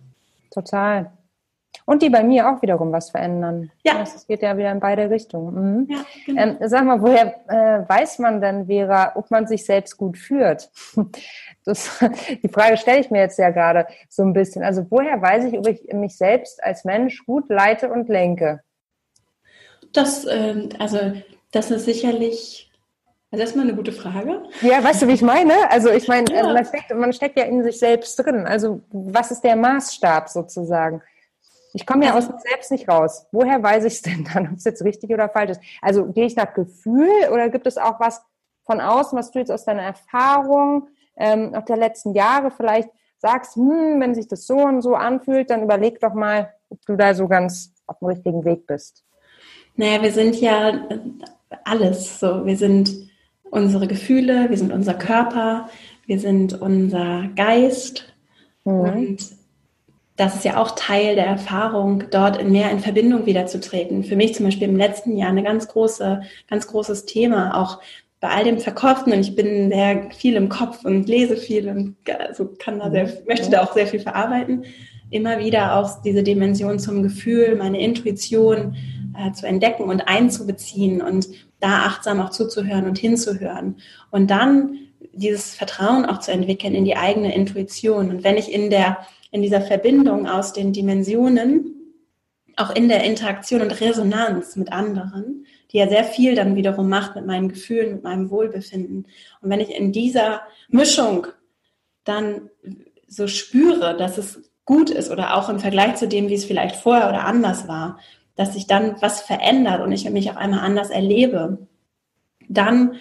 Total. 0.53 1.11
Und 1.91 2.03
die 2.03 2.09
bei 2.09 2.23
mir 2.23 2.49
auch 2.49 2.63
wiederum 2.63 2.93
was 2.93 3.11
verändern. 3.11 3.73
Ja. 3.83 4.01
Es 4.01 4.25
geht 4.29 4.43
ja 4.43 4.57
wieder 4.57 4.71
in 4.71 4.79
beide 4.79 5.11
Richtungen. 5.11 5.55
Mhm. 5.55 5.87
Ja, 5.91 6.05
genau. 6.25 6.41
ähm, 6.41 6.57
sag 6.61 6.85
mal, 6.85 7.03
woher 7.03 7.35
äh, 7.49 7.89
weiß 7.89 8.21
man 8.21 8.41
denn, 8.41 8.67
Vera, 8.67 9.11
ob 9.17 9.29
man 9.33 9.49
sich 9.49 9.67
selbst 9.67 9.97
gut 9.97 10.17
führt? 10.17 10.71
Das, 11.65 12.03
die 12.43 12.49
Frage 12.49 12.79
stelle 12.79 13.01
ich 13.01 13.11
mir 13.11 13.21
jetzt 13.21 13.39
ja 13.39 13.51
gerade 13.51 13.87
so 14.09 14.23
ein 14.23 14.33
bisschen. 14.33 14.63
Also 14.63 14.87
woher 14.89 15.21
weiß 15.21 15.45
ich, 15.45 15.59
ob 15.59 15.69
ich 15.69 15.93
mich 15.93 16.17
selbst 16.17 16.65
als 16.65 16.87
Mensch 16.87 17.27
gut 17.27 17.51
leite 17.51 17.91
und 17.93 18.09
lenke? 18.09 18.61
Das, 19.93 20.27
ähm, 20.27 20.71
also 20.79 20.99
das 21.53 21.71
ist 21.71 21.85
sicherlich 21.85 22.71
also 23.31 23.43
das 23.43 23.51
ist 23.51 23.57
mal 23.57 23.63
eine 23.63 23.75
gute 23.75 23.93
Frage. 23.93 24.43
Ja, 24.63 24.83
weißt 24.83 25.03
du, 25.03 25.09
wie 25.09 25.13
ich 25.13 25.23
meine? 25.23 25.53
Also 25.71 25.91
ich 25.91 26.09
meine, 26.09 26.33
ja. 26.35 26.51
man, 26.51 26.65
steckt, 26.65 26.95
man 26.95 27.13
steckt 27.13 27.39
ja 27.39 27.45
in 27.45 27.63
sich 27.63 27.79
selbst 27.79 28.17
drin. 28.17 28.47
Also 28.47 28.81
was 28.91 29.31
ist 29.31 29.43
der 29.43 29.57
Maßstab 29.57 30.29
sozusagen? 30.31 31.03
Ich 31.73 31.87
komme 31.87 32.07
ja 32.07 32.17
aus 32.17 32.29
mir 32.29 32.39
selbst 32.39 32.71
nicht 32.71 32.89
raus. 32.89 33.27
Woher 33.33 33.63
weiß 33.63 33.85
ich 33.85 33.95
es 33.95 34.03
denn 34.03 34.27
dann, 34.33 34.49
ob 34.53 34.57
es 34.57 34.65
jetzt 34.65 34.85
richtig 34.85 35.11
oder 35.11 35.29
falsch 35.29 35.51
ist? 35.51 35.61
Also 35.81 36.07
gehe 36.07 36.27
ich 36.27 36.37
nach 36.37 36.53
Gefühl 36.55 37.29
oder 37.33 37.49
gibt 37.49 37.67
es 37.67 37.79
auch 37.79 38.01
was 38.01 38.23
von 38.65 38.81
außen, 38.81 39.19
was 39.19 39.31
du 39.31 39.39
jetzt 39.39 39.51
aus 39.51 39.65
deiner 39.65 39.83
Erfahrung 39.83 40.89
ähm, 41.17 41.55
auch 41.55 41.65
der 41.65 41.77
letzten 41.77 42.15
Jahre 42.15 42.51
vielleicht 42.51 42.89
sagst, 43.19 43.57
hm, 43.57 44.01
wenn 44.01 44.15
sich 44.15 44.27
das 44.29 44.47
so 44.47 44.57
und 44.57 44.81
so 44.83 44.95
anfühlt, 44.95 45.51
dann 45.51 45.63
überleg 45.63 46.01
doch 46.01 46.15
mal, 46.15 46.55
ob 46.71 46.85
du 46.87 46.97
da 46.97 47.15
so 47.15 47.29
ganz 47.29 47.75
auf 47.87 47.99
dem 47.99 48.09
richtigen 48.09 48.45
Weg 48.45 48.67
bist. 48.67 49.05
Naja, 49.77 50.03
wir 50.03 50.13
sind 50.13 50.41
ja 50.41 50.69
äh, 50.71 50.99
alles 51.65 52.19
so. 52.19 52.47
Wir 52.47 52.57
sind 52.57 53.11
unsere 53.51 53.87
Gefühle, 53.87 54.49
wir 54.49 54.57
sind 54.57 54.73
unser 54.73 54.95
Körper, 54.95 55.69
wir 56.07 56.19
sind 56.19 56.61
unser 56.61 57.29
Geist. 57.37 58.13
Mhm. 58.65 58.81
Und 58.81 59.40
das 60.21 60.35
ist 60.35 60.45
ja 60.45 60.59
auch 60.59 60.73
Teil 60.73 61.15
der 61.15 61.25
Erfahrung, 61.25 62.05
dort 62.11 62.47
mehr 62.47 62.71
in 62.71 62.81
Verbindung 62.81 63.25
wiederzutreten. 63.25 64.05
Für 64.05 64.17
mich 64.17 64.35
zum 64.35 64.45
Beispiel 64.45 64.69
im 64.69 64.77
letzten 64.77 65.17
Jahr 65.17 65.31
eine 65.31 65.43
ganz 65.43 65.67
große, 65.67 66.21
ganz 66.47 66.67
großes 66.67 67.07
Thema, 67.07 67.59
auch 67.59 67.81
bei 68.21 68.29
all 68.29 68.45
dem 68.45 68.59
Verkaufen 68.59 69.15
und 69.15 69.21
ich 69.21 69.35
bin 69.35 69.71
sehr 69.71 70.11
viel 70.11 70.37
im 70.37 70.51
Kopf 70.51 70.85
und 70.85 71.09
lese 71.09 71.39
viel 71.39 71.71
und 71.71 71.97
also 72.19 72.51
kann 72.59 72.81
da 72.81 72.91
sehr, 72.91 73.11
möchte 73.27 73.49
da 73.49 73.63
auch 73.63 73.73
sehr 73.73 73.87
viel 73.87 74.01
verarbeiten. 74.01 74.67
Immer 75.09 75.39
wieder 75.39 75.77
auch 75.77 76.03
diese 76.03 76.23
Dimension 76.23 76.79
zum 76.79 77.03
Gefühl, 77.03 77.57
meine 77.57 77.81
Intuition 77.81 78.77
äh, 79.19 79.33
zu 79.33 79.47
entdecken 79.47 79.85
und 79.85 80.03
einzubeziehen 80.03 81.01
und 81.01 81.29
da 81.61 81.85
achtsam 81.87 82.21
auch 82.21 82.29
zuzuhören 82.29 82.85
und 82.87 82.99
hinzuhören. 82.99 83.77
Und 84.11 84.31
dann 84.31 84.77
dieses 85.15 85.55
Vertrauen 85.55 86.05
auch 86.05 86.21
zu 86.21 86.31
entwickeln 86.31 86.75
in 86.75 86.85
die 86.85 86.97
eigene 86.97 87.35
Intuition. 87.35 88.11
Und 88.11 88.23
wenn 88.23 88.37
ich 88.37 88.53
in 88.53 88.69
der 88.69 88.99
in 89.31 89.43
dieser 89.43 89.61
Verbindung 89.61 90.29
aus 90.29 90.53
den 90.53 90.73
Dimensionen, 90.73 91.77
auch 92.57 92.75
in 92.75 92.89
der 92.89 93.05
Interaktion 93.05 93.63
und 93.63 93.81
Resonanz 93.81 94.57
mit 94.57 94.73
anderen, 94.73 95.47
die 95.71 95.79
ja 95.79 95.89
sehr 95.89 96.05
viel 96.05 96.35
dann 96.35 96.57
wiederum 96.57 96.89
macht 96.89 97.15
mit 97.15 97.27
meinen 97.27 97.49
Gefühlen, 97.49 97.95
mit 97.95 98.03
meinem 98.03 98.31
Wohlbefinden. 98.31 99.07
Und 99.41 99.51
wenn 99.51 99.61
ich 99.61 99.71
in 99.71 99.93
dieser 99.93 100.43
Mischung 100.69 101.29
dann 102.05 102.51
so 103.07 103.29
spüre, 103.29 103.97
dass 103.97 104.19
es 104.19 104.51
gut 104.65 104.91
ist 104.91 105.11
oder 105.11 105.37
auch 105.37 105.49
im 105.49 105.59
Vergleich 105.59 105.97
zu 105.97 106.07
dem, 106.07 106.29
wie 106.29 106.35
es 106.35 106.45
vielleicht 106.45 106.77
vorher 106.77 107.09
oder 107.09 107.25
anders 107.25 107.67
war, 107.67 107.99
dass 108.37 108.55
sich 108.55 108.67
dann 108.67 108.97
was 109.01 109.21
verändert 109.21 109.81
und 109.81 109.93
ich 109.93 110.09
mich 110.11 110.31
auf 110.31 110.37
einmal 110.37 110.61
anders 110.61 110.91
erlebe, 110.91 111.67
dann 112.49 112.95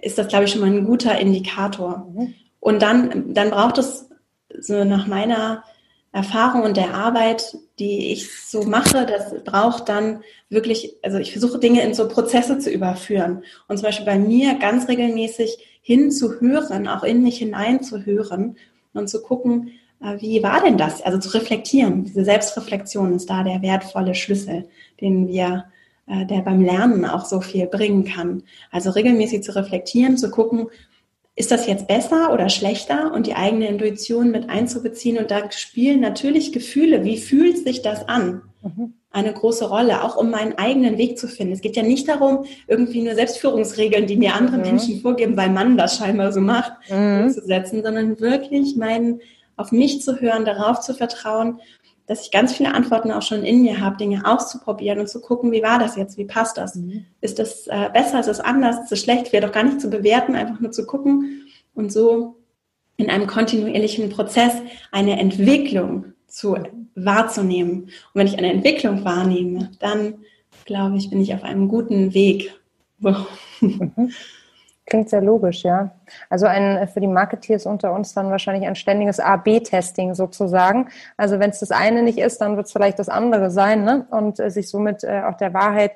ist 0.00 0.18
das, 0.18 0.28
glaube 0.28 0.44
ich, 0.44 0.52
schon 0.52 0.60
mal 0.60 0.70
ein 0.70 0.84
guter 0.84 1.18
Indikator. 1.18 2.10
Mhm. 2.12 2.34
Und 2.60 2.82
dann, 2.82 3.34
dann 3.34 3.50
braucht 3.50 3.78
es 3.78 4.08
so 4.58 4.84
nach 4.84 5.06
meiner 5.06 5.64
Erfahrung 6.12 6.62
und 6.62 6.76
der 6.76 6.94
Arbeit, 6.94 7.56
die 7.78 8.12
ich 8.12 8.30
so 8.46 8.64
mache, 8.64 9.06
das 9.06 9.42
braucht 9.44 9.88
dann 9.88 10.22
wirklich, 10.50 10.94
also 11.02 11.18
ich 11.18 11.32
versuche 11.32 11.58
Dinge 11.58 11.82
in 11.82 11.94
so 11.94 12.06
Prozesse 12.06 12.58
zu 12.58 12.70
überführen. 12.70 13.42
Und 13.66 13.78
zum 13.78 13.86
Beispiel 13.86 14.04
bei 14.04 14.18
mir 14.18 14.58
ganz 14.58 14.88
regelmäßig 14.88 15.56
hinzuhören, 15.80 16.86
auch 16.86 17.02
in 17.02 17.22
mich 17.22 17.38
hineinzuhören 17.38 18.56
und 18.92 19.08
zu 19.08 19.22
gucken, 19.22 19.72
äh, 20.02 20.20
wie 20.20 20.42
war 20.42 20.62
denn 20.62 20.76
das? 20.76 21.00
Also 21.00 21.18
zu 21.18 21.30
reflektieren. 21.30 22.04
Diese 22.04 22.24
Selbstreflexion 22.24 23.14
ist 23.14 23.30
da 23.30 23.42
der 23.42 23.62
wertvolle 23.62 24.14
Schlüssel, 24.14 24.68
den 25.00 25.28
wir, 25.28 25.64
äh, 26.06 26.26
der 26.26 26.42
beim 26.42 26.62
Lernen 26.62 27.06
auch 27.06 27.24
so 27.24 27.40
viel 27.40 27.66
bringen 27.66 28.04
kann. 28.04 28.42
Also 28.70 28.90
regelmäßig 28.90 29.42
zu 29.42 29.54
reflektieren, 29.54 30.18
zu 30.18 30.30
gucken, 30.30 30.68
ist 31.42 31.50
das 31.50 31.66
jetzt 31.66 31.88
besser 31.88 32.32
oder 32.32 32.48
schlechter 32.48 33.12
und 33.12 33.26
die 33.26 33.34
eigene 33.34 33.66
Intuition 33.66 34.30
mit 34.30 34.48
einzubeziehen. 34.48 35.18
Und 35.18 35.32
da 35.32 35.50
spielen 35.50 35.98
natürlich 35.98 36.52
Gefühle, 36.52 37.02
wie 37.02 37.16
fühlt 37.18 37.58
sich 37.58 37.82
das 37.82 38.06
an, 38.06 38.42
mhm. 38.62 38.94
eine 39.10 39.32
große 39.32 39.68
Rolle, 39.68 40.04
auch 40.04 40.16
um 40.16 40.30
meinen 40.30 40.56
eigenen 40.56 40.98
Weg 40.98 41.18
zu 41.18 41.26
finden. 41.26 41.52
Es 41.52 41.60
geht 41.60 41.74
ja 41.74 41.82
nicht 41.82 42.06
darum, 42.06 42.44
irgendwie 42.68 43.02
nur 43.02 43.16
Selbstführungsregeln, 43.16 44.06
die 44.06 44.16
mir 44.16 44.36
andere 44.36 44.58
mhm. 44.58 44.62
Menschen 44.62 45.00
vorgeben, 45.00 45.36
weil 45.36 45.50
man 45.50 45.76
das 45.76 45.96
scheinbar 45.96 46.30
so 46.30 46.40
macht, 46.40 46.74
mhm. 46.88 47.24
umzusetzen, 47.24 47.82
sondern 47.82 48.20
wirklich 48.20 48.76
meinen, 48.76 49.20
auf 49.56 49.72
mich 49.72 50.00
zu 50.00 50.20
hören, 50.20 50.44
darauf 50.44 50.78
zu 50.78 50.94
vertrauen 50.94 51.58
dass 52.12 52.26
ich 52.26 52.30
ganz 52.30 52.52
viele 52.52 52.74
Antworten 52.74 53.10
auch 53.10 53.22
schon 53.22 53.42
in 53.42 53.62
mir 53.62 53.80
habe, 53.80 53.96
Dinge 53.96 54.26
auszuprobieren 54.26 55.00
und 55.00 55.08
zu 55.08 55.22
gucken, 55.22 55.50
wie 55.50 55.62
war 55.62 55.78
das 55.78 55.96
jetzt, 55.96 56.18
wie 56.18 56.26
passt 56.26 56.58
das? 56.58 56.74
Mhm. 56.74 57.06
Ist 57.22 57.38
das 57.38 57.66
äh, 57.68 57.88
besser, 57.90 58.20
ist 58.20 58.26
das 58.26 58.38
anders, 58.38 58.80
ist 58.80 58.92
das 58.92 59.00
schlecht? 59.00 59.32
Wäre 59.32 59.46
doch 59.46 59.52
gar 59.52 59.62
nicht 59.62 59.80
zu 59.80 59.88
bewerten, 59.88 60.34
einfach 60.34 60.60
nur 60.60 60.72
zu 60.72 60.84
gucken 60.84 61.46
und 61.74 61.90
so 61.90 62.36
in 62.98 63.08
einem 63.08 63.26
kontinuierlichen 63.26 64.10
Prozess 64.10 64.52
eine 64.90 65.18
Entwicklung 65.18 66.12
zu 66.26 66.58
wahrzunehmen. 66.94 67.84
Und 67.84 67.90
wenn 68.12 68.26
ich 68.26 68.36
eine 68.36 68.52
Entwicklung 68.52 69.06
wahrnehme, 69.06 69.70
dann 69.78 70.16
glaube 70.66 70.98
ich, 70.98 71.08
bin 71.08 71.22
ich 71.22 71.32
auf 71.32 71.44
einem 71.44 71.68
guten 71.68 72.12
Weg. 72.12 72.60
So. 73.00 73.16
Mhm. 73.62 74.12
Klingt 74.84 75.08
sehr 75.08 75.20
logisch, 75.20 75.62
ja. 75.62 75.92
Also 76.28 76.46
ein, 76.46 76.88
für 76.88 77.00
die 77.00 77.06
Marketeers 77.06 77.66
unter 77.66 77.92
uns 77.92 78.14
dann 78.14 78.30
wahrscheinlich 78.30 78.66
ein 78.66 78.74
ständiges 78.74 79.20
A-B-Testing 79.20 80.14
sozusagen. 80.14 80.88
Also 81.16 81.38
wenn 81.38 81.50
es 81.50 81.60
das 81.60 81.70
eine 81.70 82.02
nicht 82.02 82.18
ist, 82.18 82.40
dann 82.40 82.56
wird 82.56 82.66
es 82.66 82.72
vielleicht 82.72 82.98
das 82.98 83.08
andere 83.08 83.50
sein, 83.50 83.84
ne? 83.84 84.06
Und 84.10 84.40
äh, 84.40 84.50
sich 84.50 84.68
somit 84.68 85.04
äh, 85.04 85.22
auch 85.22 85.36
der 85.36 85.54
Wahrheit 85.54 85.92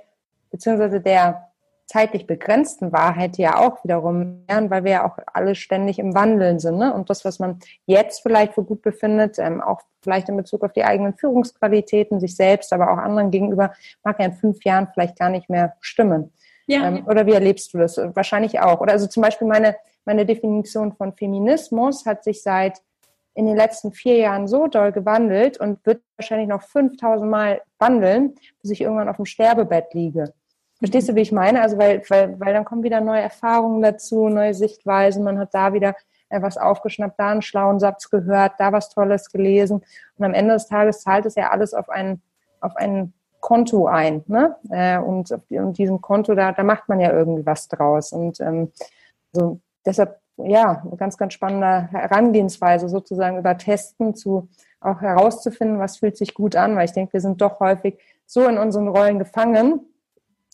beziehungsweise 0.51 1.01
der 1.01 1.47
zeitlich 1.87 2.26
begrenzten 2.26 2.93
Wahrheit 2.93 3.39
ja 3.39 3.59
auch 3.59 3.82
wiederum 3.84 4.45
lernen, 4.49 4.70
weil 4.70 4.84
wir 4.84 4.91
ja 4.91 5.07
auch 5.07 5.18
alle 5.32 5.55
ständig 5.55 5.99
im 5.99 6.14
Wandeln 6.14 6.59
sind. 6.59 6.78
Ne? 6.78 6.93
Und 6.93 7.11
das, 7.11 7.24
was 7.24 7.39
man 7.39 7.61
jetzt 7.87 8.22
vielleicht 8.22 8.55
für 8.55 8.64
gut 8.64 8.82
befindet, 8.82 9.39
ähm, 9.39 9.61
auch 9.61 9.80
vielleicht 10.03 10.28
in 10.28 10.37
Bezug 10.37 10.64
auf 10.64 10.72
die 10.72 10.84
eigenen 10.84 11.14
Führungsqualitäten, 11.14 12.18
sich 12.18 12.34
selbst, 12.34 12.72
aber 12.72 12.93
auch 12.93 12.99
anderen 12.99 13.30
gegenüber, 13.30 13.72
mag 14.03 14.18
ja 14.18 14.26
in 14.26 14.32
fünf 14.32 14.64
Jahren 14.64 14.89
vielleicht 14.93 15.18
gar 15.18 15.30
nicht 15.30 15.49
mehr 15.49 15.74
stimmen. 15.80 16.32
Ja. 16.66 16.88
Ähm, 16.88 17.06
oder 17.06 17.26
wie 17.26 17.32
erlebst 17.32 17.72
du 17.72 17.78
das? 17.78 17.96
Wahrscheinlich 17.96 18.60
auch. 18.60 18.80
Oder 18.80 18.92
also 18.92 19.06
zum 19.06 19.22
Beispiel 19.22 19.46
meine, 19.46 19.76
meine 20.04 20.26
Definition 20.26 20.92
von 20.92 21.12
Feminismus 21.12 22.06
hat 22.06 22.24
sich 22.24 22.42
seit 22.42 22.82
in 23.34 23.46
den 23.46 23.56
letzten 23.56 23.92
vier 23.92 24.16
Jahren 24.16 24.48
so 24.48 24.66
doll 24.66 24.92
gewandelt 24.92 25.58
und 25.58 25.84
wird 25.84 26.02
wahrscheinlich 26.16 26.48
noch 26.48 26.62
5000 26.62 27.30
Mal 27.30 27.60
wandeln, 27.78 28.34
bis 28.62 28.70
ich 28.70 28.80
irgendwann 28.80 29.08
auf 29.08 29.16
dem 29.16 29.26
Sterbebett 29.26 29.92
liege. 29.92 30.32
Verstehst 30.78 31.08
du, 31.08 31.14
wie 31.14 31.22
ich 31.22 31.32
meine? 31.32 31.62
Also, 31.62 31.78
weil, 31.78 32.02
weil, 32.08 32.38
weil 32.40 32.52
dann 32.52 32.64
kommen 32.64 32.82
wieder 32.82 33.00
neue 33.00 33.20
Erfahrungen 33.20 33.82
dazu, 33.82 34.28
neue 34.28 34.54
Sichtweisen, 34.54 35.24
man 35.24 35.38
hat 35.38 35.54
da 35.54 35.72
wieder 35.72 35.94
was 36.28 36.56
aufgeschnappt, 36.56 37.18
da 37.18 37.30
einen 37.30 37.42
schlauen 37.42 37.78
Satz 37.78 38.10
gehört, 38.10 38.54
da 38.58 38.72
was 38.72 38.90
Tolles 38.90 39.30
gelesen. 39.30 39.82
Und 40.18 40.24
am 40.24 40.34
Ende 40.34 40.54
des 40.54 40.66
Tages 40.66 41.02
zahlt 41.02 41.24
es 41.26 41.36
ja 41.36 41.50
alles 41.50 41.72
auf 41.72 41.88
ein, 41.88 42.20
auf 42.60 42.76
ein 42.76 43.12
Konto 43.47 43.86
ein. 43.86 44.24
Ne? 44.26 44.57
Äh, 44.70 44.99
und 44.99 45.32
auf 45.32 45.40
diesem 45.49 46.01
Konto, 46.01 46.34
da, 46.34 46.51
da 46.51 46.64
macht 46.64 46.88
man 46.88 46.99
ja 46.99 47.12
irgendwie 47.12 47.47
was 47.47 47.68
draus. 47.68 48.11
Und 48.11 48.40
ähm, 48.40 48.72
so, 49.30 49.61
deshalb, 49.84 50.18
ja, 50.36 50.82
eine 50.84 50.97
ganz, 50.97 51.16
ganz 51.16 51.34
spannende 51.34 51.88
Herangehensweise 51.92 52.88
sozusagen 52.88 53.38
über 53.38 53.57
Testen 53.57 54.16
zu 54.16 54.49
auch 54.80 55.01
herauszufinden, 55.01 55.78
was 55.78 55.99
fühlt 55.99 56.16
sich 56.16 56.34
gut 56.34 56.57
an, 56.57 56.74
weil 56.74 56.86
ich 56.86 56.92
denke, 56.92 57.12
wir 57.12 57.20
sind 57.20 57.40
doch 57.40 57.61
häufig 57.61 58.01
so 58.26 58.49
in 58.49 58.59
unseren 58.59 58.88
Rollen 58.88 59.20
gefangen, 59.20 59.78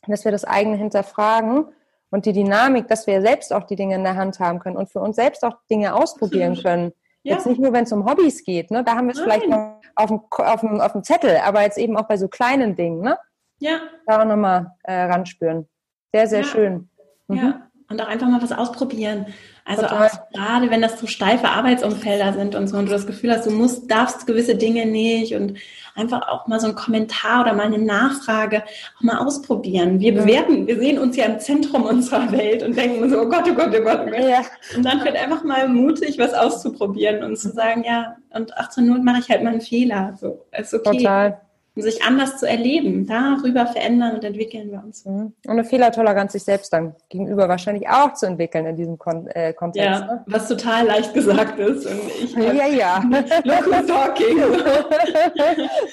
dass 0.07 0.26
wir 0.26 0.32
das 0.32 0.45
eigene 0.45 0.76
hinterfragen 0.76 1.64
und 2.11 2.26
die 2.26 2.34
Dynamik, 2.34 2.88
dass 2.88 3.07
wir 3.07 3.22
selbst 3.22 3.55
auch 3.55 3.64
die 3.64 3.76
Dinge 3.76 3.95
in 3.95 4.05
der 4.05 4.16
Hand 4.16 4.38
haben 4.38 4.59
können 4.59 4.76
und 4.76 4.90
für 4.90 5.01
uns 5.01 5.16
selbst 5.16 5.43
auch 5.45 5.57
Dinge 5.70 5.95
ausprobieren 5.95 6.61
können. 6.62 6.93
Ja. 7.25 7.37
Jetzt 7.37 7.47
nicht 7.47 7.61
nur, 7.61 7.73
wenn 7.73 7.85
es 7.85 7.93
um 7.93 8.05
Hobbys 8.05 8.43
geht, 8.45 8.70
ne? 8.70 8.83
da 8.83 8.97
haben 8.97 9.07
wir 9.07 9.14
es 9.14 9.20
vielleicht 9.20 9.49
noch 9.49 9.81
auf 9.95 10.09
dem, 10.09 10.20
auf, 10.31 10.61
dem, 10.61 10.81
auf 10.81 10.93
dem 10.93 11.05
Zettel, 11.05 11.39
aber 11.45 11.62
jetzt 11.62 11.79
eben 11.79 11.97
auch 11.97 12.09
bei 12.09 12.16
so 12.16 12.29
kleinen 12.29 12.75
Dingen. 12.75 13.01
Ne? 13.01 13.16
Ja. 13.61 13.81
Da 14.07 14.23
auch 14.23 14.25
nochmal 14.25 14.75
äh, 14.83 15.03
ranspüren. 15.05 15.68
Sehr, 16.12 16.27
sehr 16.27 16.41
ja. 16.41 16.47
schön. 16.47 16.91
Mhm. 17.29 17.37
Ja, 17.37 17.70
und 17.89 18.03
auch 18.03 18.09
einfach 18.09 18.29
mal 18.29 18.43
was 18.43 18.53
ausprobieren. 18.53 19.27
Also 19.64 19.82
Total. 19.82 20.08
auch 20.08 20.30
gerade 20.32 20.70
wenn 20.70 20.82
das 20.82 20.98
so 20.98 21.06
steife 21.06 21.48
Arbeitsumfelder 21.48 22.32
sind 22.32 22.54
und 22.56 22.66
so 22.66 22.78
und 22.78 22.86
du 22.86 22.92
das 22.92 23.06
Gefühl 23.06 23.30
hast, 23.30 23.46
du 23.46 23.50
musst, 23.50 23.88
darfst 23.90 24.26
gewisse 24.26 24.56
Dinge 24.56 24.86
nicht 24.86 25.34
und 25.34 25.56
einfach 25.94 26.26
auch 26.28 26.48
mal 26.48 26.58
so 26.58 26.66
ein 26.66 26.74
Kommentar 26.74 27.42
oder 27.42 27.52
mal 27.52 27.66
eine 27.66 27.78
Nachfrage 27.78 28.64
auch 28.98 29.02
mal 29.02 29.18
ausprobieren. 29.18 30.00
Wir 30.00 30.14
bewerten, 30.14 30.66
wir 30.66 30.78
sehen 30.78 30.98
uns 30.98 31.16
ja 31.16 31.26
im 31.26 31.38
Zentrum 31.38 31.82
unserer 31.84 32.32
Welt 32.32 32.62
und 32.62 32.76
denken 32.76 33.08
so, 33.08 33.20
oh 33.20 33.28
Gott, 33.28 33.44
oh 33.48 33.54
Gott, 33.54 33.74
oh 33.78 33.82
Gott, 33.82 34.00
oh 34.06 34.10
Gott. 34.10 34.18
Ja. 34.18 34.42
Und 34.76 34.84
dann 34.84 35.04
wird 35.04 35.16
einfach 35.16 35.44
mal 35.44 35.68
mutig, 35.68 36.18
was 36.18 36.34
auszuprobieren 36.34 37.22
und 37.22 37.36
zu 37.36 37.50
sagen, 37.50 37.84
ja, 37.84 38.16
und 38.30 38.56
18 38.56 38.84
Minuten 38.84 39.04
mache 39.04 39.20
ich 39.20 39.30
halt 39.30 39.44
mal 39.44 39.50
einen 39.50 39.60
Fehler. 39.60 40.16
So, 40.20 40.44
ist 40.50 40.74
okay. 40.74 40.98
Total 40.98 41.40
um 41.75 41.83
sich 41.83 42.03
anders 42.03 42.39
zu 42.39 42.47
erleben. 42.47 43.07
Darüber 43.07 43.66
verändern 43.66 44.14
und 44.14 44.25
entwickeln 44.25 44.70
wir 44.70 44.83
uns. 44.85 45.05
Mhm. 45.05 45.33
Und 45.45 45.51
eine 45.51 45.64
Fehlertoleranz 45.64 46.33
sich 46.33 46.45
selbst 46.45 46.73
dann 46.73 46.95
gegenüber 47.09 47.49
wahrscheinlich 47.49 47.89
auch 47.89 48.12
zu 48.12 48.27
entwickeln 48.27 48.66
in 48.66 48.77
diesem 48.77 48.99
Kon 48.99 49.27
äh, 49.29 49.53
Kontext. 49.55 49.87
Ja, 49.87 50.01
ne? 50.01 50.25
was 50.27 50.49
total 50.49 50.87
leicht 50.87 51.14
gesagt 51.14 51.59
ist. 51.59 51.87
Und 51.87 52.01
ich 52.23 52.37
ja, 52.37 52.66
ja. 52.66 53.03
Look 53.45 53.66
who's 53.66 53.87
talking. 53.87 54.39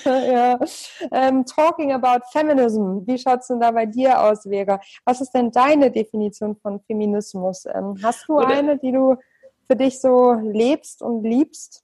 ja. 0.32 0.60
Ähm, 1.12 1.46
talking 1.46 1.94
about 1.94 2.26
Feminism. 2.32 3.06
Wie 3.06 3.18
schaut 3.18 3.40
es 3.40 3.48
denn 3.48 3.60
da 3.60 3.72
bei 3.72 3.86
dir 3.86 4.22
aus, 4.22 4.44
Vera? 4.44 4.80
Was 5.06 5.22
ist 5.22 5.32
denn 5.32 5.52
deine 5.52 5.92
Definition 5.92 6.56
von 6.58 6.82
Feminismus? 6.82 7.66
Ähm, 7.66 7.96
hast 8.04 8.28
du 8.28 8.38
Oder 8.38 8.48
eine, 8.48 8.78
die 8.78 8.92
du 8.92 9.16
für 9.66 9.76
dich 9.76 10.02
so 10.02 10.34
lebst 10.34 11.02
und 11.02 11.24
liebst? 11.24 11.84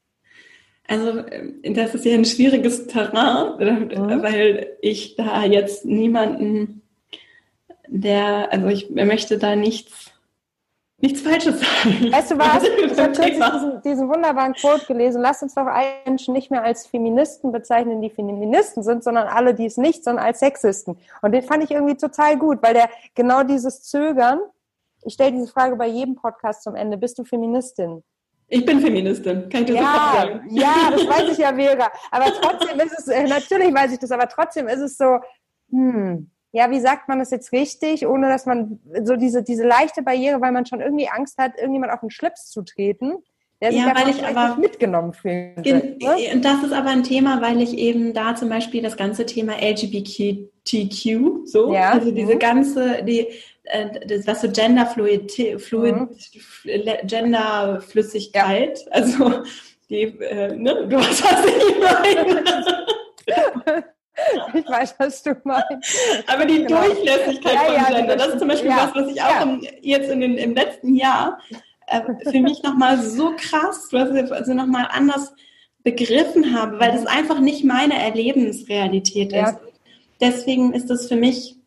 Also 0.88 1.20
äh, 1.20 1.74
das 1.74 1.96
ist 1.96 2.06
ja 2.06 2.14
ein 2.14 2.26
schwieriges 2.26 2.88
Terrain, 2.88 3.58
mhm. 3.58 4.22
weil 4.22 4.78
ich 4.82 5.16
da 5.16 5.44
jetzt 5.44 5.86
niemanden, 5.86 6.82
der, 7.88 8.52
also 8.52 8.68
ich 8.68 8.90
möchte 8.90 9.38
da 9.38 9.56
nichts, 9.56 10.12
nichts 10.98 11.22
Falsches 11.22 11.60
sagen. 11.60 12.12
Weißt 12.12 12.32
du 12.32 12.38
was? 12.38 12.64
Ich 12.96 13.02
habe 13.02 13.12
diesen, 13.12 13.82
diesen 13.82 14.10
wunderbaren 14.10 14.54
Quote 14.54 14.86
gelesen. 14.86 15.22
Lass 15.22 15.44
uns 15.44 15.54
doch 15.54 15.68
Menschen 16.06 16.34
nicht 16.34 16.50
mehr 16.50 16.64
als 16.64 16.88
Feministen 16.88 17.52
bezeichnen, 17.52 18.02
die 18.02 18.10
Feministen 18.10 18.84
sind, 18.84 19.04
sondern 19.04 19.28
alle, 19.28 19.54
die 19.54 19.66
es 19.66 19.78
nicht, 19.78 20.04
sondern 20.04 20.26
als 20.26 20.40
Sexisten. 20.40 20.98
Und 21.22 21.32
den 21.34 21.44
fand 21.44 21.64
ich 21.64 21.72
irgendwie 21.72 21.98
total 21.98 22.38
gut, 22.38 22.60
weil 22.62 22.74
der 22.74 22.90
genau 23.16 23.44
dieses 23.44 23.84
Zögern, 23.84 24.40
ich 25.04 25.14
stelle 25.14 25.34
diese 25.34 25.48
Frage 25.48 25.76
bei 25.76 25.88
jedem 25.88 26.16
Podcast 26.16 26.64
zum 26.64 26.76
Ende, 26.76 26.98
bist 26.98 27.20
du 27.20 27.26
Feministin? 27.26 28.04
Ich 28.48 28.66
bin 28.66 28.80
Feministin, 28.80 29.50
kann 29.50 29.62
ich 29.62 29.68
dir 29.68 29.76
ja, 29.76 30.14
sagen. 30.16 30.42
Ja, 30.50 30.92
das 30.92 31.08
weiß 31.08 31.32
ich 31.32 31.38
ja, 31.40 31.54
Vera. 31.54 31.92
Aber 32.12 32.26
trotzdem 32.26 32.80
ist 32.80 33.00
es, 33.00 33.08
äh, 33.08 33.28
natürlich 33.28 33.74
weiß 33.74 33.92
ich 33.92 34.00
das, 34.00 34.12
aber 34.12 34.28
trotzdem 34.28 34.68
ist 34.68 34.82
es 34.82 34.98
so, 34.98 35.20
hm, 35.72 36.30
ja, 36.52 36.72
wie 36.72 36.80
sagt 36.80 37.10
man 37.10 37.20
das 37.20 37.32
jetzt 37.32 37.52
richtig, 37.52 38.08
ohne 38.08 38.30
dass 38.30 38.46
man 38.46 38.80
so 39.04 39.16
diese, 39.18 39.44
diese 39.44 39.68
leichte 39.68 40.04
Barriere, 40.04 40.40
weil 40.40 40.52
man 40.52 40.66
schon 40.66 40.80
irgendwie 40.80 41.10
Angst 41.10 41.38
hat, 41.38 41.58
irgendjemand 41.58 41.92
auf 41.92 42.00
den 42.00 42.12
Schlips 42.12 42.50
zu 42.50 42.62
treten, 42.62 43.16
der 43.62 43.72
sich 43.72 43.82
ja, 43.82 43.94
weil 43.96 44.10
ich 44.10 44.26
aber 44.26 44.56
mitgenommen 44.58 45.12
fühlt. 45.12 45.66
Ne? 45.66 45.98
Und 46.34 46.46
das 46.46 46.64
ist 46.64 46.72
aber 46.72 46.92
ein 46.92 47.04
Thema, 47.04 47.42
weil 47.42 47.62
ich 47.62 47.78
eben 47.78 48.14
da 48.14 48.36
zum 48.36 48.48
Beispiel 48.48 48.82
das 48.82 48.96
ganze 48.96 49.26
Thema 49.26 49.54
LGBTQ, 49.60 51.46
so, 51.46 51.74
ja. 51.74 51.90
also 51.90 52.12
diese 52.12 52.36
mhm. 52.36 52.40
ganze, 52.40 53.04
die, 53.04 53.28
das, 53.28 53.34
was 54.26 54.42
so 54.42 54.52
Genderfluid, 54.52 55.62
Fluid, 55.62 55.96
mhm. 55.96 56.10
Genderflüssigkeit, 57.08 58.80
ja. 58.80 58.92
also 58.92 59.44
die, 59.90 60.04
äh, 60.04 60.56
ne, 60.56 60.88
du 60.88 60.98
weißt, 60.98 61.24
was 61.24 61.46
ich 61.46 61.80
meine. 61.80 62.44
Ich 64.54 64.68
weiß, 64.68 64.96
was 64.98 65.24
du 65.24 65.36
meinst. 65.44 65.98
Aber 66.28 66.46
die 66.46 66.64
genau. 66.64 66.84
Durchlässigkeit 66.84 67.54
ja, 67.54 67.60
von 67.60 67.96
Gender, 67.96 68.12
ja, 68.12 68.16
das 68.16 68.28
ist 68.30 68.40
zum 68.40 68.48
Beispiel 68.48 68.70
ja. 68.70 68.92
was, 68.94 69.04
was 69.04 69.12
ich 69.12 69.22
auch 69.22 69.42
im, 69.42 69.68
jetzt 69.82 70.10
in 70.10 70.22
den, 70.22 70.38
im 70.38 70.56
letzten 70.56 70.96
Jahr 70.96 71.40
äh, 71.88 72.02
für 72.30 72.40
mich 72.40 72.64
nochmal 72.64 73.02
so 73.02 73.34
krass, 73.36 73.90
also 73.94 74.54
nochmal 74.54 74.88
anders 74.90 75.34
begriffen 75.84 76.58
habe, 76.58 76.80
weil 76.80 76.94
das 76.94 77.02
mhm. 77.02 77.08
einfach 77.08 77.40
nicht 77.40 77.64
meine 77.64 78.02
Erlebensrealität 78.02 79.34
ist. 79.34 79.56
Deswegen 80.22 80.74
ist 80.74 80.90
das 80.90 81.08
für 81.08 81.18
mich 81.18 81.58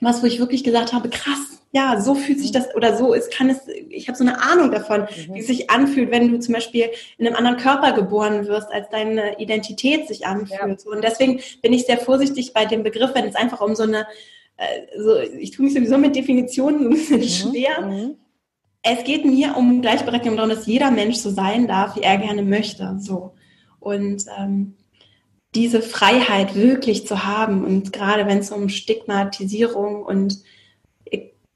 was, 0.00 0.22
wo 0.22 0.26
ich 0.26 0.38
wirklich 0.38 0.64
gesagt 0.64 0.92
habe, 0.92 1.08
krass, 1.08 1.60
ja, 1.72 2.00
so 2.00 2.14
fühlt 2.14 2.40
sich 2.40 2.50
das 2.50 2.74
oder 2.74 2.96
so 2.96 3.14
ist, 3.14 3.32
kann 3.32 3.48
es, 3.48 3.60
ich 3.90 4.08
habe 4.08 4.18
so 4.18 4.24
eine 4.24 4.42
Ahnung 4.42 4.72
davon, 4.72 5.02
mhm. 5.02 5.34
wie 5.34 5.40
es 5.40 5.46
sich 5.46 5.70
anfühlt, 5.70 6.10
wenn 6.10 6.30
du 6.30 6.40
zum 6.40 6.54
Beispiel 6.54 6.90
in 7.16 7.26
einem 7.26 7.36
anderen 7.36 7.58
Körper 7.58 7.92
geboren 7.92 8.46
wirst, 8.46 8.72
als 8.72 8.88
deine 8.90 9.38
Identität 9.38 10.08
sich 10.08 10.26
anfühlt. 10.26 10.82
Ja. 10.84 10.92
Und 10.92 11.04
deswegen 11.04 11.40
bin 11.62 11.72
ich 11.72 11.86
sehr 11.86 11.98
vorsichtig 11.98 12.52
bei 12.52 12.64
dem 12.64 12.82
Begriff, 12.82 13.14
wenn 13.14 13.26
es 13.26 13.36
einfach 13.36 13.60
um 13.60 13.76
so 13.76 13.84
eine, 13.84 14.06
äh, 14.56 14.98
so, 14.98 15.18
ich 15.20 15.52
tue 15.52 15.64
mich 15.64 15.74
sowieso 15.74 15.96
mit 15.96 16.16
Definitionen 16.16 16.86
ein 16.86 16.90
bisschen 16.90 17.20
mhm. 17.20 17.24
schwer. 17.24 17.80
Mhm. 17.82 18.16
Es 18.82 19.04
geht 19.04 19.24
mir 19.24 19.56
um 19.56 19.80
Gleichberechtigung 19.80 20.36
darum, 20.36 20.50
dass 20.50 20.66
jeder 20.66 20.90
Mensch 20.90 21.18
so 21.18 21.30
sein 21.30 21.68
darf, 21.68 21.94
wie 21.94 22.02
er 22.02 22.16
gerne 22.18 22.42
möchte. 22.42 22.96
So. 22.98 23.34
Und 23.78 24.24
ähm, 24.38 24.74
diese 25.54 25.82
Freiheit 25.82 26.54
wirklich 26.54 27.06
zu 27.06 27.24
haben 27.24 27.64
und 27.64 27.92
gerade 27.92 28.26
wenn 28.26 28.38
es 28.38 28.50
um 28.50 28.68
Stigmatisierung 28.68 30.02
und 30.02 30.38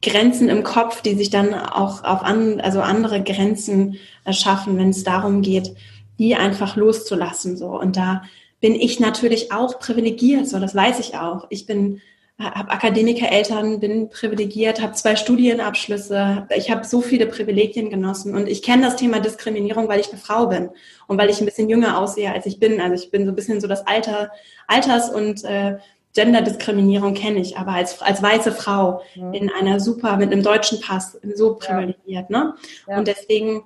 Grenzen 0.03 0.49
im 0.49 0.65
Kopf, 0.65 1.01
die 1.01 1.15
sich 1.15 1.31
dann 1.31 1.55
auch 1.55 2.05
auf 2.05 2.23
an, 2.23 2.61
also 2.61 2.81
andere 2.81 3.23
Grenzen 3.23 3.97
erschaffen, 4.25 4.77
wenn 4.77 4.91
es 4.91 5.05
darum 5.05 5.41
geht, 5.41 5.75
die 6.19 6.35
einfach 6.35 6.77
loszulassen 6.77 7.57
so 7.57 7.81
und 7.81 7.97
da 7.97 8.23
bin 8.61 8.75
ich 8.75 8.99
natürlich 8.99 9.53
auch 9.53 9.79
privilegiert, 9.79 10.49
so 10.49 10.59
das 10.59 10.75
weiß 10.75 10.99
ich 10.99 11.19
auch. 11.19 11.47
Ich 11.51 11.67
bin 11.67 12.01
habe 12.39 12.71
Akademikereltern, 12.71 13.79
bin 13.79 14.11
privilegiert, 14.11 14.83
habe 14.83 14.95
zwei 14.95 15.15
Studienabschlüsse. 15.15 16.49
Ich 16.57 16.71
habe 16.71 16.85
so 16.85 17.01
viele 17.01 17.27
Privilegien 17.27 17.91
genossen 17.91 18.35
und 18.35 18.49
ich 18.49 18.63
kenne 18.63 18.83
das 18.83 18.97
Thema 18.97 19.21
Diskriminierung, 19.21 19.89
weil 19.89 20.01
ich 20.01 20.11
eine 20.11 20.19
Frau 20.19 20.47
bin 20.47 20.71
und 21.07 21.17
weil 21.17 21.31
ich 21.31 21.41
ein 21.41 21.45
bisschen 21.45 21.69
jünger 21.69 21.99
aussehe, 21.99 22.33
als 22.33 22.47
ich 22.47 22.59
bin. 22.59 22.81
Also 22.81 23.03
ich 23.03 23.13
bin 23.13 23.25
so 23.25 23.31
ein 23.33 23.37
bisschen 23.37 23.61
so 23.61 23.69
das 23.69 23.87
Alter, 23.87 24.33
Alters- 24.67 25.11
und 25.11 25.45
äh, 25.45 25.79
Genderdiskriminierung 26.15 27.15
kenne 27.15 27.41
ich, 27.41 27.57
aber 27.57 27.73
als, 27.73 28.01
als 28.01 28.23
weiße 28.23 28.53
Frau 28.53 29.03
mhm. 29.15 29.35
in 29.35 29.51
einer 29.51 29.79
super, 29.79 30.17
mit 30.17 30.33
einem 30.33 30.43
deutschen 30.43 30.81
Pass, 30.81 31.19
so 31.35 31.55
privilegiert. 31.55 32.31
Ja. 32.31 32.39
Ne? 32.39 32.55
Ja. 32.89 32.99
Und 32.99 33.09
deswegen 33.09 33.63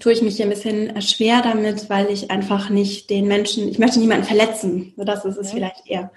tue 0.00 0.12
ich 0.12 0.22
mich 0.22 0.36
hier 0.36 0.46
ein 0.46 0.50
bisschen 0.50 1.00
schwer 1.02 1.42
damit, 1.42 1.90
weil 1.90 2.10
ich 2.10 2.30
einfach 2.30 2.70
nicht 2.70 3.10
den 3.10 3.26
Menschen, 3.26 3.68
ich 3.68 3.78
möchte 3.78 3.98
niemanden 4.00 4.24
verletzen. 4.24 4.94
So 4.96 5.04
das 5.04 5.24
ist 5.24 5.36
es 5.36 5.52
mhm. 5.52 5.56
vielleicht 5.56 5.86
eher 5.86 6.10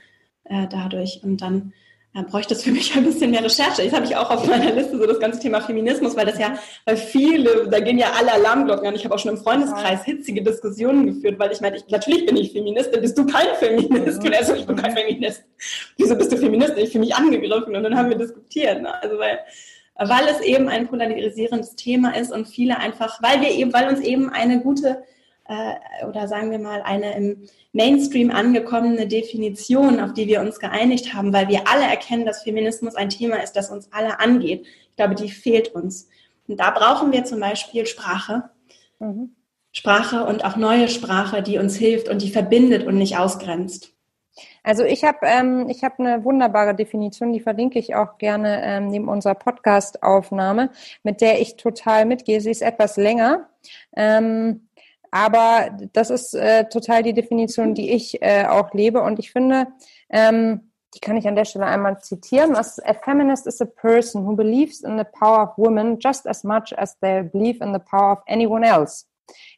äh, 0.52 0.68
dadurch. 0.70 1.22
Und 1.24 1.41
dann 1.41 1.74
äh, 2.14 2.24
bräuchte 2.24 2.54
es 2.54 2.64
für 2.64 2.72
mich 2.72 2.93
ein 2.95 3.06
bisschen 3.06 3.32
mehr 3.32 3.43
Recherche. 3.43 3.84
Das 3.84 3.93
habe 3.93 4.06
ich 4.06 4.16
auch 4.16 4.30
auf 4.30 4.45
meiner 4.45 4.72
Liste, 4.74 4.97
so 4.97 5.08
das 5.08 5.20
ganze 5.20 5.39
Thema 5.39 5.62
Feminismus, 5.62 6.16
weil 6.16 6.26
das 6.26 6.38
ja, 6.38 6.56
weil 6.86 6.97
viele, 6.97 7.70
da 7.70 7.80
gehen 7.80 7.97
ja 7.97 8.12
alle 8.18 8.34
Alarmglocken 8.34 8.88
an. 8.88 8.95
Ich 8.95 9.06
habe 9.06 9.16
auch 9.16 9.20
schon 9.20 9.32
im 9.32 9.38
Freundeskreis 9.38 10.04
hitzige 10.04 10.43
Diskussionen 10.43 11.06
geführt, 11.06 11.39
weil 11.39 11.52
ich 11.52 11.62
meinte, 11.62 11.82
natürlich 11.89 12.26
bin 12.26 12.36
ich 12.36 12.52
Feministin, 12.52 13.02
bist 13.02 13.18
du 13.18 13.26
kein 13.26 13.56
Feminist? 13.56 14.24
Und 14.24 14.32
er 14.34 14.43
so, 14.43 14.54
ich 14.54 14.66
bin 14.66 14.76
kein 14.76 14.95
Feminist. 14.95 15.43
Wieso 15.97 16.16
bist 16.16 16.32
du 16.32 16.38
Feministin? 16.38 16.84
Ich 16.84 16.91
fühle 16.91 17.06
mich 17.06 17.16
angegriffen. 17.16 17.76
Und 17.76 17.84
dann 17.84 17.95
haben 17.95 18.10
wir 18.10 18.18
diskutiert. 18.18 18.82
Ne? 18.82 19.02
Also 19.02 19.18
weil 19.18 19.39
weil 20.04 20.28
es 20.30 20.41
eben 20.41 20.68
ein 20.68 20.88
polarisierendes 20.88 21.76
Thema 21.76 22.16
ist 22.18 22.32
und 22.32 22.47
viele 22.47 22.80
einfach, 22.80 23.22
weil 23.22 23.41
wir 23.41 23.49
eben, 23.49 23.72
weil 23.72 23.88
uns 23.88 23.99
eben 23.99 24.30
eine 24.30 24.60
gute 24.62 25.04
äh, 25.52 26.06
oder 26.06 26.28
sagen 26.28 26.52
wir 26.52 26.60
mal 26.60 26.82
eine 26.82 27.16
im 27.16 27.47
Mainstream 27.74 28.32
angekommene 28.32 29.08
Definition, 29.08 29.99
auf 29.99 30.14
die 30.14 30.28
wir 30.28 30.41
uns 30.41 30.60
geeinigt 30.60 31.14
haben, 31.14 31.34
weil 31.34 31.47
wir 31.47 31.68
alle 31.68 31.84
erkennen, 31.84 32.26
dass 32.26 32.43
Feminismus 32.43 32.95
ein 32.95 33.10
Thema 33.10 33.38
ist, 33.43 33.54
das 33.54 33.70
uns 33.70 33.91
alle 33.91 34.20
angeht. 34.20 34.66
Ich 34.89 34.95
glaube, 34.95 35.16
die 35.16 35.30
fehlt 35.30 35.70
uns. 35.70 36.10
Und 36.47 36.60
da 36.60 36.72
brauchen 36.72 37.12
wir 37.12 37.24
zum 37.26 37.39
Beispiel 37.39 37.86
Sprache. 37.86 38.49
Mhm. 38.99 39.36
Sprache 39.74 40.26
und 40.26 40.43
auch 40.43 40.58
neue 40.58 40.89
Sprache, 40.89 41.41
die 41.41 41.58
uns 41.58 41.76
hilft 41.78 42.10
und 42.10 42.22
die 42.22 42.30
verbindet 42.30 42.86
und 42.86 42.97
nicht 42.97 43.18
ausgrenzt. 43.18 43.93
Also 44.64 44.84
ich 44.84 45.04
habe 45.04 45.20
ähm, 45.24 45.68
ich 45.70 45.84
habe 45.84 45.99
eine 45.99 46.24
wunderbare 46.24 46.76
Definition, 46.76 47.34
die 47.34 47.39
verlinke 47.39 47.80
ich 47.80 47.95
auch 47.95 48.18
gerne 48.18 48.62
ähm, 48.64 48.88
neben 48.88 49.08
unserer 49.10 49.36
Podcast-Aufnahme, 49.36 50.70
mit 51.04 51.22
der 51.22 51.41
ich 51.41 51.56
total 51.56 52.06
mitgehe. 52.06 52.41
Sie 52.41 52.52
ist 52.52 52.62
etwas 52.62 52.97
länger, 52.97 53.49
ähm, 53.95 54.68
aber 55.12 55.78
das 55.93 56.09
ist 56.09 56.34
äh, 56.34 56.68
total 56.70 57.03
die 57.03 57.14
Definition, 57.14 57.76
die 57.76 57.91
ich 57.91 58.22
äh, 58.22 58.45
auch 58.45 58.74
lebe. 58.74 59.01
Und 59.01 59.20
ich 59.20 59.32
finde, 59.32 59.68
ähm, 60.09 60.72
die 60.93 60.99
kann 60.99 61.18
ich 61.18 61.28
an 61.28 61.36
der 61.36 61.45
Stelle 61.45 61.66
einmal 61.66 61.99
zitieren. 61.99 62.55
A 62.55 62.64
feminist 62.93 63.45
is 63.45 63.62
a 63.62 63.66
person 63.66 64.26
who 64.26 64.36
believes 64.36 64.82
in 64.82 64.97
the 64.97 65.03
power 65.03 65.43
of 65.43 65.57
women 65.57 65.99
just 65.99 66.28
as 66.28 66.43
much 66.43 66.74
as 66.78 66.97
they 66.99 67.24
believe 67.24 67.64
in 67.64 67.74
the 67.74 67.80
power 67.80 68.14
of 68.14 68.20
anyone 68.28 68.66
else. 68.66 69.05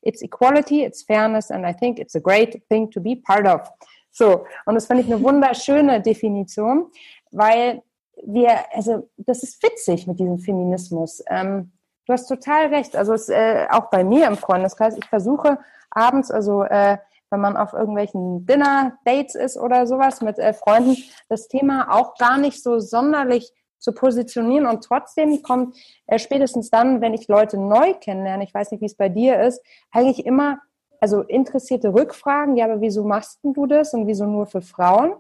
It's 0.01 0.22
equality, 0.22 0.84
it's 0.84 1.04
fairness, 1.04 1.49
and 1.49 1.66
I 1.66 1.74
think 1.74 1.99
it's 1.99 2.16
a 2.16 2.20
great 2.20 2.62
thing 2.70 2.91
to 2.91 2.99
be 2.99 3.16
part 3.16 3.47
of. 3.47 3.68
So, 4.12 4.45
und 4.66 4.76
das 4.76 4.86
finde 4.86 5.04
ich 5.04 5.12
eine 5.12 5.24
wunderschöne 5.24 6.01
Definition, 6.01 6.91
weil 7.32 7.82
wir, 8.24 8.72
also 8.72 9.10
das 9.18 9.41
ist 9.41 9.62
witzig 9.64 10.06
mit 10.06 10.20
diesem 10.20 10.38
Feminismus. 10.38 11.24
Ähm, 11.30 11.72
du 12.06 12.14
hast 12.14 12.28
total 12.28 12.68
recht. 12.68 12.95
Also 12.95 13.14
es, 13.14 13.30
äh, 13.30 13.68
auch 13.70 13.89
bei 13.89 14.04
mir 14.04 14.28
im 14.28 14.38
Freundeskreis, 14.38 14.97
ich 14.97 15.06
versuche 15.06 15.60
abends, 15.89 16.32
also 16.32 16.64
äh, 16.64 16.97
wenn 17.30 17.39
man 17.39 17.58
auf 17.58 17.74
irgendwelchen 17.74 18.45
Dinner-Dates 18.45 19.36
ist 19.36 19.58
oder 19.58 19.88
sowas 19.88 20.22
mit 20.22 20.38
äh, 20.38 20.54
Freunden, 20.54 20.97
das 21.30 21.47
Thema 21.47 21.91
auch 21.91 22.16
gar 22.18 22.38
nicht 22.38 22.62
so 22.62 22.80
sonderlich 22.80 23.51
zu 23.80 23.91
positionieren. 23.91 24.66
Und 24.66 24.84
trotzdem 24.84 25.41
kommt 25.41 25.76
äh, 26.08 26.20
spätestens 26.20 26.70
dann, 26.70 27.01
wenn 27.01 27.14
ich 27.14 27.28
Leute 27.28 27.58
neu 27.58 27.95
kennenlerne, 27.95 28.43
ich 28.43 28.54
weiß 28.54 28.72
nicht, 28.72 28.82
wie 28.82 28.86
es 28.86 28.95
bei 28.95 29.10
dir 29.10 29.41
ist, 29.41 29.62
eigentlich 29.91 30.26
immer, 30.26 30.60
also 31.01 31.22
interessierte 31.22 31.93
Rückfragen, 31.93 32.56
ja, 32.56 32.66
aber 32.66 32.82
wieso 32.82 33.04
machst 33.04 33.39
du 33.43 33.66
das 33.66 33.93
und 33.93 34.08
wieso 34.08 34.26
nur 34.26 34.45
für 34.45 34.62
Frauen? 34.62 35.16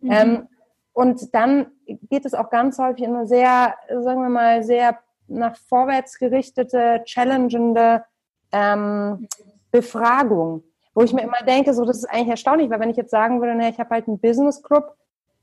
Mhm. 0.00 0.10
Ähm, 0.10 0.48
und 0.92 1.32
dann 1.32 1.66
geht 2.10 2.26
es 2.26 2.34
auch 2.34 2.50
ganz 2.50 2.78
häufig 2.78 3.04
in 3.04 3.14
eine 3.14 3.28
sehr, 3.28 3.76
sagen 4.00 4.22
wir 4.22 4.30
mal, 4.30 4.64
sehr 4.64 4.98
nach 5.28 5.56
vorwärts 5.56 6.18
gerichtete, 6.18 7.02
challengende 7.04 8.04
ähm, 8.52 9.28
Befragung. 9.70 10.62
Wo 10.94 11.02
ich 11.02 11.12
mir 11.12 11.22
immer 11.22 11.42
denke, 11.46 11.74
so, 11.74 11.84
das 11.84 11.98
ist 11.98 12.06
eigentlich 12.06 12.28
erstaunlich, 12.28 12.70
weil 12.70 12.80
wenn 12.80 12.90
ich 12.90 12.96
jetzt 12.96 13.10
sagen 13.10 13.40
würde, 13.40 13.54
ne, 13.54 13.70
ich 13.70 13.78
habe 13.78 13.90
halt 13.90 14.08
einen 14.08 14.18
Business 14.18 14.62
Club 14.62 14.96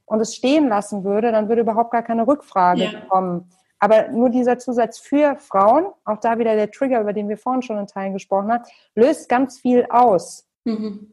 und 0.05 0.19
es 0.19 0.35
stehen 0.35 0.67
lassen 0.67 1.03
würde, 1.03 1.31
dann 1.31 1.47
würde 1.47 1.61
überhaupt 1.61 1.91
gar 1.91 2.03
keine 2.03 2.27
Rückfrage 2.27 2.83
ja. 2.83 3.01
kommen. 3.07 3.49
Aber 3.79 4.09
nur 4.09 4.29
dieser 4.29 4.57
Zusatz 4.57 4.99
für 4.99 5.35
Frauen, 5.37 5.87
auch 6.05 6.19
da 6.19 6.39
wieder 6.39 6.55
der 6.55 6.71
Trigger, 6.71 7.01
über 7.01 7.13
den 7.13 7.29
wir 7.29 7.37
vorhin 7.37 7.61
schon 7.61 7.77
in 7.77 7.87
Teilen 7.87 8.13
gesprochen 8.13 8.51
haben, 8.51 8.63
löst 8.95 9.29
ganz 9.29 9.59
viel 9.59 9.85
aus. 9.89 10.47
Mhm. 10.63 11.11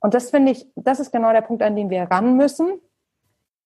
Und 0.00 0.14
das 0.14 0.30
finde 0.30 0.52
ich, 0.52 0.66
das 0.76 0.98
ist 0.98 1.12
genau 1.12 1.32
der 1.32 1.42
Punkt, 1.42 1.62
an 1.62 1.76
den 1.76 1.90
wir 1.90 2.02
ran 2.04 2.36
müssen, 2.36 2.80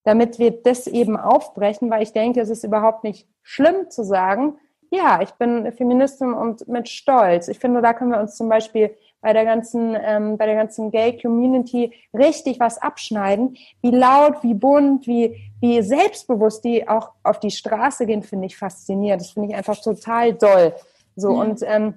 damit 0.02 0.38
wir 0.38 0.50
das 0.50 0.86
eben 0.86 1.16
aufbrechen, 1.16 1.90
weil 1.90 2.02
ich 2.02 2.12
denke, 2.12 2.40
es 2.40 2.50
ist 2.50 2.64
überhaupt 2.64 3.04
nicht 3.04 3.28
schlimm 3.44 3.90
zu 3.90 4.02
sagen, 4.02 4.58
ja, 4.90 5.20
ich 5.22 5.30
bin 5.32 5.70
Feministin 5.72 6.32
und 6.32 6.66
mit 6.66 6.88
Stolz. 6.88 7.48
Ich 7.48 7.58
finde, 7.58 7.82
da 7.82 7.92
können 7.92 8.10
wir 8.10 8.20
uns 8.20 8.36
zum 8.36 8.48
Beispiel 8.48 8.96
bei 9.20 9.32
der 9.32 9.44
ganzen, 9.44 9.96
ähm, 10.00 10.36
bei 10.36 10.46
der 10.46 10.54
ganzen 10.54 10.90
Gay-Community 10.90 11.92
richtig 12.12 12.60
was 12.60 12.78
abschneiden. 12.78 13.56
Wie 13.80 13.90
laut, 13.90 14.42
wie 14.42 14.54
bunt, 14.54 15.06
wie, 15.06 15.50
wie 15.60 15.82
selbstbewusst 15.82 16.64
die 16.64 16.86
auch 16.86 17.10
auf 17.22 17.40
die 17.40 17.50
Straße 17.50 18.06
gehen, 18.06 18.22
finde 18.22 18.46
ich 18.46 18.56
faszinierend. 18.56 19.22
Das 19.22 19.30
finde 19.30 19.50
ich 19.50 19.56
einfach 19.56 19.80
total 19.80 20.34
doll. 20.34 20.74
So, 21.16 21.32
mhm. 21.32 21.38
und 21.38 21.62
ähm, 21.62 21.94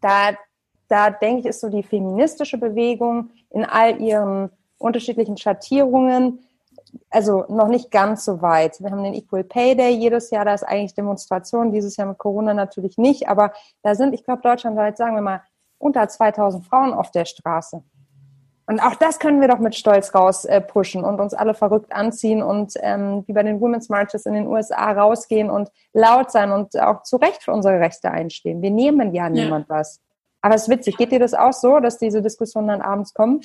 da, 0.00 0.36
da 0.88 1.10
denke 1.10 1.40
ich, 1.40 1.46
ist 1.46 1.60
so 1.60 1.68
die 1.68 1.82
feministische 1.82 2.58
Bewegung 2.58 3.30
in 3.50 3.64
all 3.64 4.00
ihren 4.00 4.50
unterschiedlichen 4.78 5.36
Schattierungen 5.36 6.40
also 7.10 7.44
noch 7.48 7.68
nicht 7.68 7.90
ganz 7.90 8.24
so 8.24 8.42
weit. 8.42 8.80
Wir 8.80 8.90
haben 8.90 9.02
den 9.02 9.14
Equal 9.14 9.44
Pay 9.44 9.76
Day 9.76 9.90
jedes 9.90 10.30
Jahr, 10.30 10.44
da 10.44 10.54
ist 10.54 10.64
eigentlich 10.64 10.94
Demonstration, 10.94 11.72
dieses 11.72 11.96
Jahr 11.96 12.08
mit 12.08 12.18
Corona 12.18 12.54
natürlich 12.54 12.98
nicht, 12.98 13.28
aber 13.28 13.52
da 13.82 13.94
sind, 13.94 14.14
ich 14.14 14.24
glaube, 14.24 14.42
deutschlandweit, 14.42 14.96
sagen 14.96 15.14
wir 15.14 15.22
mal, 15.22 15.42
unter 15.78 16.06
2000 16.08 16.64
Frauen 16.64 16.92
auf 16.92 17.10
der 17.10 17.24
Straße. 17.24 17.82
Und 18.66 18.80
auch 18.80 18.94
das 18.94 19.18
können 19.18 19.40
wir 19.40 19.48
doch 19.48 19.58
mit 19.58 19.74
Stolz 19.74 20.14
raus 20.14 20.44
äh, 20.44 20.60
pushen 20.60 21.04
und 21.04 21.20
uns 21.20 21.34
alle 21.34 21.52
verrückt 21.52 21.92
anziehen 21.92 22.42
und 22.42 22.74
ähm, 22.80 23.24
wie 23.26 23.32
bei 23.32 23.42
den 23.42 23.60
Women's 23.60 23.88
Marches 23.88 24.24
in 24.24 24.34
den 24.34 24.46
USA 24.46 24.92
rausgehen 24.92 25.50
und 25.50 25.68
laut 25.92 26.30
sein 26.30 26.52
und 26.52 26.78
auch 26.78 27.02
zu 27.02 27.16
Recht 27.16 27.42
für 27.42 27.52
unsere 27.52 27.80
Rechte 27.80 28.10
einstehen. 28.10 28.62
Wir 28.62 28.70
nehmen 28.70 29.12
ja, 29.12 29.24
ja. 29.24 29.28
niemand 29.30 29.68
was. 29.68 30.00
Aber 30.40 30.54
es 30.54 30.62
ist 30.62 30.68
witzig. 30.68 30.96
Geht 30.96 31.12
dir 31.12 31.18
das 31.18 31.34
auch 31.34 31.52
so, 31.52 31.80
dass 31.80 31.98
diese 31.98 32.22
Diskussionen 32.22 32.68
dann 32.68 32.82
abends 32.82 33.14
kommen? 33.14 33.40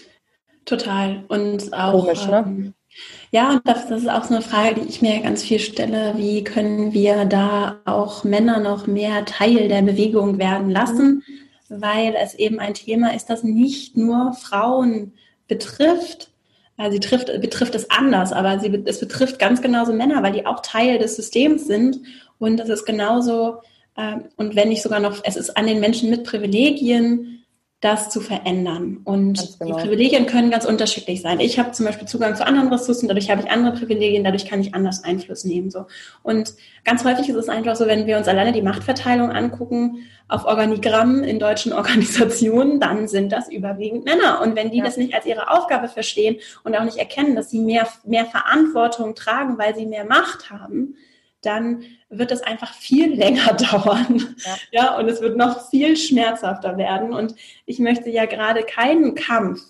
Total. 0.66 1.24
Und 1.30 1.74
auch. 1.74 1.92
Komisch, 1.92 2.28
ne? 2.28 2.44
Ähm, 2.46 2.74
ja, 3.32 3.52
und 3.52 3.62
das, 3.66 3.88
das, 3.88 4.04
ist 4.04 4.10
auch 4.10 4.24
so 4.24 4.36
eine 4.36 4.44
Frage, 4.44 4.82
die 4.82 4.88
ich 4.88 5.02
mir 5.02 5.20
ganz 5.20 5.44
viel 5.44 5.60
stelle. 5.60 6.14
Wie 6.18 6.44
können 6.44 6.94
wir 6.94 7.26
da 7.26 7.80
auch 7.86 8.24
Männer 8.24 8.60
noch 8.60 8.88
mehr 8.88 9.26
Teil 9.26 9.68
der 9.68 9.82
Bewegung 9.82 10.38
werden 10.38 10.70
lassen? 10.70 11.24
Weil 11.70 12.16
es 12.16 12.36
eben 12.36 12.60
ein 12.60 12.74
Thema 12.74 13.14
ist, 13.14 13.30
das 13.30 13.44
nicht 13.44 13.98
nur 13.98 14.34
Frauen 14.34 15.14
betrifft. 15.48 16.30
Also 16.78 16.94
sie 16.94 17.00
trifft, 17.00 17.42
betrifft 17.42 17.76
es 17.76 17.90
anders, 17.90 18.32
aber 18.32 18.60
sie, 18.60 18.84
es 18.86 19.00
betrifft 19.00 19.40
ganz 19.40 19.62
genauso 19.62 19.92
Männer, 19.92 20.24
weil 20.24 20.34
die 20.34 20.46
auch 20.46 20.62
Teil 20.62 20.98
des 21.00 21.16
Systems 21.16 21.66
sind. 21.66 22.00
Und 22.40 22.60
es 22.60 22.70
ist 22.70 22.86
genauso, 22.86 23.58
äh, 23.98 24.18
und 24.38 24.56
wenn 24.56 24.70
nicht 24.70 24.84
sogar 24.84 25.00
noch, 25.02 25.22
es 25.24 25.36
ist 25.36 25.58
an 25.58 25.68
den 25.68 25.80
Menschen 25.82 26.10
mit 26.10 26.24
Privilegien 26.24 27.44
das 27.80 28.10
zu 28.10 28.22
verändern. 28.22 29.02
Und 29.04 29.58
genau. 29.60 29.76
die 29.76 29.84
Privilegien 29.84 30.26
können 30.26 30.50
ganz 30.50 30.66
unterschiedlich 30.66 31.22
sein. 31.22 31.40
Ich 31.40 31.60
habe 31.60 31.72
zum 31.72 31.86
Beispiel 31.86 32.08
Zugang 32.08 32.36
zu 32.36 32.46
anderen 32.46 32.70
Ressourcen, 32.70 33.08
dadurch 33.08 33.30
habe 33.30 33.42
ich 33.42 33.52
andere 33.52 33.76
Privilegien, 33.76 34.24
dadurch 34.24 34.48
kann 34.48 34.62
ich 34.62 34.74
anders 34.74 35.04
Einfluss 35.04 35.44
nehmen. 35.44 35.70
So. 35.70 35.86
Und 36.24 36.56
ganz 36.86 37.06
häufig 37.06 37.30
ist 37.30 37.36
es 37.36 37.50
einfach 37.50 37.76
so, 37.76 37.86
wenn 37.86 38.08
wir 38.08 38.18
uns 38.18 38.28
alleine 38.28 38.52
die 38.52 38.64
Machtverteilung 38.64 39.30
angucken 39.30 40.08
auf 40.28 40.46
Organigrammen 40.46 41.24
in 41.24 41.38
deutschen 41.38 41.72
Organisationen, 41.74 42.80
dann 42.80 43.08
sind 43.08 43.32
das 43.32 43.48
überwiegend 43.48 44.06
Männer. 44.06 44.42
Und 44.42 44.56
wenn 44.56 44.72
die 44.72 44.80
ja. 44.80 44.84
das 44.84 44.98
nicht 44.98 45.14
als 45.14 45.28
ihre 45.28 45.52
Aufgabe 45.52 45.88
verstehen 45.88 46.38
und 46.64 46.76
auch 46.76 46.84
nicht 46.84 46.98
erkennen, 46.98 47.36
dass 47.36 47.52
sie 47.52 47.60
mehr, 47.60 47.88
mehr 48.06 48.26
Verantwortung 48.26 49.14
tragen, 49.14 49.60
weil 49.60 49.76
sie 49.76 49.86
mehr 49.86 50.06
Macht 50.06 50.50
haben, 50.50 50.96
dann 51.42 51.84
wird 52.10 52.32
es 52.32 52.42
einfach 52.42 52.74
viel 52.74 53.14
länger 53.18 53.54
dauern. 53.54 54.36
Ja. 54.46 54.58
ja, 54.72 54.98
und 54.98 55.08
es 55.08 55.22
wird 55.22 55.38
noch 55.38 55.70
viel 55.70 55.96
schmerzhafter 55.98 56.78
werden. 56.78 57.14
Und 57.14 57.36
ich 57.66 57.80
möchte 57.80 58.10
ja 58.10 58.26
gerade 58.26 58.64
keinen 58.64 59.16
Kampf. 59.16 59.62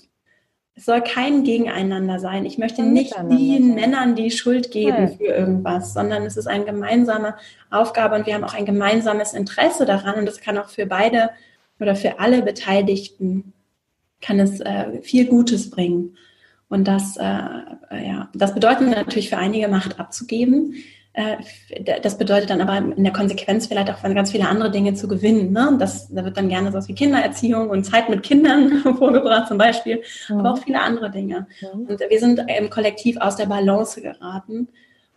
Es 0.76 0.86
soll 0.86 1.02
kein 1.02 1.44
Gegeneinander 1.44 2.20
sein. 2.20 2.46
Ich 2.46 2.60
möchte 2.60 2.84
nicht 2.84 3.16
den 3.18 3.74
Männern 3.74 4.16
die 4.16 4.30
Schuld 4.30 4.70
geben 4.70 5.06
Nein. 5.06 5.18
für 5.18 5.24
irgendwas, 5.24 5.94
sondern 5.94 6.24
es 6.24 6.38
ist 6.38 6.46
eine 6.46 6.66
gemeinsame 6.66 7.36
Aufgabe 7.72 8.16
und 8.16 8.28
wir 8.28 8.36
haben 8.36 8.44
auch 8.44 8.54
ein 8.54 8.66
gemeinsames 8.66 9.34
Interesse 9.34 9.86
daran 9.86 10.20
und 10.20 10.28
das 10.28 10.40
kann 10.40 10.56
auch 10.60 10.70
für 10.70 10.86
beide 10.86 11.32
oder 11.80 11.96
für 11.96 12.20
alle 12.20 12.44
Beteiligten 12.44 13.54
kann 14.22 14.40
es 14.40 14.60
äh, 14.60 15.02
viel 15.02 15.26
Gutes 15.26 15.72
bringen. 15.72 16.16
Und 16.70 16.88
das, 16.88 17.18
äh, 17.18 17.24
ja, 17.24 18.30
das 18.34 18.54
bedeutet 18.54 18.90
natürlich 18.90 19.30
für 19.30 19.38
einige 19.38 19.68
Macht 19.70 20.00
abzugeben. 20.00 20.76
Äh, 21.14 21.38
das 22.02 22.18
bedeutet 22.18 22.50
dann 22.50 22.62
aber 22.62 22.78
in 22.96 23.04
der 23.04 23.14
Konsequenz 23.14 23.68
vielleicht 23.68 23.90
auch 23.90 24.02
ganz 24.04 24.32
viele 24.32 24.48
andere 24.48 24.70
Dinge 24.72 24.94
zu 24.94 25.08
gewinnen. 25.08 25.52
Ne? 25.52 25.76
Das, 25.80 26.08
da 26.10 26.24
wird 26.24 26.38
dann 26.38 26.50
gerne 26.50 26.72
sowas 26.72 26.88
wie 26.88 26.96
Kindererziehung 26.96 27.70
und 27.70 27.84
Zeit 27.84 28.10
mit 28.10 28.24
Kindern 28.24 28.84
vorgebracht 28.98 29.48
zum 29.48 29.58
Beispiel, 29.58 30.04
mhm. 30.30 30.40
aber 30.40 30.54
auch 30.54 30.60
viele 30.60 30.82
andere 30.82 31.10
Dinge. 31.10 31.48
Mhm. 31.62 31.88
Und 31.88 32.00
wir 32.00 32.20
sind 32.20 32.42
im 32.48 32.70
Kollektiv 32.70 33.18
aus 33.18 33.36
der 33.36 33.48
Balance 33.48 34.02
geraten 34.02 34.68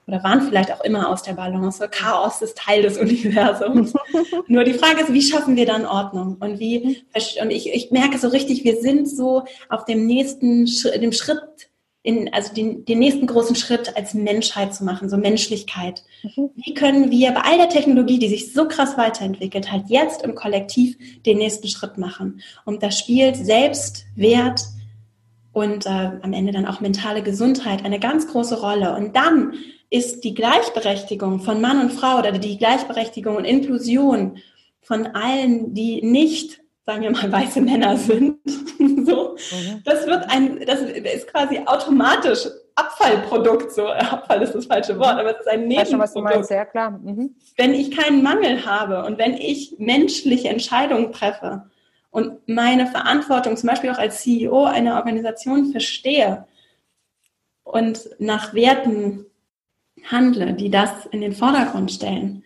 oder 0.06 0.24
waren 0.24 0.42
vielleicht 0.42 0.72
auch 0.72 0.82
immer 0.82 1.08
aus 1.08 1.22
der 1.22 1.34
Balance. 1.34 1.86
Chaos 1.88 2.42
ist 2.42 2.58
Teil 2.58 2.82
des 2.82 2.96
Universums. 2.98 3.92
Nur 4.48 4.64
die 4.64 4.74
Frage 4.74 5.02
ist, 5.02 5.12
wie 5.12 5.22
schaffen 5.22 5.54
wir 5.54 5.66
dann 5.66 5.86
Ordnung? 5.86 6.36
Und 6.40 6.58
wie, 6.58 7.04
und 7.40 7.50
ich, 7.50 7.72
ich 7.72 7.90
merke 7.90 8.18
so 8.18 8.28
richtig, 8.28 8.64
wir 8.64 8.80
sind 8.80 9.08
so 9.08 9.44
auf 9.68 9.84
dem 9.84 10.06
nächsten, 10.06 10.66
dem 11.00 11.12
Schritt 11.12 11.69
in, 12.02 12.32
also 12.32 12.54
den, 12.54 12.84
den 12.86 12.98
nächsten 12.98 13.26
großen 13.26 13.56
Schritt 13.56 13.96
als 13.96 14.14
Menschheit 14.14 14.74
zu 14.74 14.84
machen, 14.84 15.10
so 15.10 15.18
Menschlichkeit. 15.18 16.02
Mhm. 16.22 16.50
Wie 16.56 16.74
können 16.74 17.10
wir 17.10 17.32
bei 17.32 17.42
all 17.42 17.58
der 17.58 17.68
Technologie, 17.68 18.18
die 18.18 18.28
sich 18.28 18.52
so 18.52 18.66
krass 18.66 18.96
weiterentwickelt, 18.96 19.70
halt 19.70 19.84
jetzt 19.88 20.22
im 20.22 20.34
Kollektiv 20.34 20.96
den 21.24 21.38
nächsten 21.38 21.68
Schritt 21.68 21.98
machen? 21.98 22.40
Und 22.64 22.82
da 22.82 22.90
spielt 22.90 23.36
Selbstwert 23.36 24.62
und 25.52 25.84
äh, 25.84 26.12
am 26.22 26.32
Ende 26.32 26.52
dann 26.52 26.66
auch 26.66 26.80
mentale 26.80 27.22
Gesundheit 27.22 27.84
eine 27.84 28.00
ganz 28.00 28.28
große 28.28 28.60
Rolle. 28.60 28.96
Und 28.96 29.14
dann 29.14 29.54
ist 29.90 30.24
die 30.24 30.34
Gleichberechtigung 30.34 31.40
von 31.40 31.60
Mann 31.60 31.80
und 31.80 31.92
Frau 31.92 32.18
oder 32.18 32.32
die 32.32 32.56
Gleichberechtigung 32.56 33.36
und 33.36 33.44
Inklusion 33.44 34.38
von 34.80 35.06
allen, 35.08 35.74
die 35.74 36.00
nicht 36.02 36.60
sagen 36.90 37.02
wir 37.02 37.10
mal, 37.12 37.30
weiße 37.30 37.60
Männer 37.60 37.96
sind. 37.96 38.38
so. 39.06 39.36
Mhm. 39.36 39.82
Das 39.84 40.06
wird 40.06 40.28
ein, 40.28 40.60
das 40.66 40.80
ist 40.80 41.28
quasi 41.28 41.60
automatisch 41.64 42.48
Abfallprodukt. 42.74 43.70
So, 43.70 43.86
Abfall 43.86 44.42
ist 44.42 44.54
das 44.54 44.66
falsche 44.66 44.98
Wort, 44.98 45.18
aber 45.18 45.30
es 45.34 45.40
ist 45.40 45.48
ein 45.48 45.68
Nebenprodukt. 45.68 46.12
Schon, 46.12 46.24
meinst, 46.24 46.48
sehr 46.48 46.66
klar. 46.66 46.90
Mhm. 46.90 47.36
Wenn 47.56 47.74
ich 47.74 47.96
keinen 47.96 48.24
Mangel 48.24 48.66
habe 48.66 49.04
und 49.04 49.18
wenn 49.18 49.34
ich 49.34 49.76
menschliche 49.78 50.48
Entscheidungen 50.48 51.12
treffe 51.12 51.70
und 52.10 52.48
meine 52.48 52.88
Verantwortung 52.88 53.56
zum 53.56 53.68
Beispiel 53.68 53.90
auch 53.90 53.98
als 53.98 54.22
CEO 54.22 54.64
einer 54.64 54.96
Organisation 54.96 55.70
verstehe 55.70 56.46
und 57.62 58.10
nach 58.18 58.52
Werten 58.52 59.26
handle, 60.10 60.54
die 60.54 60.70
das 60.70 61.06
in 61.12 61.20
den 61.20 61.34
Vordergrund 61.34 61.92
stellen, 61.92 62.42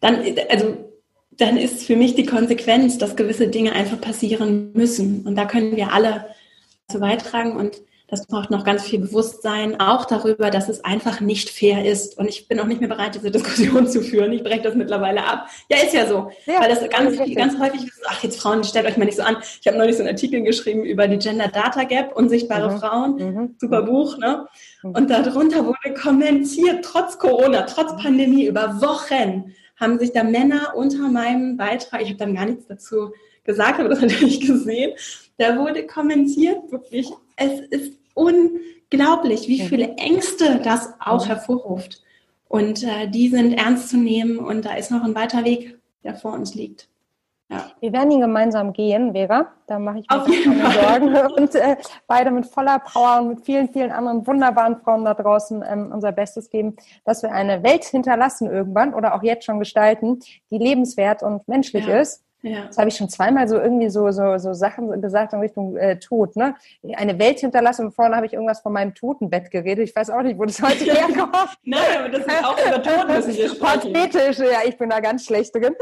dann, 0.00 0.22
also 0.48 0.91
dann 1.38 1.56
ist 1.56 1.84
für 1.84 1.96
mich 1.96 2.14
die 2.14 2.26
Konsequenz, 2.26 2.98
dass 2.98 3.16
gewisse 3.16 3.48
Dinge 3.48 3.72
einfach 3.72 4.00
passieren 4.00 4.72
müssen. 4.74 5.26
Und 5.26 5.36
da 5.36 5.46
können 5.46 5.76
wir 5.76 5.92
alle 5.92 6.26
zu 6.88 7.00
beitragen. 7.00 7.56
Und 7.56 7.80
das 8.12 8.26
braucht 8.26 8.50
noch 8.50 8.62
ganz 8.62 8.82
viel 8.82 8.98
Bewusstsein, 8.98 9.80
auch 9.80 10.04
darüber, 10.04 10.50
dass 10.50 10.68
es 10.68 10.84
einfach 10.84 11.20
nicht 11.22 11.48
fair 11.48 11.86
ist. 11.86 12.18
Und 12.18 12.28
ich 12.28 12.46
bin 12.46 12.60
auch 12.60 12.66
nicht 12.66 12.80
mehr 12.80 12.90
bereit, 12.90 13.14
diese 13.14 13.30
Diskussion 13.30 13.86
zu 13.88 14.02
führen. 14.02 14.32
Ich 14.32 14.42
breche 14.42 14.60
das 14.60 14.74
mittlerweile 14.74 15.24
ab. 15.24 15.46
Ja, 15.70 15.78
ist 15.78 15.94
ja 15.94 16.06
so. 16.06 16.30
Ja, 16.44 16.60
Weil 16.60 16.68
das 16.68 16.86
ganz, 16.90 17.16
ganz 17.34 17.58
häufig 17.58 17.84
ist, 17.84 18.02
ach, 18.06 18.22
jetzt 18.22 18.38
Frauen, 18.38 18.62
stellt 18.64 18.84
euch 18.84 18.98
mal 18.98 19.06
nicht 19.06 19.16
so 19.16 19.22
an. 19.22 19.38
Ich 19.60 19.66
habe 19.66 19.78
neulich 19.78 19.96
so 19.96 20.02
einen 20.02 20.10
Artikel 20.10 20.42
geschrieben 20.42 20.84
über 20.84 21.08
die 21.08 21.16
Gender 21.16 21.48
Data 21.48 21.84
Gap, 21.84 22.14
unsichtbare 22.14 22.72
mhm. 22.72 22.78
Frauen. 22.78 23.14
Mhm. 23.16 23.54
Super 23.58 23.82
Buch, 23.82 24.18
ne? 24.18 24.46
Mhm. 24.82 24.90
Und 24.90 25.08
darunter 25.08 25.64
wurde 25.64 25.94
kommentiert, 25.98 26.84
trotz 26.84 27.18
Corona, 27.18 27.62
trotz 27.62 27.96
Pandemie, 27.96 28.44
über 28.44 28.82
Wochen 28.82 29.54
haben 29.82 29.98
sich 29.98 30.12
da 30.12 30.24
Männer 30.24 30.74
unter 30.76 31.08
meinem 31.08 31.56
Beitrag, 31.56 32.00
ich 32.00 32.08
habe 32.08 32.18
dann 32.18 32.34
gar 32.34 32.46
nichts 32.46 32.66
dazu 32.66 33.12
gesagt, 33.44 33.80
aber 33.80 33.90
das 33.90 34.00
natürlich 34.00 34.40
gesehen, 34.40 34.92
da 35.36 35.58
wurde 35.58 35.86
kommentiert, 35.86 36.70
wirklich, 36.70 37.10
es 37.36 37.60
ist 37.60 37.98
unglaublich, 38.14 39.48
wie 39.48 39.60
viele 39.60 39.96
Ängste 39.96 40.60
das 40.62 40.94
auch 41.00 41.26
hervorruft. 41.26 42.02
Und 42.48 42.84
äh, 42.84 43.08
die 43.08 43.28
sind 43.28 43.54
ernst 43.54 43.88
zu 43.88 43.96
nehmen 43.96 44.38
und 44.38 44.64
da 44.64 44.74
ist 44.74 44.90
noch 44.90 45.02
ein 45.02 45.14
weiter 45.14 45.44
Weg, 45.44 45.78
der 46.04 46.14
vor 46.14 46.34
uns 46.34 46.54
liegt. 46.54 46.88
Ja. 47.52 47.66
Wir 47.80 47.92
werden 47.92 48.10
ihn 48.10 48.20
gemeinsam 48.20 48.72
gehen, 48.72 49.12
Vera. 49.12 49.46
Da 49.66 49.78
mache 49.78 49.98
ich 49.98 50.08
mir 50.08 50.24
keine 50.24 50.70
Sorgen. 50.70 51.32
Und 51.36 51.54
äh, 51.54 51.76
beide 52.06 52.30
mit 52.30 52.46
voller 52.46 52.78
Power 52.78 53.20
und 53.20 53.28
mit 53.28 53.44
vielen, 53.44 53.68
vielen 53.72 53.92
anderen 53.92 54.26
wunderbaren 54.26 54.76
Frauen 54.76 55.04
da 55.04 55.14
draußen 55.14 55.62
ähm, 55.66 55.92
unser 55.92 56.12
Bestes 56.12 56.50
geben, 56.50 56.76
dass 57.04 57.22
wir 57.22 57.32
eine 57.32 57.62
Welt 57.62 57.84
hinterlassen 57.84 58.50
irgendwann 58.50 58.94
oder 58.94 59.14
auch 59.14 59.22
jetzt 59.22 59.44
schon 59.44 59.58
gestalten, 59.58 60.20
die 60.50 60.58
lebenswert 60.58 61.22
und 61.22 61.46
menschlich 61.46 61.86
ja. 61.86 62.00
ist 62.00 62.24
ja. 62.42 62.66
Das 62.66 62.76
habe 62.76 62.88
ich 62.88 62.96
schon 62.96 63.08
zweimal 63.08 63.46
so 63.48 63.56
irgendwie 63.56 63.88
so, 63.88 64.10
so, 64.10 64.36
so 64.38 64.52
Sachen 64.52 65.00
gesagt 65.00 65.32
in 65.32 65.38
Richtung 65.38 65.76
äh, 65.76 65.98
Tod. 65.98 66.34
Ne? 66.36 66.54
Eine 66.94 67.18
Welt 67.18 67.38
hinterlassen 67.38 67.86
und 67.86 67.92
vorne 67.92 68.16
habe 68.16 68.26
ich 68.26 68.32
irgendwas 68.32 68.60
von 68.60 68.72
meinem 68.72 68.94
Totenbett 68.94 69.50
geredet. 69.50 69.88
Ich 69.88 69.94
weiß 69.94 70.10
auch 70.10 70.22
nicht, 70.22 70.38
wo 70.38 70.44
das 70.44 70.60
heute 70.60 70.84
herkommt. 70.92 71.56
Nein, 71.62 71.80
aber 71.98 72.08
das 72.08 72.26
ist 72.26 72.44
auch 72.44 72.58
über 72.58 72.82
Tod 72.82 73.08
müssen 73.08 73.36
wir 73.36 73.48
sprechen. 73.48 73.92
Pathetisch, 73.92 74.38
ja, 74.38 74.58
ich 74.66 74.76
bin 74.76 74.90
da 74.90 75.00
ganz 75.00 75.24
schlecht 75.24 75.54
drin. 75.54 75.74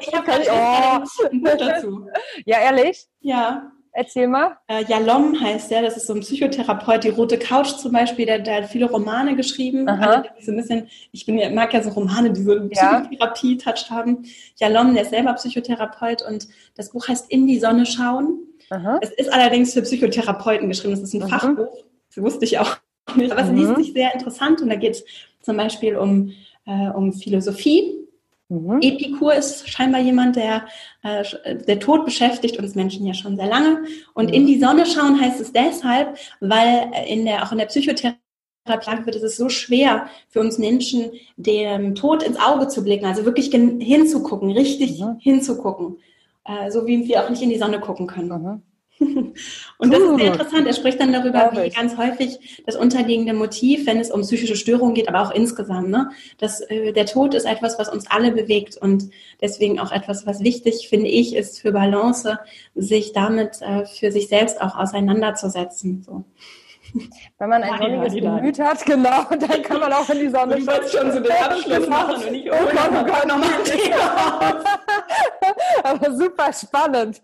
ich 0.00 0.14
habe 0.14 0.30
oh. 1.04 1.56
dazu. 1.58 2.06
Ja, 2.44 2.58
ehrlich? 2.60 3.06
Ja. 3.20 3.72
Erzähl 3.92 4.28
mal. 4.28 4.56
Äh, 4.68 4.84
Jalom 4.84 5.40
heißt 5.40 5.70
der, 5.70 5.82
das 5.82 5.96
ist 5.96 6.06
so 6.06 6.14
ein 6.14 6.20
Psychotherapeut, 6.20 7.02
die 7.02 7.08
Rote 7.08 7.38
Couch 7.38 7.68
zum 7.68 7.92
Beispiel, 7.92 8.24
der, 8.24 8.38
der 8.38 8.62
hat 8.62 8.70
viele 8.70 8.88
Romane 8.88 9.34
geschrieben. 9.34 9.88
Aha. 9.88 10.24
so 10.40 10.52
ein 10.52 10.56
bisschen, 10.56 10.88
ich 11.10 11.26
bin, 11.26 11.54
mag 11.54 11.74
ja 11.74 11.82
so 11.82 11.90
Romane, 11.90 12.32
die 12.32 12.42
so 12.42 12.52
eine 12.52 12.68
Psychotherapie-Touch 12.68 13.90
haben. 13.90 14.24
Jalom, 14.56 14.94
der 14.94 15.02
ist 15.02 15.10
selber 15.10 15.32
Psychotherapeut 15.34 16.22
und 16.22 16.48
das 16.76 16.90
Buch 16.90 17.08
heißt 17.08 17.30
In 17.30 17.46
die 17.46 17.58
Sonne 17.58 17.84
schauen. 17.84 18.38
Aha. 18.70 19.00
Es 19.02 19.10
ist 19.10 19.32
allerdings 19.32 19.74
für 19.74 19.82
Psychotherapeuten 19.82 20.68
geschrieben, 20.68 20.92
das 20.92 21.02
ist 21.02 21.14
ein 21.14 21.22
mhm. 21.22 21.28
Fachbuch. 21.28 21.84
Das 22.14 22.22
wusste 22.22 22.44
ich 22.44 22.58
auch 22.58 22.76
nicht. 23.16 23.32
Aber 23.32 23.42
es 23.42 23.50
mhm. 23.50 23.56
liest 23.56 23.76
sich 23.76 23.92
sehr 23.92 24.14
interessant 24.14 24.60
und 24.60 24.68
da 24.68 24.76
geht 24.76 24.92
es 24.92 25.04
zum 25.42 25.56
Beispiel 25.56 25.96
um, 25.96 26.32
äh, 26.66 26.90
um 26.90 27.12
Philosophie 27.12 28.00
Mhm. 28.50 28.80
Epikur 28.82 29.34
ist 29.34 29.68
scheinbar 29.70 30.00
jemand, 30.00 30.34
der 30.34 30.66
äh, 31.02 31.24
der 31.54 31.78
Tod 31.78 32.04
beschäftigt 32.04 32.58
uns 32.58 32.74
Menschen 32.74 33.06
ja 33.06 33.14
schon 33.14 33.36
sehr 33.36 33.46
lange. 33.46 33.84
Und 34.12 34.26
mhm. 34.26 34.34
in 34.34 34.46
die 34.46 34.58
Sonne 34.58 34.86
schauen 34.86 35.20
heißt 35.20 35.40
es 35.40 35.52
deshalb, 35.52 36.18
weil 36.40 36.90
in 37.06 37.24
der 37.24 37.44
auch 37.44 37.52
in 37.52 37.58
der 37.58 37.66
Psychotherapie 37.66 38.16
wird, 38.66 39.16
ist 39.16 39.22
es 39.22 39.36
so 39.36 39.48
schwer 39.48 40.08
für 40.28 40.40
uns 40.40 40.58
Menschen, 40.58 41.12
dem 41.36 41.94
Tod 41.94 42.24
ins 42.24 42.38
Auge 42.38 42.66
zu 42.66 42.82
blicken, 42.82 43.06
also 43.06 43.24
wirklich 43.24 43.50
hinzugucken, 43.50 44.50
richtig 44.50 45.00
mhm. 45.00 45.16
hinzugucken, 45.20 45.98
äh, 46.44 46.72
so 46.72 46.86
wie 46.88 47.06
wir 47.06 47.24
auch 47.24 47.30
nicht 47.30 47.42
in 47.42 47.50
die 47.50 47.58
Sonne 47.58 47.78
gucken 47.78 48.08
können. 48.08 48.62
Und 49.00 49.92
das 49.92 50.00
ist 50.00 50.16
sehr 50.18 50.32
interessant. 50.32 50.66
Er 50.66 50.74
spricht 50.74 51.00
dann 51.00 51.12
darüber, 51.12 51.50
wie 51.54 51.70
ganz 51.70 51.96
häufig 51.96 52.62
das 52.66 52.76
unterliegende 52.76 53.32
Motiv, 53.32 53.86
wenn 53.86 53.98
es 53.98 54.10
um 54.10 54.20
psychische 54.20 54.56
Störungen 54.56 54.94
geht, 54.94 55.08
aber 55.08 55.22
auch 55.22 55.30
insgesamt, 55.30 55.88
ne, 55.88 56.10
dass 56.38 56.60
äh, 56.60 56.92
der 56.92 57.06
Tod 57.06 57.34
ist 57.34 57.46
etwas, 57.46 57.78
was 57.78 57.88
uns 57.88 58.10
alle 58.10 58.30
bewegt 58.30 58.76
und 58.76 59.10
deswegen 59.40 59.80
auch 59.80 59.90
etwas, 59.90 60.26
was 60.26 60.40
wichtig, 60.40 60.88
finde 60.88 61.08
ich, 61.08 61.34
ist 61.34 61.60
für 61.60 61.72
Balance, 61.72 62.38
sich 62.74 63.12
damit 63.12 63.62
äh, 63.62 63.86
für 63.86 64.12
sich 64.12 64.28
selbst 64.28 64.60
auch 64.60 64.76
auseinanderzusetzen. 64.76 66.02
So. 66.02 66.24
Wenn 67.38 67.48
man 67.48 67.62
ein 67.62 67.78
sonniges 67.78 68.14
Gemüt 68.14 68.58
hat, 68.58 68.84
genau, 68.84 69.24
dann 69.30 69.62
kann 69.62 69.80
man 69.80 69.92
auch 69.92 70.08
in 70.10 70.18
die 70.18 70.28
Sonne 70.28 70.54
schauen. 70.54 70.66
Du 70.66 70.72
wolltest 70.72 70.94
schon 70.94 71.12
so 71.12 71.20
den 71.20 71.32
Abschluss 71.32 71.88
machen 71.88 72.14
und 72.16 72.32
nicht, 72.32 72.50
oh, 72.50 72.54
oh 72.54 72.68
Gott, 72.70 72.90
oh 72.92 73.04
Gott, 73.04 73.26
nochmal 73.26 73.50
Aber 75.84 76.12
super 76.12 76.52
spannend. 76.52 77.20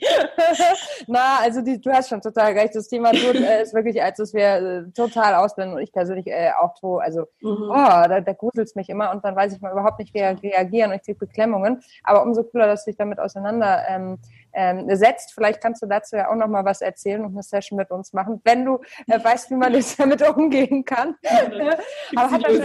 Na, 1.06 1.38
also 1.42 1.60
die, 1.60 1.80
du 1.80 1.90
hast 1.92 2.08
schon 2.08 2.20
total 2.20 2.52
recht. 2.52 2.74
Das 2.74 2.88
Thema 2.88 3.12
Tod 3.12 3.36
äh, 3.36 3.62
ist 3.62 3.74
wirklich, 3.74 4.02
als 4.02 4.18
es 4.18 4.34
wir 4.34 4.44
äh, 4.44 4.90
total 4.92 5.34
ausblenden 5.34 5.76
und 5.76 5.82
ich 5.82 5.92
persönlich 5.92 6.26
äh, 6.26 6.50
auch 6.60 6.74
to, 6.78 6.98
also, 6.98 7.22
mhm. 7.40 7.70
oh, 7.70 7.74
da, 7.74 8.20
da 8.20 8.32
gruselt 8.32 8.68
es 8.68 8.74
mich 8.74 8.88
immer 8.88 9.10
und 9.12 9.24
dann 9.24 9.36
weiß 9.36 9.54
ich 9.54 9.60
mal 9.60 9.72
überhaupt 9.72 9.98
nicht, 9.98 10.14
wie 10.14 10.20
reagieren 10.20 10.90
und 10.90 10.96
ich 10.96 11.02
kriege 11.02 11.18
Beklemmungen. 11.18 11.82
Aber 12.02 12.22
umso 12.22 12.42
cooler, 12.44 12.66
dass 12.66 12.84
du 12.84 12.90
dich 12.90 12.98
damit 12.98 13.18
auseinander 13.18 13.84
ähm, 13.88 14.18
ähm, 14.56 14.96
setzt. 14.96 15.34
Vielleicht 15.34 15.60
kannst 15.60 15.82
du 15.82 15.86
dazu 15.86 16.16
ja 16.16 16.30
auch 16.30 16.34
noch 16.34 16.48
mal 16.48 16.64
was 16.64 16.80
erzählen 16.80 17.24
und 17.24 17.32
eine 17.32 17.42
Session 17.42 17.76
mit 17.76 17.90
uns 17.90 18.14
machen, 18.14 18.40
wenn 18.44 18.64
du 18.64 18.80
äh, 19.06 19.22
weißt, 19.22 19.50
wie 19.50 19.54
man 19.54 19.74
jetzt 19.74 20.00
damit 20.00 20.26
umgehen 20.26 20.84
kann. 20.84 21.14
Ja, 21.22 21.76
Aber 22.16 22.30
hat 22.30 22.44
das 22.44 22.58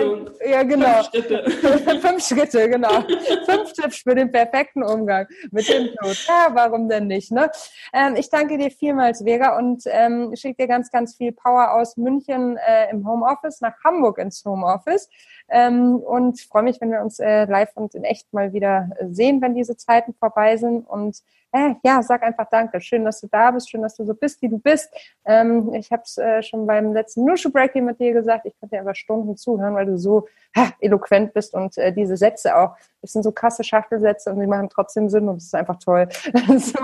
ja 0.49 0.63
genau. 0.63 1.03
Fünf 1.03 1.09
Schritte. 1.09 1.51
Fünf 2.01 2.25
Schritte, 2.25 2.69
genau. 2.69 3.01
Fünf 3.45 3.73
Tipps 3.73 3.97
für 3.97 4.15
den 4.15 4.31
perfekten 4.31 4.83
Umgang 4.83 5.27
mit 5.51 5.67
dem 5.67 5.87
Tod. 5.95 6.25
Ja, 6.27 6.47
warum 6.53 6.87
denn 6.87 7.07
nicht? 7.07 7.31
Ne? 7.31 7.51
Ähm, 7.93 8.15
ich 8.15 8.29
danke 8.29 8.57
dir 8.57 8.71
vielmals, 8.71 9.25
Vega, 9.25 9.57
und 9.57 9.83
ähm, 9.87 10.33
schicke 10.35 10.63
dir 10.63 10.67
ganz, 10.67 10.91
ganz 10.91 11.15
viel 11.15 11.33
Power 11.33 11.73
aus 11.73 11.97
München 11.97 12.57
äh, 12.57 12.89
im 12.89 13.05
Homeoffice 13.05 13.59
nach 13.59 13.73
Hamburg 13.83 14.17
ins 14.17 14.45
Homeoffice. 14.45 15.09
Ähm, 15.49 15.97
und 15.97 16.39
freue 16.39 16.63
mich, 16.63 16.79
wenn 16.79 16.91
wir 16.91 17.01
uns 17.01 17.19
äh, 17.19 17.43
live 17.43 17.71
und 17.75 17.93
in 17.95 18.05
echt 18.05 18.31
mal 18.31 18.53
wieder 18.53 18.89
sehen, 19.09 19.41
wenn 19.41 19.55
diese 19.55 19.75
Zeiten 19.75 20.13
vorbei 20.13 20.55
sind. 20.55 20.87
Und 20.87 21.17
äh, 21.51 21.75
ja, 21.83 22.01
sag 22.01 22.23
einfach 22.23 22.47
Danke. 22.49 22.81
Schön, 22.81 23.05
dass 23.05 23.21
du 23.21 23.27
da 23.27 23.51
bist. 23.51 23.69
Schön, 23.69 23.81
dass 23.81 23.95
du 23.95 24.05
so 24.05 24.13
bist, 24.13 24.41
wie 24.41 24.49
du 24.49 24.57
bist. 24.57 24.89
Ähm, 25.25 25.73
ich 25.73 25.91
habe 25.91 26.03
es 26.05 26.17
äh, 26.17 26.41
schon 26.41 26.65
beim 26.65 26.93
letzten 26.93 27.25
Nushu 27.25 27.51
Breaking 27.51 27.85
mit 27.85 27.99
dir 27.99 28.13
gesagt. 28.13 28.45
Ich 28.45 28.57
könnte 28.59 28.75
dir 28.75 28.81
aber 28.81 28.95
Stunden 28.95 29.35
zuhören, 29.37 29.75
weil 29.75 29.85
du 29.85 29.97
so 29.97 30.27
ha, 30.55 30.71
eloquent 30.79 31.33
bist 31.33 31.53
und 31.53 31.77
äh, 31.77 31.93
diese 31.93 32.17
Sätze 32.17 32.55
auch. 32.55 32.75
Das 33.01 33.13
sind 33.13 33.23
so 33.23 33.31
krasse 33.31 33.63
Schachtelsätze 33.63 34.31
und 34.31 34.39
sie 34.39 34.47
machen 34.47 34.69
trotzdem 34.69 35.09
Sinn 35.09 35.27
und 35.27 35.37
es 35.37 35.45
ist 35.45 35.55
einfach 35.55 35.77
toll. 35.79 36.07
so. 36.57 36.79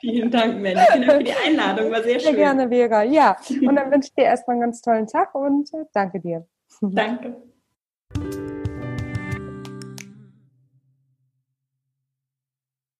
Vielen 0.00 0.30
Dank, 0.30 0.60
Melly. 0.60 0.80
Vielen 0.92 1.06
Dank 1.06 1.18
für 1.18 1.24
die 1.24 1.34
Einladung. 1.46 1.90
War 1.90 2.02
sehr 2.02 2.20
schön. 2.20 2.34
Sehr 2.34 2.34
gerne, 2.34 2.68
Vera. 2.68 3.02
Ja. 3.02 3.36
Und 3.50 3.76
dann 3.76 3.90
wünsche 3.90 4.08
ich 4.08 4.14
dir 4.14 4.24
erstmal 4.24 4.54
einen 4.54 4.62
ganz 4.62 4.80
tollen 4.82 5.06
Tag 5.06 5.34
und 5.34 5.72
äh, 5.74 5.84
danke 5.92 6.20
dir. 6.20 6.46
Danke. 6.80 7.36